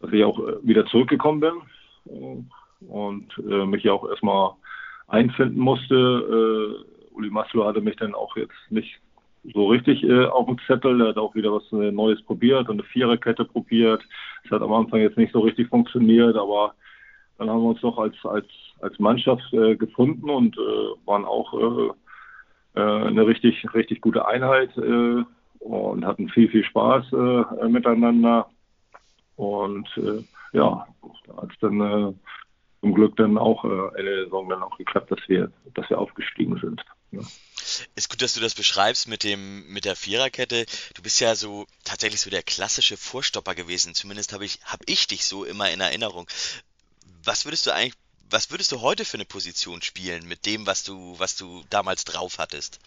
dass 0.00 0.12
ich 0.12 0.24
auch 0.24 0.38
äh, 0.38 0.56
wieder 0.62 0.86
zurückgekommen 0.86 1.40
bin 1.40 1.54
äh, 2.06 2.86
und 2.86 3.38
äh, 3.38 3.66
mich 3.66 3.84
ja 3.84 3.92
auch 3.92 4.08
erstmal 4.08 4.52
einfinden 5.08 5.60
musste. 5.60 5.94
Äh, 5.94 7.14
Uli 7.14 7.30
Maslow 7.30 7.64
hatte 7.66 7.80
mich 7.80 7.96
dann 7.96 8.14
auch 8.14 8.36
jetzt 8.36 8.54
nicht 8.70 9.00
so 9.52 9.66
richtig 9.68 10.02
äh, 10.02 10.26
auf 10.26 10.46
dem 10.46 10.58
Zettel. 10.66 11.00
Er 11.00 11.08
hat 11.08 11.18
auch 11.18 11.34
wieder 11.34 11.52
was 11.52 11.70
äh, 11.72 11.90
Neues 11.90 12.22
probiert 12.22 12.68
und 12.68 12.80
eine 12.80 12.88
Viererkette 12.88 13.44
probiert. 13.44 14.02
Es 14.44 14.50
hat 14.50 14.62
am 14.62 14.72
Anfang 14.72 15.00
jetzt 15.00 15.16
nicht 15.16 15.32
so 15.32 15.40
richtig 15.40 15.68
funktioniert, 15.68 16.36
aber 16.36 16.74
dann 17.38 17.48
haben 17.48 17.62
wir 17.62 17.70
uns 17.70 17.80
doch 17.80 17.98
als, 17.98 18.16
als, 18.24 18.46
als 18.80 18.98
Mannschaft 18.98 19.52
äh, 19.52 19.76
gefunden 19.76 20.28
und 20.28 20.56
äh, 20.56 21.06
waren 21.06 21.24
auch 21.24 21.54
äh, 21.54 22.80
äh, 22.80 23.06
eine 23.06 23.26
richtig, 23.26 23.64
richtig 23.74 24.00
gute 24.00 24.26
Einheit 24.26 24.76
und 25.60 26.04
hatten 26.04 26.28
viel, 26.28 26.48
viel 26.48 26.64
Spaß 26.64 27.10
miteinander. 27.68 28.48
Und 29.36 29.88
ja, 30.52 30.86
hat 31.36 31.50
es 31.50 31.58
dann 31.60 32.18
zum 32.80 32.94
Glück 32.94 33.16
dann 33.16 33.36
auch 33.38 33.64
Ende 33.64 34.14
der 34.14 34.24
Saison 34.24 34.48
dann 34.48 34.62
auch 34.62 34.78
geklappt, 34.78 35.10
dass 35.10 35.18
wir, 35.28 35.50
dass 35.74 35.90
wir 35.90 35.98
aufgestiegen 35.98 36.56
sind. 36.58 36.84
Ja. 37.10 37.20
Ist 37.94 38.10
gut, 38.10 38.22
dass 38.22 38.34
du 38.34 38.40
das 38.40 38.54
beschreibst 38.54 39.08
mit 39.08 39.24
dem, 39.24 39.66
mit 39.72 39.84
der 39.84 39.96
Viererkette. 39.96 40.66
Du 40.94 41.02
bist 41.02 41.20
ja 41.20 41.34
so 41.34 41.66
tatsächlich 41.84 42.20
so 42.20 42.30
der 42.30 42.42
klassische 42.42 42.96
Vorstopper 42.96 43.54
gewesen. 43.54 43.94
Zumindest 43.94 44.32
habe 44.32 44.44
ich, 44.44 44.58
habe 44.64 44.84
ich 44.86 45.06
dich 45.06 45.24
so 45.24 45.44
immer 45.44 45.70
in 45.70 45.80
Erinnerung. 45.80 46.26
Was 47.24 47.44
würdest 47.44 47.66
du 47.66 47.72
eigentlich, 47.72 47.94
was 48.30 48.50
würdest 48.50 48.72
du 48.72 48.80
heute 48.80 49.04
für 49.04 49.16
eine 49.16 49.24
Position 49.24 49.82
spielen 49.82 50.26
mit 50.28 50.46
dem, 50.46 50.66
was 50.66 50.84
du, 50.84 51.18
was 51.18 51.36
du 51.36 51.64
damals 51.70 52.04
drauf 52.04 52.38
hattest? 52.38 52.80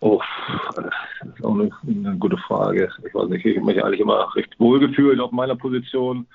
Oh, 0.00 0.20
das 0.74 0.84
ist 1.34 1.44
auch 1.44 1.54
eine, 1.54 1.70
eine 1.86 2.16
gute 2.18 2.36
Frage. 2.36 2.92
Ich 3.06 3.14
weiß 3.14 3.28
nicht, 3.28 3.44
ich 3.46 3.56
habe 3.56 3.66
mich 3.66 3.82
eigentlich 3.82 4.00
immer 4.00 4.34
recht 4.34 4.58
wohl 4.60 4.78
gefühlt 4.78 5.20
auf 5.20 5.32
meiner 5.32 5.56
Position 5.56 6.26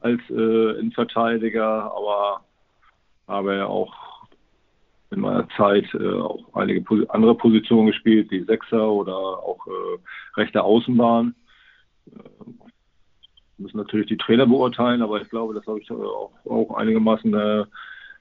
als 0.00 0.20
äh, 0.30 0.78
Innenverteidiger, 0.78 1.92
aber 1.96 2.44
habe 3.26 3.56
ja 3.56 3.66
auch 3.66 3.92
in 5.14 5.20
meiner 5.20 5.48
Zeit 5.56 5.86
äh, 5.94 6.12
auch 6.12 6.54
einige 6.54 6.84
andere 7.10 7.34
Positionen 7.34 7.86
gespielt, 7.86 8.30
wie 8.30 8.44
Sechser 8.44 8.90
oder 8.90 9.16
auch 9.16 9.66
äh, 9.66 10.40
rechte 10.40 10.62
Außenbahn. 10.62 11.34
Äh, 12.06 12.18
müssen 13.56 13.76
natürlich 13.76 14.08
die 14.08 14.16
Trainer 14.16 14.46
beurteilen, 14.46 15.02
aber 15.02 15.20
ich 15.20 15.30
glaube, 15.30 15.54
das 15.54 15.66
habe 15.66 15.80
ich 15.80 15.90
auch, 15.90 16.32
auch 16.44 16.74
einigermaßen 16.74 17.34
äh, 17.34 17.64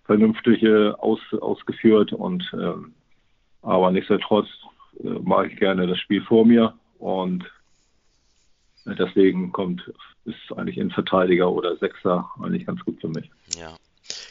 vernünftig 0.05 0.61
äh, 0.63 0.89
aus, 0.91 1.19
ausgeführt 1.39 2.13
und 2.13 2.49
ähm, 2.53 2.93
aber 3.61 3.91
nichtsdestotrotz 3.91 4.47
äh, 5.03 5.07
mache 5.07 5.47
ich 5.47 5.57
gerne 5.57 5.87
das 5.87 5.97
Spiel 5.97 6.21
vor 6.21 6.45
mir 6.45 6.73
und 6.99 7.45
deswegen 8.85 9.51
kommt 9.51 9.91
ist 10.25 10.57
eigentlich 10.57 10.79
ein 10.79 10.91
Verteidiger 10.91 11.51
oder 11.51 11.75
Sechser 11.77 12.29
eigentlich 12.41 12.65
ganz 12.65 12.83
gut 12.85 12.99
für 13.01 13.09
mich. 13.09 13.29
Ja. 13.57 13.75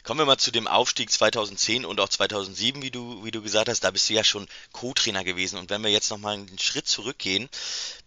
Kommen 0.03 0.19
wir 0.19 0.25
mal 0.25 0.37
zu 0.37 0.51
dem 0.51 0.67
Aufstieg 0.67 1.09
2010 1.09 1.85
und 1.85 2.01
auch 2.01 2.09
2007, 2.09 2.81
wie 2.81 2.91
du, 2.91 3.23
wie 3.23 3.31
du 3.31 3.41
gesagt 3.41 3.69
hast. 3.69 3.85
Da 3.85 3.91
bist 3.91 4.09
du 4.09 4.13
ja 4.13 4.25
schon 4.25 4.47
Co-Trainer 4.73 5.23
gewesen. 5.23 5.57
Und 5.57 5.69
wenn 5.69 5.81
wir 5.81 5.91
jetzt 5.91 6.11
nochmal 6.11 6.33
einen 6.33 6.59
Schritt 6.59 6.87
zurückgehen, 6.87 7.47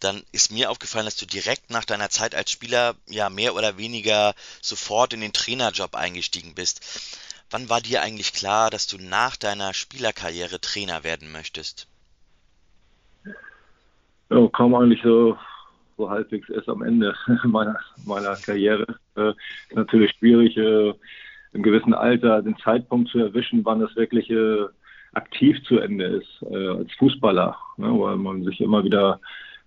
dann 0.01 0.23
ist 0.31 0.53
mir 0.53 0.71
aufgefallen, 0.71 1.07
dass 1.07 1.17
du 1.17 1.25
direkt 1.25 1.71
nach 1.71 1.87
deiner 1.87 2.11
Zeit 2.11 2.35
als 2.35 2.51
Spieler 2.51 2.97
ja 3.09 3.31
mehr 3.31 3.55
oder 3.55 3.79
weniger 3.79 4.35
sofort 4.61 5.15
in 5.15 5.23
den 5.23 5.33
Trainerjob 5.33 5.95
eingestiegen 5.95 6.55
bist. 6.55 6.83
Wann 7.51 7.71
war 7.71 7.81
dir 7.81 8.03
eigentlich 8.03 8.35
klar, 8.35 8.69
dass 8.69 8.87
du 8.87 8.99
nach 8.99 9.37
deiner 9.37 9.73
Spielerkarriere 9.73 10.61
Trainer 10.61 11.03
werden 11.03 11.33
möchtest? 11.33 11.87
Ja, 14.29 14.49
kam 14.49 14.75
eigentlich 14.75 15.01
so, 15.03 15.39
so 15.97 16.11
halbwegs 16.11 16.51
erst 16.51 16.69
am 16.69 16.83
Ende 16.83 17.15
meiner, 17.45 17.81
meiner 18.05 18.37
Karriere. 18.37 18.99
Äh, 19.15 19.33
natürlich 19.73 20.13
schwierig. 20.19 20.59
Äh, 20.59 20.93
im 21.57 21.63
gewissen 21.63 21.95
Alter 21.95 22.43
den 22.43 22.57
Zeitpunkt 22.59 23.11
zu 23.11 23.19
erwischen, 23.19 23.65
wann 23.65 23.81
es 23.81 23.97
wirklich 23.97 24.31
äh, 24.31 24.67
aktiv 25.15 25.57
zu 25.65 25.79
Ende 25.79 26.05
ist 26.05 26.43
äh, 26.51 26.69
als 26.69 26.93
Fußballer, 26.99 27.57
ne, 27.79 27.89
weil 27.89 28.17
man 28.17 28.45
sich 28.45 28.61
immer 28.61 28.85
wieder 28.85 29.19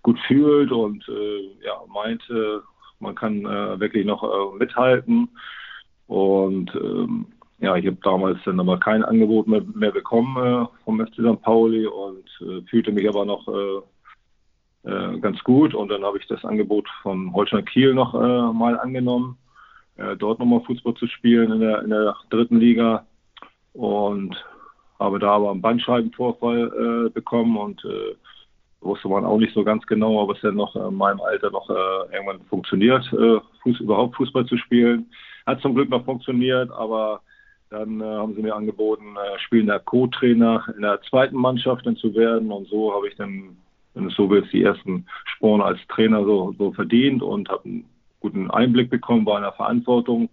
gut 0.02 0.18
fühlt 0.26 0.70
und 0.70 1.06
äh, 1.08 1.66
ja, 1.66 1.74
meint, 1.92 2.22
äh, 2.30 2.60
man 3.00 3.14
kann 3.14 3.44
äh, 3.44 3.80
wirklich 3.80 4.06
noch 4.06 4.22
äh, 4.22 4.58
mithalten. 4.58 5.28
Und 6.06 6.72
ähm, 6.74 7.26
ja, 7.58 7.76
ich 7.76 7.86
habe 7.86 7.98
damals 8.02 8.38
dann 8.44 8.60
aber 8.60 8.78
kein 8.78 9.04
Angebot 9.04 9.48
mehr, 9.48 9.62
mehr 9.74 9.92
bekommen 9.92 10.36
äh, 10.36 10.66
vom 10.84 11.04
FC 11.04 11.14
St. 11.14 11.42
Pauli 11.42 11.86
und 11.86 12.24
fühlte 12.70 12.92
mich 12.92 13.06
aber 13.08 13.24
noch 13.24 13.46
ganz 15.20 15.44
gut. 15.44 15.74
Und 15.74 15.90
dann 15.90 16.04
habe 16.04 16.16
ich 16.16 16.26
das 16.26 16.42
Angebot 16.42 16.88
von 17.02 17.34
Holstein 17.34 17.66
Kiel 17.66 17.92
noch 17.92 18.14
mal 18.14 18.80
angenommen 18.80 19.36
äh, 20.00 20.16
dort 20.16 20.38
nochmal 20.38 20.62
Fußball 20.62 20.94
zu 20.94 21.06
spielen 21.06 21.52
in 21.52 21.60
der, 21.60 21.82
in 21.82 21.90
der 21.90 22.16
dritten 22.30 22.58
Liga 22.58 23.06
und 23.74 24.34
habe 24.98 25.18
da 25.18 25.32
aber 25.32 25.50
einen 25.50 25.62
Bandscheibenvorfall 25.62 27.06
äh, 27.06 27.10
bekommen 27.10 27.56
und 27.56 27.84
äh, 27.84 28.14
wusste 28.80 29.08
man 29.08 29.24
auch 29.24 29.38
nicht 29.38 29.54
so 29.54 29.62
ganz 29.62 29.86
genau, 29.86 30.20
ob 30.20 30.34
es 30.34 30.40
denn 30.40 30.54
noch 30.54 30.74
in 30.74 30.94
meinem 30.94 31.20
Alter 31.20 31.50
noch 31.50 31.68
äh, 31.68 32.14
irgendwann 32.14 32.40
funktioniert, 32.48 33.04
äh, 33.12 33.40
Fuß, 33.62 33.80
überhaupt 33.80 34.16
Fußball 34.16 34.46
zu 34.46 34.56
spielen. 34.56 35.10
Hat 35.46 35.60
zum 35.60 35.74
Glück 35.74 35.90
noch 35.90 36.04
funktioniert, 36.04 36.70
aber 36.70 37.20
dann 37.68 38.00
äh, 38.00 38.04
haben 38.04 38.34
sie 38.34 38.42
mir 38.42 38.54
angeboten, 38.54 39.16
spielender 39.44 39.78
Co-Trainer 39.80 40.64
in 40.74 40.82
der 40.82 41.00
zweiten 41.02 41.36
Mannschaft 41.36 41.86
dann 41.86 41.96
zu 41.96 42.14
werden 42.14 42.50
und 42.50 42.68
so 42.68 42.94
habe 42.94 43.08
ich 43.08 43.16
dann, 43.16 43.56
wenn 43.94 44.06
es 44.06 44.14
so 44.14 44.30
willst, 44.30 44.52
die 44.52 44.62
ersten 44.62 45.06
Sporen 45.24 45.60
als 45.60 45.78
Trainer 45.88 46.24
so, 46.24 46.54
so 46.58 46.72
verdient 46.72 47.22
und 47.22 47.48
habe 47.48 47.82
guten 48.20 48.50
Einblick 48.50 48.90
bekommen, 48.90 49.26
war 49.26 49.36
in 49.36 49.42
der 49.42 49.52
Verantwortung 49.52 50.28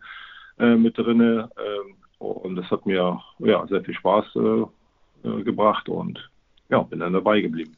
äh, 0.59 0.75
mit 0.75 0.97
drinne 0.97 1.49
äh, 1.55 1.93
und 2.19 2.55
das 2.55 2.69
hat 2.71 2.85
mir 2.85 3.21
ja 3.39 3.67
sehr 3.67 3.83
viel 3.83 3.93
Spaß 3.93 4.25
äh, 4.35 5.27
äh, 5.27 5.43
gebracht 5.43 5.89
und 5.89 6.29
ja, 6.69 6.81
bin 6.81 6.99
dann 6.99 7.13
dabei 7.13 7.41
geblieben. 7.41 7.75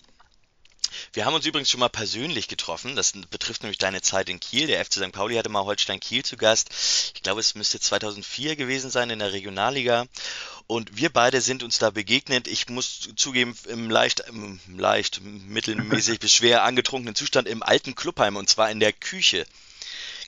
Wir 1.13 1.25
haben 1.25 1.33
uns 1.33 1.45
übrigens 1.45 1.69
schon 1.69 1.79
mal 1.79 1.89
persönlich 1.89 2.47
getroffen. 2.47 2.95
Das 2.95 3.13
betrifft 3.29 3.63
nämlich 3.63 3.77
deine 3.77 4.01
Zeit 4.01 4.29
in 4.29 4.39
Kiel. 4.39 4.67
Der 4.67 4.83
FC 4.83 4.93
St. 4.93 5.11
Pauli 5.11 5.35
hatte 5.35 5.49
mal 5.49 5.65
Holstein 5.65 5.99
Kiel 5.99 6.23
zu 6.23 6.37
Gast. 6.37 6.69
Ich 7.15 7.23
glaube, 7.23 7.39
es 7.39 7.55
müsste 7.55 7.79
2004 7.79 8.55
gewesen 8.55 8.89
sein 8.91 9.09
in 9.09 9.19
der 9.19 9.33
Regionalliga. 9.33 10.05
Und 10.67 10.97
wir 10.97 11.09
beide 11.09 11.41
sind 11.41 11.63
uns 11.63 11.79
da 11.79 11.89
begegnet. 11.89 12.47
Ich 12.47 12.69
muss 12.69 13.09
zugeben, 13.15 13.55
im 13.67 13.89
leicht, 13.89 14.23
im 14.29 14.59
leicht 14.77 15.21
mittelmäßig 15.21 16.19
bis 16.19 16.33
schwer 16.33 16.63
angetrunkenen 16.63 17.15
Zustand 17.15 17.47
im 17.47 17.63
alten 17.63 17.95
Clubheim 17.95 18.35
und 18.35 18.47
zwar 18.47 18.69
in 18.69 18.79
der 18.79 18.93
Küche. 18.93 19.45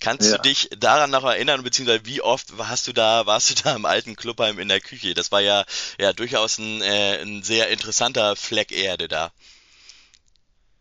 Kannst 0.02 0.32
ja. 0.32 0.38
du 0.38 0.42
dich 0.42 0.68
daran 0.78 1.12
noch 1.12 1.24
erinnern, 1.24 1.64
beziehungsweise 1.64 2.06
wie 2.06 2.22
oft 2.22 2.52
hast 2.58 2.88
du 2.88 2.92
da, 2.92 3.28
warst 3.28 3.52
du 3.52 3.64
da 3.64 3.76
im 3.76 3.86
alten 3.86 4.16
Clubheim 4.16 4.58
in 4.58 4.68
der 4.68 4.82
Küche? 4.82 5.14
Das 5.14 5.32
war 5.32 5.42
ja, 5.42 5.64
ja 6.00 6.12
durchaus 6.12 6.58
ein, 6.58 6.82
äh, 6.82 7.22
ein 7.22 7.44
sehr 7.44 7.70
interessanter 7.70 8.36
Fleck 8.36 8.72
Erde 8.72 9.08
da. 9.08 9.32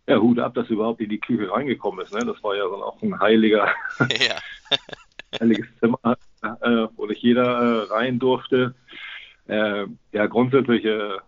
Ja, 0.07 0.17
Hut 0.17 0.39
ab, 0.39 0.55
dass 0.55 0.71
überhaupt 0.71 1.03
in 1.03 1.11
die 1.11 1.21
Küche 1.21 1.51
reingekommen 1.53 2.05
ist. 2.05 2.15
Ne? 2.15 2.21
Das 2.21 2.43
war 2.43 2.57
ja 2.57 2.65
so 2.65 2.83
auch 2.83 3.01
ein 3.03 3.21
heiliger, 3.21 3.69
ja. 4.01 4.37
heiliges 5.41 5.67
Zimmer, 5.79 6.17
äh, 6.43 6.87
wo 6.97 7.05
nicht 7.07 7.23
jeder 7.23 7.45
äh, 7.45 7.93
rein 7.93 8.19
durfte. 8.19 8.75
Äh, 9.47 9.85
ja, 10.13 10.27
grundsätzlich 10.27 10.85
äh, 10.87 11.19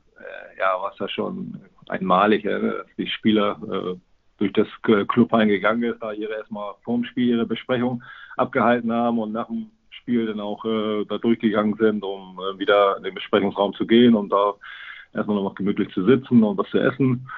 ja, 0.59 0.81
war 0.81 0.93
es 0.93 0.99
ja 0.99 1.09
schon 1.09 1.61
einmalig, 1.89 2.45
dass 2.45 2.87
die 2.97 3.09
Spieler 3.09 3.61
äh, 3.71 4.12
durch 4.39 4.53
das 4.53 4.67
Club 4.83 5.33
eingegangen 5.33 5.85
ist, 5.85 6.03
da 6.03 6.13
ihre 6.13 6.35
erstmal 6.35 6.75
vorm 6.83 7.05
Spiel 7.05 7.29
ihre 7.29 7.47
Besprechung 7.47 8.03
abgehalten 8.37 8.93
haben 8.93 9.19
und 9.19 9.33
nach 9.33 9.47
dem 9.47 9.71
Spiel 9.91 10.27
dann 10.27 10.41
auch 10.41 10.65
äh, 10.65 11.05
da 11.05 11.19
durchgegangen 11.19 11.77
sind, 11.77 12.03
um 12.03 12.39
äh, 12.39 12.59
wieder 12.59 12.97
in 12.97 13.05
den 13.05 13.15
Besprechungsraum 13.15 13.75
zu 13.75 13.87
gehen 13.87 14.15
und 14.15 14.31
da 14.31 14.55
erstmal 15.15 15.43
noch 15.43 15.55
gemütlich 15.55 15.93
zu 15.93 16.05
sitzen 16.05 16.43
und 16.43 16.59
was 16.59 16.69
zu 16.71 16.79
essen. 16.79 17.29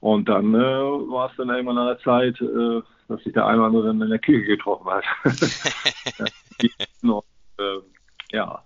Und 0.00 0.28
dann 0.28 0.54
äh, 0.54 0.58
war 0.58 1.30
es 1.30 1.36
dann 1.36 1.48
irgendwann 1.48 1.78
an 1.78 1.86
der 1.86 1.98
Zeit, 2.00 2.40
äh, 2.40 2.82
dass 3.08 3.22
sich 3.24 3.32
der 3.32 3.46
eine 3.46 3.58
oder 3.58 3.66
andere 3.66 3.90
in 3.90 4.10
der 4.10 4.18
Kirche 4.18 4.46
getroffen 4.46 4.90
hat. 4.90 5.04
und, 7.02 7.24
äh, 7.58 7.80
ja, 8.32 8.62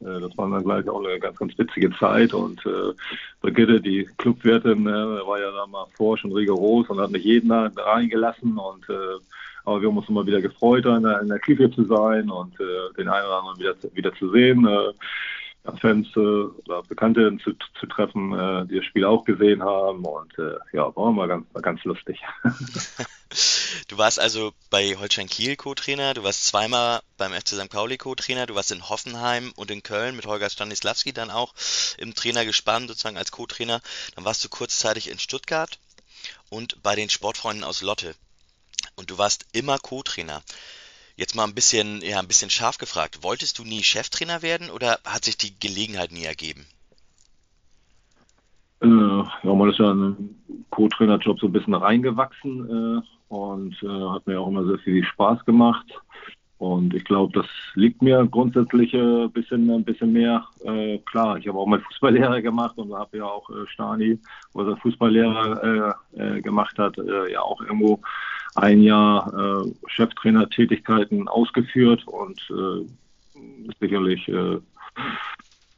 das 0.00 0.36
war 0.36 0.48
dann 0.48 0.64
gleich 0.64 0.88
auch 0.88 1.04
eine 1.04 1.20
ganz, 1.20 1.36
ganz 1.38 1.56
witzige 1.58 1.90
Zeit 1.92 2.32
und 2.32 2.64
äh, 2.64 2.92
Brigitte, 3.40 3.80
die 3.80 4.08
Clubwirtin, 4.18 4.86
äh, 4.86 5.26
war 5.26 5.38
ja 5.38 5.50
da 5.50 5.66
mal 5.66 5.86
vor 5.94 6.16
schon 6.16 6.32
rigoros 6.32 6.88
und 6.88 7.00
hat 7.00 7.10
nicht 7.10 7.24
jeden 7.24 7.50
da 7.50 7.70
reingelassen 7.76 8.56
und 8.56 8.88
äh, 8.88 9.18
aber 9.64 9.82
wir 9.82 9.88
haben 9.88 9.98
uns 9.98 10.08
immer 10.08 10.26
wieder 10.26 10.40
gefreut, 10.40 10.86
in 10.86 11.02
der, 11.02 11.22
der 11.22 11.38
Küche 11.38 11.70
zu 11.70 11.84
sein 11.84 12.30
und 12.30 12.58
äh, 12.60 12.94
den 12.96 13.08
einen 13.08 13.26
oder 13.26 13.38
anderen 13.40 13.58
wieder, 13.58 13.74
wieder 13.94 14.14
zu 14.14 14.30
sehen. 14.30 14.66
Äh, 14.66 14.92
Fans 15.80 16.08
äh, 16.16 16.18
oder 16.18 16.82
Bekannte 16.88 17.36
zu, 17.44 17.52
zu 17.78 17.86
treffen, 17.86 18.32
äh, 18.32 18.66
die 18.66 18.76
das 18.76 18.84
Spiel 18.86 19.04
auch 19.04 19.24
gesehen 19.24 19.62
haben 19.62 20.04
und 20.04 20.38
äh, 20.38 20.56
ja, 20.72 20.94
war 20.96 21.12
mal 21.12 21.28
ganz, 21.28 21.46
ganz 21.60 21.84
lustig. 21.84 22.20
du 23.88 23.98
warst 23.98 24.18
also 24.18 24.52
bei 24.70 24.96
Holstein 24.96 25.28
Kiel 25.28 25.56
Co-Trainer, 25.56 26.14
du 26.14 26.22
warst 26.22 26.46
zweimal 26.46 27.02
beim 27.16 27.32
FC 27.32 27.48
St. 27.48 27.68
Pauli 27.68 27.98
Co-Trainer, 27.98 28.46
du 28.46 28.54
warst 28.54 28.72
in 28.72 28.88
Hoffenheim 28.88 29.52
und 29.56 29.70
in 29.70 29.82
Köln 29.82 30.16
mit 30.16 30.26
Holger 30.26 30.50
Stanislawski 30.50 31.12
dann 31.12 31.30
auch 31.30 31.54
im 31.98 32.14
Trainer 32.14 32.44
gespannt, 32.44 32.88
sozusagen 32.88 33.16
als 33.16 33.32
Co-Trainer. 33.32 33.80
Dann 34.14 34.24
warst 34.24 34.44
du 34.44 34.48
kurzzeitig 34.48 35.08
in 35.08 35.18
Stuttgart 35.18 35.78
und 36.48 36.82
bei 36.82 36.94
den 36.94 37.10
Sportfreunden 37.10 37.64
aus 37.64 37.82
Lotte. 37.82 38.14
Und 38.96 39.10
du 39.10 39.18
warst 39.18 39.46
immer 39.52 39.78
Co-Trainer. 39.78 40.42
Jetzt 41.16 41.34
mal 41.34 41.44
ein 41.44 41.54
bisschen, 41.54 42.00
ja, 42.02 42.18
ein 42.18 42.28
bisschen 42.28 42.50
scharf 42.50 42.78
gefragt. 42.78 43.22
Wolltest 43.22 43.58
du 43.58 43.64
nie 43.64 43.82
Cheftrainer 43.82 44.42
werden 44.42 44.70
oder 44.70 45.00
hat 45.04 45.24
sich 45.24 45.36
die 45.36 45.58
Gelegenheit 45.58 46.12
nie 46.12 46.24
ergeben? 46.24 46.66
Äh, 48.80 48.86
ja, 48.86 49.54
man 49.54 49.70
ist 49.70 49.78
ja 49.78 49.90
in 49.90 50.02
einen 50.02 50.66
Co-Trainer-Job 50.70 51.38
so 51.38 51.46
ein 51.46 51.52
bisschen 51.52 51.74
reingewachsen 51.74 53.00
äh, 53.00 53.19
und 53.30 53.80
äh, 53.82 53.86
hat 53.86 54.26
mir 54.26 54.40
auch 54.40 54.48
immer 54.48 54.64
sehr 54.64 54.78
viel 54.78 55.04
Spaß 55.04 55.44
gemacht. 55.44 55.86
Und 56.58 56.92
ich 56.92 57.04
glaube, 57.04 57.32
das 57.32 57.46
liegt 57.74 58.02
mir 58.02 58.26
grundsätzlich 58.26 58.92
ein 58.92 59.24
äh, 59.24 59.28
bisschen, 59.28 59.82
bisschen 59.84 60.12
mehr. 60.12 60.44
Äh, 60.62 60.98
klar, 60.98 61.38
ich 61.38 61.48
habe 61.48 61.58
auch 61.58 61.66
mal 61.66 61.80
Fußballlehrer 61.80 62.42
gemacht 62.42 62.76
und 62.76 62.92
habe 62.92 63.18
ja 63.18 63.24
auch 63.24 63.48
äh, 63.48 63.66
Stani, 63.68 64.18
was 64.52 64.66
er 64.66 64.76
Fußballlehrer 64.76 65.96
äh, 66.16 66.36
äh, 66.36 66.42
gemacht 66.42 66.76
hat, 66.78 66.98
äh, 66.98 67.32
ja 67.32 67.40
auch 67.40 67.62
irgendwo 67.62 68.00
ein 68.56 68.82
Jahr 68.82 69.32
äh, 69.32 69.72
Cheftrainer-Tätigkeiten 69.86 71.28
ausgeführt 71.28 72.06
und 72.06 72.40
ist 73.68 73.78
sicherlich 73.80 74.30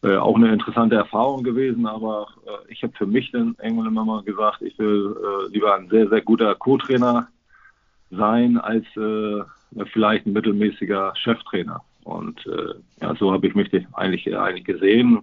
auch 0.03 0.35
eine 0.35 0.53
interessante 0.53 0.97
Erfahrung 0.97 1.45
gewesen, 1.45 1.87
aber 1.87 2.27
ich 2.69 2.83
habe 2.83 2.93
für 2.97 3.07
mich 3.07 3.31
dann 3.31 3.55
irgendwann 3.63 3.89
immer 3.89 4.05
mal 4.05 4.23
gesagt, 4.23 4.63
ich 4.63 4.77
will 4.79 5.15
lieber 5.51 5.77
ein 5.77 5.89
sehr, 5.91 6.09
sehr 6.09 6.23
guter 6.23 6.55
Co-Trainer 6.57 7.29
sein 8.13 8.59
als 8.59 8.85
äh, 8.97 9.43
vielleicht 9.93 10.27
ein 10.27 10.33
mittelmäßiger 10.33 11.15
Cheftrainer. 11.17 11.83
Und 12.05 12.45
äh, 12.47 12.75
ja, 13.01 13.15
so 13.15 13.33
habe 13.33 13.47
ich 13.47 13.55
mich 13.55 13.71
eigentlich, 13.93 14.37
eigentlich 14.37 14.65
gesehen. 14.65 15.21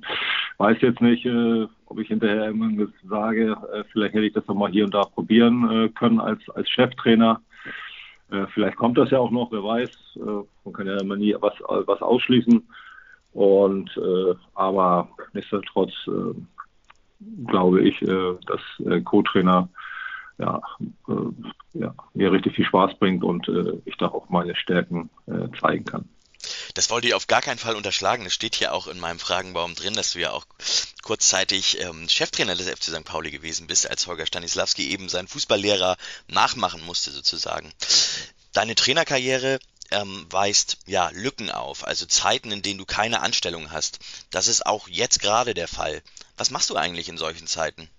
Weiß 0.58 0.78
jetzt 0.82 1.02
nicht, 1.02 1.26
äh, 1.26 1.68
ob 1.86 2.00
ich 2.00 2.08
hinterher 2.08 2.46
irgendwann 2.46 2.94
sage, 3.08 3.58
äh, 3.74 3.84
vielleicht 3.92 4.14
hätte 4.14 4.26
ich 4.26 4.34
das 4.34 4.46
doch 4.46 4.56
mal 4.56 4.72
hier 4.72 4.86
und 4.86 4.94
da 4.94 5.04
probieren 5.04 5.70
äh, 5.70 5.90
können 5.90 6.20
als, 6.20 6.42
als 6.52 6.70
Cheftrainer. 6.70 7.42
Äh, 8.32 8.46
vielleicht 8.54 8.78
kommt 8.78 8.98
das 8.98 9.12
ja 9.12 9.20
auch 9.20 9.32
noch, 9.32 9.52
wer 9.52 9.64
weiß. 9.64 9.90
Äh, 10.16 10.46
man 10.64 10.74
kann 10.74 10.88
ja 10.88 11.00
immer 11.02 11.18
nie 11.18 11.36
was, 11.40 11.54
was 11.60 12.02
ausschließen. 12.02 12.66
Und 13.34 13.98
äh, 13.98 14.36
aber 14.56 15.10
nichtsdestotrotz 15.34 15.94
äh, 16.08 16.34
glaube 17.46 17.82
ich, 17.82 18.02
äh, 18.02 18.36
dass 18.48 18.62
äh, 18.86 19.02
Co-Trainer 19.02 19.68
ja, 20.40 20.62
äh, 21.08 21.80
ja, 21.80 21.94
mir 22.14 22.32
richtig 22.32 22.56
viel 22.56 22.66
Spaß 22.66 22.98
bringt 22.98 23.24
und 23.24 23.48
äh, 23.48 23.82
ich 23.86 23.98
da 23.98 24.08
auch 24.08 24.30
meine 24.30 24.56
Stärken 24.56 25.10
äh, 25.28 25.48
zeigen 25.60 25.86
kann. 25.86 26.10
Das 26.74 26.90
wollte 26.90 27.08
ich 27.08 27.14
auf 27.14 27.28
gar 27.28 27.42
keinen 27.42 27.58
Fall 27.58 27.76
unterschlagen. 27.76 28.26
Es 28.26 28.34
steht 28.34 28.56
hier 28.56 28.74
auch 28.74 28.88
in 28.88 29.00
meinem 29.00 29.20
Fragenbaum 29.20 29.76
drin, 29.76 29.94
dass 29.94 30.14
du 30.14 30.20
ja 30.20 30.32
auch 30.32 30.46
kurzzeitig 31.04 31.82
ähm, 31.82 32.08
Cheftrainer 32.08 32.56
des 32.56 32.70
FC 32.70 32.86
St. 32.86 33.04
Pauli 33.04 33.32
gewesen 33.32 33.68
bist, 33.68 33.90
als 33.90 34.08
Holger 34.08 34.26
Stanislawski 34.26 34.90
eben 34.90 35.10
seinen 35.10 35.28
Fußballlehrer 35.28 35.98
nachmachen 36.28 36.86
musste 36.86 37.12
sozusagen. 37.12 37.72
Deine 38.54 38.76
Trainerkarriere 38.76 39.60
ähm, 39.92 40.26
weist 40.30 40.78
ja 40.86 41.10
Lücken 41.14 41.52
auf, 41.52 41.86
also 41.86 42.06
Zeiten, 42.06 42.52
in 42.52 42.62
denen 42.62 42.78
du 42.78 42.86
keine 42.86 43.22
Anstellung 43.22 43.72
hast. 43.72 44.00
Das 44.30 44.48
ist 44.48 44.66
auch 44.66 44.88
jetzt 44.88 45.20
gerade 45.20 45.54
der 45.54 45.68
Fall. 45.68 46.02
Was 46.38 46.52
machst 46.52 46.70
du 46.70 46.76
eigentlich 46.76 47.10
in 47.10 47.18
solchen 47.18 47.48
Zeiten? 47.48 47.90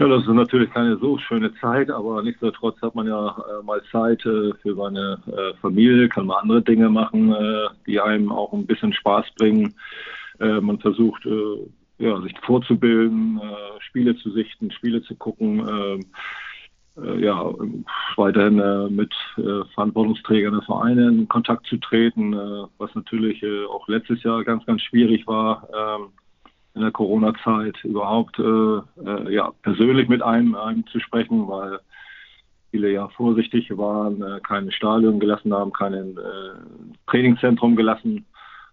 Ja, 0.00 0.08
das 0.08 0.22
ist 0.22 0.28
natürlich 0.28 0.70
keine 0.72 0.96
so 0.96 1.18
schöne 1.18 1.54
Zeit, 1.60 1.88
aber 1.88 2.20
nichtsdestotrotz 2.20 2.82
hat 2.82 2.96
man 2.96 3.06
ja 3.06 3.28
äh, 3.28 3.62
mal 3.62 3.80
Zeit 3.92 4.26
äh, 4.26 4.52
für 4.60 4.74
seine 4.74 5.20
äh, 5.28 5.54
Familie, 5.60 6.08
kann 6.08 6.26
man 6.26 6.38
andere 6.38 6.62
Dinge 6.62 6.88
machen, 6.88 7.32
äh, 7.32 7.68
die 7.86 8.00
einem 8.00 8.32
auch 8.32 8.52
ein 8.52 8.66
bisschen 8.66 8.92
Spaß 8.92 9.26
bringen. 9.36 9.72
Äh, 10.40 10.60
man 10.60 10.80
versucht, 10.80 11.24
äh, 11.26 11.68
ja, 11.98 12.20
sich 12.22 12.34
vorzubilden, 12.40 13.40
Spiele 13.78 14.16
zu 14.16 14.32
sichten, 14.32 14.72
Spiele 14.72 15.00
zu 15.02 15.14
gucken, 15.14 16.04
ja, 16.96 17.54
weiterhin 18.16 18.96
mit 18.96 19.14
Verantwortungsträgern 19.74 20.54
der 20.54 20.62
Vereine 20.62 21.06
in 21.06 21.28
Kontakt 21.28 21.68
zu 21.68 21.76
treten, 21.76 22.34
was 22.78 22.92
natürlich 22.96 23.44
auch 23.70 23.86
letztes 23.86 24.24
Jahr 24.24 24.42
ganz, 24.42 24.66
ganz 24.66 24.82
schwierig 24.82 25.24
war 25.28 25.68
ähm, 25.72 26.08
in 26.74 26.80
der 26.80 26.90
Corona-Zeit 26.90 27.82
überhaupt 27.84 28.38
äh, 28.38 28.42
äh, 28.42 29.32
ja, 29.32 29.52
persönlich 29.62 30.08
mit 30.08 30.22
einem, 30.22 30.54
einem 30.54 30.86
zu 30.88 31.00
sprechen, 31.00 31.48
weil 31.48 31.78
viele 32.74 32.90
ja 32.92 33.08
vorsichtig 33.10 33.70
waren, 33.76 34.20
äh, 34.20 34.40
kein 34.40 34.72
Stadion 34.72 35.20
gelassen 35.20 35.54
haben, 35.54 35.72
kein 35.72 35.94
äh, 35.94 36.10
Trainingszentrum 37.06 37.76
gelassen 37.76 38.26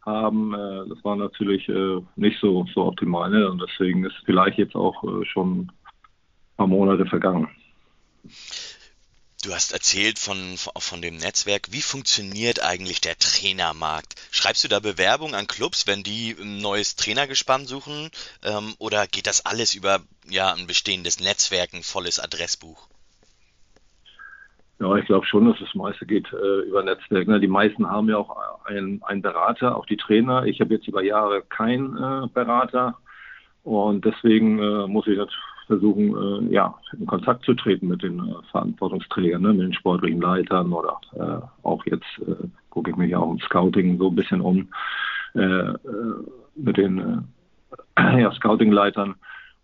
haben. 0.04 0.56
Äh, 0.56 0.89
das 0.89 1.04
war 1.04 1.16
natürlich 1.16 1.70
nicht 2.16 2.39
so, 2.39 2.66
so 2.74 2.86
optimal. 2.86 3.30
Ne? 3.30 3.47
Und 3.47 3.62
deswegen 3.62 4.04
ist 4.04 4.16
vielleicht 4.26 4.58
jetzt 4.58 4.76
auch 4.76 5.04
schon 5.26 5.60
ein 5.60 5.72
paar 6.58 6.66
Monate 6.66 7.06
vergangen. 7.06 7.47
Du 9.43 9.53
hast 9.53 9.73
erzählt 9.73 10.19
von, 10.19 10.55
von 10.55 11.01
dem 11.01 11.17
Netzwerk. 11.17 11.71
Wie 11.71 11.81
funktioniert 11.81 12.63
eigentlich 12.63 13.01
der 13.01 13.17
Trainermarkt? 13.17 14.13
Schreibst 14.29 14.63
du 14.63 14.67
da 14.67 14.79
Bewerbung 14.79 15.33
an 15.33 15.47
Clubs, 15.47 15.87
wenn 15.87 16.03
die 16.03 16.35
ein 16.39 16.59
neues 16.59 16.95
Trainergespann 16.95 17.65
suchen? 17.65 18.11
Ähm, 18.43 18.75
oder 18.77 19.07
geht 19.07 19.25
das 19.25 19.43
alles 19.47 19.73
über 19.73 19.99
ja, 20.29 20.53
ein 20.53 20.67
bestehendes 20.67 21.19
Netzwerk, 21.19 21.73
ein 21.73 21.81
volles 21.81 22.19
Adressbuch? 22.19 22.87
Ja, 24.79 24.95
ich 24.95 25.05
glaube 25.05 25.25
schon, 25.25 25.47
dass 25.47 25.57
das 25.59 25.73
meiste 25.73 26.05
geht 26.05 26.31
äh, 26.31 26.61
über 26.67 26.83
Netzwerk. 26.83 27.27
Ne? 27.27 27.39
Die 27.39 27.47
meisten 27.47 27.89
haben 27.89 28.09
ja 28.09 28.17
auch 28.17 28.65
einen, 28.65 29.01
einen 29.03 29.23
Berater, 29.23 29.75
auch 29.75 29.87
die 29.87 29.97
Trainer. 29.97 30.45
Ich 30.45 30.61
habe 30.61 30.75
jetzt 30.75 30.87
über 30.87 31.01
Jahre 31.01 31.41
keinen 31.41 31.97
äh, 31.97 32.27
Berater 32.27 32.97
und 33.63 34.05
deswegen 34.05 34.59
äh, 34.59 34.87
muss 34.87 35.07
ich 35.07 35.17
versuchen, 35.72 36.49
äh, 36.49 36.53
ja, 36.53 36.76
in 36.99 37.05
Kontakt 37.05 37.45
zu 37.45 37.53
treten 37.53 37.88
mit 37.88 38.03
den 38.03 38.19
äh, 38.19 38.34
Verantwortungsträgern, 38.51 39.41
ne, 39.41 39.53
mit 39.53 39.61
den 39.61 39.74
sportlichen 39.74 40.19
Leitern 40.19 40.74
oder 40.74 40.99
äh, 41.13 41.65
auch 41.65 41.86
jetzt 41.86 42.19
äh, 42.28 42.47
gucke 42.69 42.91
ich 42.91 42.97
mich 42.97 43.15
auch 43.15 43.32
im 43.32 43.39
Scouting 43.39 43.97
so 43.97 44.09
ein 44.09 44.15
bisschen 44.15 44.41
um 44.41 44.67
äh, 45.34 45.39
äh, 45.39 45.76
mit 46.55 46.76
den 46.76 47.24
ja, 47.97 48.32
Scouting-Leitern. 48.34 49.15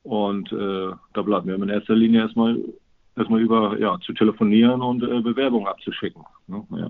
Und 0.03 0.53
da 0.53 1.21
bleibt 1.21 1.45
mir 1.45 1.55
in 1.55 1.67
erster 1.67 1.93
Linie 1.93 2.21
erstmal 2.21 2.57
erstmal 3.17 3.41
über 3.41 3.77
ja, 3.77 3.99
zu 3.99 4.13
telefonieren 4.13 4.81
und 4.81 5.01
Bewerbungen 5.01 5.67
abzuschicken. 5.67 6.23
Ne, 6.47 6.63
ja. 6.71 6.89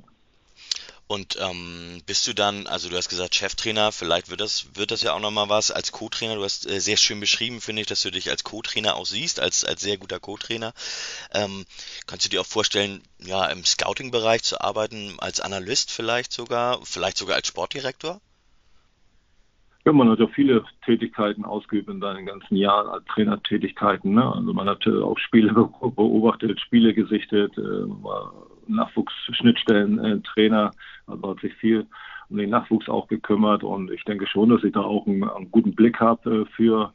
Und 1.08 1.38
ähm, 1.41 2.01
bist 2.05 2.28
du 2.28 2.34
dann, 2.34 2.68
also 2.68 2.89
du 2.89 2.97
hast 2.97 3.08
gesagt 3.08 3.34
Cheftrainer, 3.34 3.93
vielleicht 3.93 4.30
wird 4.30 4.41
das, 4.41 4.76
wird 4.76 4.91
das 4.91 5.03
ja 5.03 5.14
auch 5.14 5.22
nochmal 5.22 5.47
was 5.47 5.72
als 5.72 5.93
Co-Trainer. 5.93 6.36
Du 6.36 6.43
hast 6.43 6.70
äh, 6.70 6.82
sehr 6.82 6.97
schön 6.97 7.22
beschrieben, 7.22 7.62
finde 7.62 7.82
ich, 7.82 7.88
dass 7.88 8.01
du 8.01 8.12
dich 8.12 8.30
als 8.30 8.43
Co-Trainer 8.43 8.97
auch 8.97 9.05
siehst, 9.05 9.39
als, 9.39 9.64
als 9.64 9.82
sehr 9.82 9.97
guter 9.97 10.20
Co-Trainer. 10.20 10.74
Ähm, 11.34 11.66
kannst 12.08 12.26
du 12.26 12.30
dir 12.30 12.41
auch 12.41 12.45
vorstellen, 12.45 13.01
ja, 13.20 13.45
im 13.45 13.64
Scouting-Bereich 13.64 14.43
zu 14.43 14.60
arbeiten, 14.60 15.16
als 15.20 15.39
Analyst 15.39 15.91
vielleicht 15.91 16.34
sogar, 16.34 16.80
vielleicht 16.84 17.18
sogar 17.18 17.38
als 17.38 17.47
Sportdirektor? 17.47 18.20
Ja, 19.86 19.93
man 19.93 20.10
hat 20.10 20.20
ja 20.20 20.28
viele 20.28 20.66
Tätigkeiten 20.84 21.45
ausgeübt 21.45 21.88
in 21.88 22.01
seinen 22.01 22.26
ganzen 22.26 22.58
Jahren 22.58 22.89
als 22.89 23.05
Trainertätigkeiten. 23.05 24.14
Ne? 24.14 24.30
Also 24.36 24.53
man 24.53 24.68
hat 24.68 24.86
auch 24.86 25.18
Spiele 25.18 25.53
beobachtet, 25.82 26.60
Spiele 26.60 26.93
gesichtet, 26.93 27.58
äh, 27.58 27.88
war 28.03 28.34
Nachwuchsschnittstellen-Trainer, 28.76 30.72
also 31.07 31.30
hat 31.30 31.39
sich 31.39 31.53
viel 31.55 31.86
um 32.30 32.38
den 32.38 32.49
Nachwuchs 32.49 32.89
auch 32.89 33.07
gekümmert 33.07 33.63
und 33.63 33.91
ich 33.91 34.03
denke 34.03 34.28
schon, 34.28 34.49
dass 34.49 34.63
ich 34.63 34.74
da 34.74 34.82
auch 34.82 35.07
einen, 35.07 35.24
einen 35.24 35.51
guten 35.51 35.74
Blick 35.74 35.99
habe 35.99 36.41
äh, 36.41 36.45
für 36.55 36.93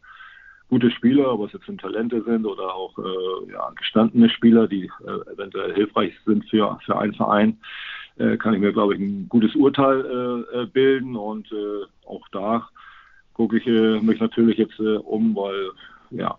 gute 0.68 0.91
Spieler, 0.91 1.33
ob 1.33 1.47
es 1.47 1.53
jetzt 1.53 1.81
Talente 1.81 2.23
sind 2.23 2.47
oder 2.47 2.75
auch 2.75 2.97
äh, 2.99 3.53
ja, 3.53 3.70
gestandene 3.77 4.31
Spieler, 4.31 4.66
die 4.68 4.91
äh, 5.07 5.33
eventuell 5.33 5.75
hilfreich 5.75 6.14
sind 6.25 6.49
für, 6.49 6.79
für 6.85 6.99
einen 6.99 7.14
Verein, 7.14 7.59
äh, 8.18 8.37
kann 8.37 8.55
ich 8.55 8.61
mir, 8.61 8.73
glaube 8.73 8.95
ich, 8.95 9.01
ein 9.01 9.29
gutes 9.29 9.55
Urteil 9.55 10.47
äh, 10.55 10.62
äh 10.62 10.66
bilden 10.66 11.16
und 11.16 11.51
äh, 11.53 11.85
auch 12.07 12.27
da 12.33 12.68
gucke 13.35 13.59
ich 13.59 13.66
äh, 13.66 14.01
mich 14.01 14.20
natürlich 14.20 14.59
jetzt 14.59 14.79
äh, 14.81 14.97
um, 14.97 15.35
weil 15.35 15.70
ja 16.11 16.37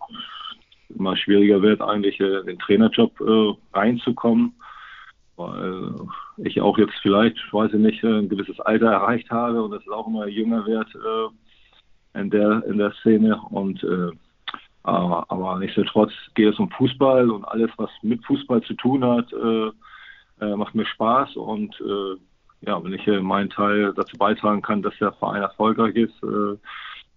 immer 0.95 1.17
schwieriger 1.17 1.61
wird, 1.61 1.81
eigentlich 1.81 2.19
äh, 2.19 2.43
den 2.43 2.59
Trainerjob 2.59 3.19
äh, 3.21 3.77
reinzukommen 3.77 4.53
weil 5.36 5.93
ich 6.38 6.61
auch 6.61 6.77
jetzt 6.77 6.95
vielleicht, 7.01 7.38
weiß 7.51 7.73
ich 7.73 7.79
nicht, 7.79 8.03
ein 8.03 8.29
gewisses 8.29 8.59
Alter 8.59 8.91
erreicht 8.91 9.29
habe 9.31 9.63
und 9.63 9.73
es 9.73 9.88
auch 9.89 10.07
immer 10.07 10.27
jünger 10.27 10.65
wird 10.65 10.88
äh, 10.95 12.19
in 12.19 12.29
der 12.29 12.63
in 12.65 12.77
der 12.77 12.91
Szene. 12.93 13.39
Und 13.49 13.84
äh, 13.84 14.11
aber, 14.84 15.25
aber 15.29 15.59
nichtsdestotrotz 15.59 16.11
geht 16.36 16.53
es 16.53 16.59
um 16.59 16.69
Fußball 16.71 17.29
und 17.29 17.45
alles, 17.45 17.71
was 17.77 17.89
mit 18.01 18.23
Fußball 18.25 18.61
zu 18.63 18.73
tun 18.73 19.03
hat, 19.03 19.31
äh, 19.31 19.71
äh, 20.41 20.55
macht 20.55 20.75
mir 20.75 20.86
Spaß. 20.86 21.38
Und 21.38 21.79
äh, 21.81 22.17
ja, 22.67 22.84
wenn 22.84 22.93
ich 22.93 23.07
meinen 23.07 23.49
Teil 23.49 23.93
dazu 23.93 24.17
beitragen 24.17 24.61
kann, 24.61 24.81
dass 24.81 24.97
der 24.99 25.13
Verein 25.13 25.41
erfolgreich 25.41 25.95
ist, 25.95 26.23
äh, 26.23 26.57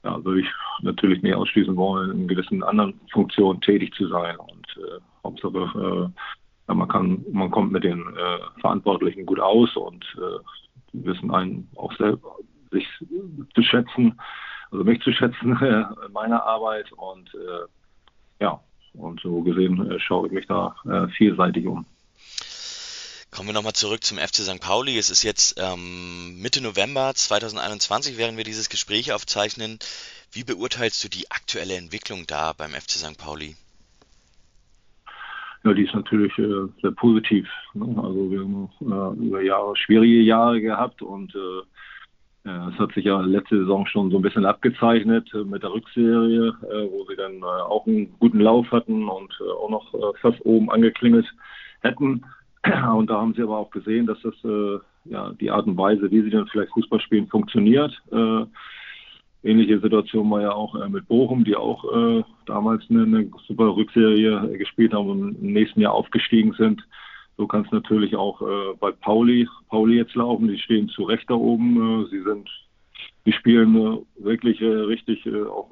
ja, 0.05 0.25
würde 0.25 0.41
ich 0.41 0.49
natürlich 0.83 1.23
nicht 1.23 1.35
ausschließen 1.35 1.77
wollen, 1.77 2.12
in 2.12 2.29
gewissen 2.29 2.62
anderen 2.62 2.99
Funktionen 3.12 3.61
tätig 3.61 3.93
zu 3.95 4.07
sein. 4.07 4.37
Und 4.37 4.67
äh, 4.77 5.01
Hauptsache 5.25 5.59
äh, 5.59 6.21
ja, 6.69 6.75
man 6.75 6.89
kann, 6.89 7.25
man 7.31 7.51
kommt 7.51 7.73
mit 7.73 7.85
den 7.85 8.01
äh, 8.01 8.61
Verantwortlichen 8.61 9.27
gut 9.27 9.41
aus 9.41 9.77
und 9.77 10.05
äh, 10.17 10.39
die 10.93 11.05
wissen 11.05 11.31
einen 11.31 11.69
auch 11.77 11.95
selber 11.97 12.37
sich 12.71 12.87
zu 13.55 13.62
schätzen, 13.62 14.19
also 14.71 14.85
mich 14.85 15.01
zu 15.03 15.12
schätzen 15.12 15.57
äh, 15.61 15.85
in 16.07 16.12
meiner 16.12 16.43
Arbeit 16.45 16.93
und 16.93 17.33
äh, 17.35 18.45
ja, 18.45 18.61
und 18.95 19.21
so 19.21 19.43
gesehen 19.43 19.91
äh, 19.91 20.01
schaue 20.01 20.27
ich 20.27 20.33
mich 20.33 20.47
da 20.47 20.75
äh, 20.85 21.09
vielseitig 21.09 21.67
um. 21.67 21.87
Kommen 23.31 23.51
wir 23.51 23.55
nochmal 23.55 23.75
zurück 23.75 24.03
zum 24.03 24.17
FC 24.17 24.37
St. 24.37 24.61
Pauli. 24.61 24.97
Es 24.97 25.11
ist 25.11 25.23
jetzt 25.23 25.61
ähm, 25.61 26.41
Mitte 26.41 26.62
November 26.62 27.12
2021, 27.14 28.17
während 28.17 28.39
wir 28.39 28.45
dieses 28.45 28.71
Gespräch 28.71 29.12
aufzeichnen. 29.12 29.79
Wie 30.33 30.43
beurteilst 30.43 31.05
du 31.05 31.09
die 31.09 31.31
aktuelle 31.31 31.77
Entwicklung 31.77 32.27
da 32.27 32.55
beim 32.55 32.71
FC 32.71 32.93
St. 32.93 33.19
Pauli? 33.19 33.57
Ja, 35.67 35.75
die 35.75 35.83
ist 35.83 35.95
natürlich 35.95 36.33
äh, 36.39 36.69
sehr 36.81 36.93
positiv. 36.93 37.49
Ne? 37.75 37.87
Also 38.01 38.31
wir 38.31 38.39
haben 38.39 38.71
äh, 38.83 39.27
über 39.27 39.43
Jahre 39.43 39.77
schwierige 39.77 40.21
Jahre 40.21 40.61
gehabt 40.61 41.03
und 41.03 41.35
äh, 41.35 42.49
es 42.49 42.79
hat 42.79 42.93
sich 42.93 43.05
ja 43.05 43.21
letzte 43.21 43.59
Saison 43.59 43.85
schon 43.87 44.12
so 44.12 44.19
ein 44.19 44.23
bisschen 44.23 44.47
abgezeichnet 44.47 45.29
äh, 45.35 45.43
mit 45.43 45.64
der 45.64 45.73
Rückserie, 45.73 46.55
äh, 46.71 46.89
wo 46.89 47.05
sie 47.09 47.17
dann 47.17 47.39
äh, 47.39 47.45
auch 47.45 47.85
einen 47.85 48.17
guten 48.21 48.39
Lauf 48.39 48.71
hatten 48.71 49.09
und 49.09 49.37
äh, 49.41 49.51
auch 49.51 49.71
noch 49.71 49.93
äh, 49.93 50.17
fast 50.21 50.39
oben 50.47 50.71
angeklingelt 50.71 51.27
hätten. 51.81 52.25
Und 52.97 53.11
da 53.11 53.21
haben 53.21 53.35
sie 53.35 53.43
aber 53.43 53.59
auch 53.59 53.71
gesehen, 53.73 54.07
dass 54.07 54.21
das 54.23 54.35
äh, 54.45 54.79
ja 55.05 55.33
die 55.41 55.51
Art 55.51 55.67
und 55.67 55.77
Weise, 55.77 56.11
wie 56.12 56.23
sie 56.23 56.31
dann 56.31 56.47
vielleicht 56.47 56.73
Fußball 56.73 57.01
spielen, 57.01 57.27
funktioniert. 57.27 57.93
Äh, 59.47 59.51
Ähnliche 59.51 59.81
Situation 59.81 60.31
war 60.31 60.43
ja 60.43 60.53
auch 60.53 60.75
äh, 60.75 60.89
mit 60.89 61.09
Bochum, 61.09 61.45
die 61.45 61.57
auch 61.57 61.85
äh, 61.85 62.25
damals 62.47 62.85
eine, 62.91 63.03
eine, 63.03 63.31
super 63.47 63.77
Rückserie 63.77 64.53
äh, 64.53 64.59
gespielt 64.59 64.93
haben 64.93 65.09
und 65.09 65.43
im 65.43 65.53
nächsten 65.53 65.81
Jahr 65.81 65.93
aufgestiegen 65.93 66.53
sind. 66.55 66.83
So 67.37 67.47
kann 67.47 67.65
es 67.65 67.73
natürlich 67.73 68.17
auch 68.17 68.41
äh, 68.43 68.75
bei 68.81 68.93
Pauli, 68.93 69.49
Pauli 69.69 69.97
jetzt 69.97 70.15
laufen. 70.15 70.49
Die 70.49 70.59
stehen 70.59 70.89
zu 70.89 71.05
Recht 71.05 71.29
da 71.29 71.35
oben. 71.35 72.05
Äh, 72.05 72.09
sie 72.11 72.23
sind, 72.23 72.49
die 73.25 73.33
spielen 73.33 73.77
äh, 73.77 74.25
wirklich 74.25 74.61
richtig 74.61 75.27
auch 75.49 75.71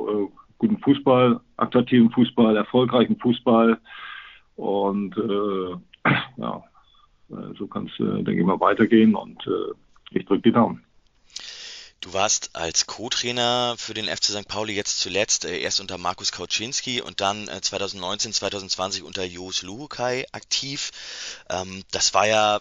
guten 0.59 0.79
Fußball, 0.79 1.41
attraktiven 1.57 2.11
Fußball, 2.11 2.57
erfolgreichen 2.57 3.19
Fußball. 3.19 3.79
Und 4.57 5.17
ja, 6.37 6.63
so 7.59 7.67
kann 7.67 7.87
es, 7.87 7.97
denke 7.97 8.39
ich 8.39 8.47
mal, 8.47 8.61
weitergehen. 8.61 9.15
Und 9.15 9.43
ich 10.11 10.25
drücke 10.27 10.43
die 10.43 10.53
Daumen. 10.53 10.85
Du 12.05 12.13
warst 12.13 12.51
als 12.53 12.85
Co-Trainer 12.85 13.77
für 13.79 13.95
den 13.95 14.15
FC 14.15 14.25
St. 14.27 14.47
Pauli 14.47 14.75
jetzt 14.75 15.01
zuletzt 15.01 15.47
äh, 15.47 15.57
erst 15.57 15.81
unter 15.81 15.97
Markus 15.97 16.33
Kauczynski 16.33 17.01
und 17.01 17.23
dann 17.23 17.49
äh, 17.49 17.63
2019, 17.63 18.35
2020 18.35 19.03
unter 19.05 19.25
Jos 19.25 19.63
Luhukai 19.63 20.27
aktiv. 20.33 20.91
Ähm, 21.49 21.83
das 21.93 22.13
war 22.13 22.27
ja 22.27 22.61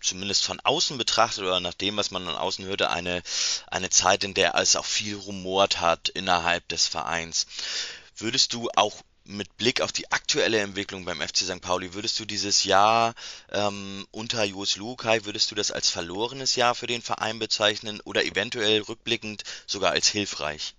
zumindest 0.00 0.44
von 0.44 0.60
außen 0.60 0.96
betrachtet 0.96 1.42
oder 1.42 1.58
nach 1.58 1.74
dem, 1.74 1.96
was 1.96 2.12
man 2.12 2.24
von 2.24 2.36
außen 2.36 2.64
hörte, 2.66 2.90
eine, 2.90 3.24
eine 3.66 3.90
Zeit, 3.90 4.22
in 4.22 4.34
der 4.34 4.54
es 4.54 4.76
auch 4.76 4.84
viel 4.84 5.16
rumort 5.16 5.80
hat 5.80 6.08
innerhalb 6.10 6.68
des 6.68 6.86
Vereins. 6.86 7.48
Würdest 8.16 8.52
du 8.52 8.70
auch 8.76 9.02
mit 9.28 9.56
Blick 9.58 9.80
auf 9.82 9.92
die 9.92 10.10
aktuelle 10.10 10.58
Entwicklung 10.58 11.04
beim 11.04 11.20
FC 11.20 11.38
St. 11.38 11.60
Pauli, 11.60 11.94
würdest 11.94 12.18
du 12.18 12.24
dieses 12.24 12.64
Jahr 12.64 13.14
ähm, 13.52 14.06
unter 14.10 14.42
Jos 14.44 14.76
Lukai, 14.76 15.24
würdest 15.24 15.50
du 15.50 15.54
das 15.54 15.70
als 15.70 15.90
verlorenes 15.90 16.56
Jahr 16.56 16.74
für 16.74 16.86
den 16.86 17.02
Verein 17.02 17.38
bezeichnen 17.38 18.00
oder 18.04 18.24
eventuell 18.24 18.80
rückblickend 18.82 19.44
sogar 19.66 19.92
als 19.92 20.08
hilfreich? 20.08 20.74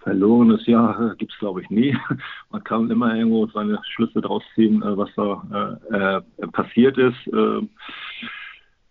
Verlorenes 0.00 0.66
Jahr 0.66 1.14
gibt 1.16 1.32
es, 1.32 1.38
glaube 1.38 1.62
ich, 1.62 1.70
nie. 1.70 1.96
Man 2.50 2.64
kann 2.64 2.90
immer 2.90 3.14
irgendwo 3.14 3.46
seine 3.46 3.80
Schlüsse 3.94 4.20
draus 4.20 4.42
ziehen, 4.54 4.82
äh, 4.82 4.96
was 4.96 5.10
da 5.14 5.80
äh, 5.90 6.42
äh, 6.42 6.46
passiert 6.48 6.98
ist. 6.98 7.26
Ähm, 7.32 7.70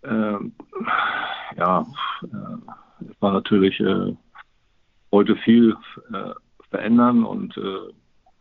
ähm, 0.02 0.52
ja, 1.56 1.86
äh, 2.22 3.06
es 3.10 3.20
war 3.20 3.32
natürlich 3.32 3.80
äh, 3.80 4.14
wollte 5.16 5.36
viel 5.36 5.74
äh, 6.12 6.34
verändern 6.68 7.24
und 7.24 7.56
äh, 7.56 7.90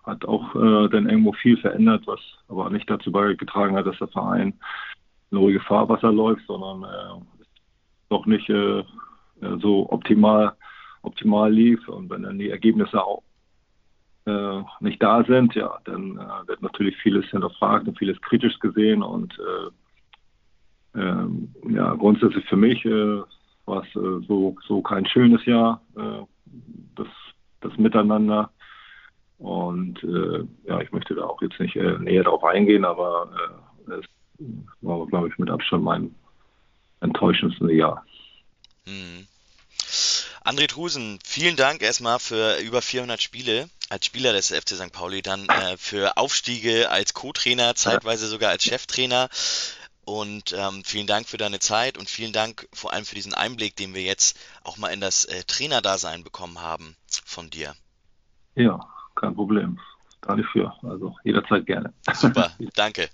hat 0.04 0.26
auch 0.26 0.54
äh, 0.56 0.90
dann 0.90 1.10
irgendwo 1.10 1.32
viel 1.32 1.56
verändert, 1.56 2.04
was 2.06 2.20
aber 2.50 2.70
nicht 2.70 2.90
dazu 2.90 3.14
beigetragen 3.14 3.78
hat, 3.78 3.86
dass 3.86 3.98
der 3.98 4.10
Verein 4.10 4.54
in 5.32 5.38
ruhige 5.38 5.62
Fahrwasser 5.62 6.12
läuft, 6.12 6.46
sondern 6.48 6.84
äh, 6.84 7.24
doch 8.10 8.26
nicht 8.26 8.50
äh, 8.50 8.80
äh, 8.80 8.84
so 9.62 9.90
optimal 9.90 10.54
optimal 11.02 11.50
lief 11.50 11.88
und 11.88 12.10
wenn 12.10 12.24
dann 12.24 12.40
die 12.40 12.50
Ergebnisse 12.50 13.02
auch 13.02 13.24
äh, 14.26 14.62
nicht 14.82 15.02
da 15.02 15.24
sind, 15.24 15.56
ja, 15.56 15.78
dann 15.86 16.18
äh, 16.18 16.48
wird 16.48 16.62
natürlich 16.62 16.98
vieles 16.98 17.26
hinterfragt 17.28 17.88
und 17.88 17.98
vieles 17.98 18.20
kritisch 18.22 18.60
gesehen 18.60 19.02
und 19.02 19.40
äh, 19.40 21.00
ähm, 21.00 21.54
ja, 21.70 21.94
grundsätzlich 21.94 22.44
für 22.50 22.58
mich 22.58 22.84
äh, 22.84 23.22
war 23.66 23.84
es 23.84 23.96
äh, 23.96 24.26
so, 24.28 24.58
so 24.68 24.82
kein 24.82 25.06
schönes 25.06 25.46
Jahr. 25.46 25.82
Äh, 25.96 26.35
das, 26.96 27.08
das 27.62 27.78
Miteinander. 27.78 28.52
Und 29.38 30.02
äh, 30.04 30.46
ja, 30.68 30.82
ich 30.82 30.92
möchte 30.92 31.16
da 31.16 31.26
auch 31.26 31.42
jetzt 31.42 31.60
nicht 31.60 31.76
äh, 31.76 31.98
näher 32.00 32.24
darauf 32.24 32.44
eingehen, 32.44 32.86
aber 32.86 33.30
äh, 33.88 33.94
es 33.94 34.06
war, 34.82 35.06
glaube 35.08 35.28
ich, 35.28 35.38
mit 35.38 35.50
Abstand 35.50 35.84
mein 35.84 36.16
enttäuschendste 37.02 37.72
Jahr. 37.72 38.06
Mhm. 38.86 39.28
André 40.44 40.68
Trusen, 40.68 41.18
vielen 41.26 41.56
Dank 41.56 41.82
erstmal 41.82 42.20
für 42.20 42.60
über 42.60 42.82
400 42.82 43.20
Spiele 43.20 43.68
als 43.90 44.06
Spieler 44.06 44.32
des 44.32 44.50
FC 44.54 44.76
St. 44.76 44.92
Pauli, 44.92 45.22
dann 45.22 45.48
äh, 45.50 45.76
für 45.78 46.18
Aufstiege 46.18 46.90
als 46.92 47.14
Co-Trainer, 47.14 47.76
zeitweise 47.76 48.28
sogar 48.28 48.52
als 48.52 48.64
Cheftrainer. 48.64 49.30
Und 50.06 50.54
ähm, 50.54 50.84
vielen 50.86 51.08
Dank 51.08 51.28
für 51.28 51.38
deine 51.38 51.60
Zeit 51.60 51.98
und 51.98 52.10
vielen 52.10 52.32
Dank 52.32 52.68
vor 52.72 52.94
allem 52.94 53.06
für 53.06 53.16
diesen 53.16 53.34
Einblick, 53.34 53.76
den 53.76 53.96
wir 53.96 54.04
jetzt 54.04 54.38
auch 54.64 54.78
mal 54.78 54.90
in 54.90 55.02
das 55.02 55.26
äh, 55.26 55.44
Trainerdasein 55.44 56.24
bekommen 56.24 56.62
haben 56.62 56.96
von 57.26 57.50
dir. 57.50 57.76
Ja, 58.54 58.80
kein 59.16 59.34
Problem. 59.34 59.80
Gar 60.22 60.38
nicht 60.38 60.50
für. 60.50 60.74
Also 60.84 61.16
jederzeit 61.24 61.66
gerne. 61.66 61.94
Super, 62.14 62.52
danke. 62.76 63.10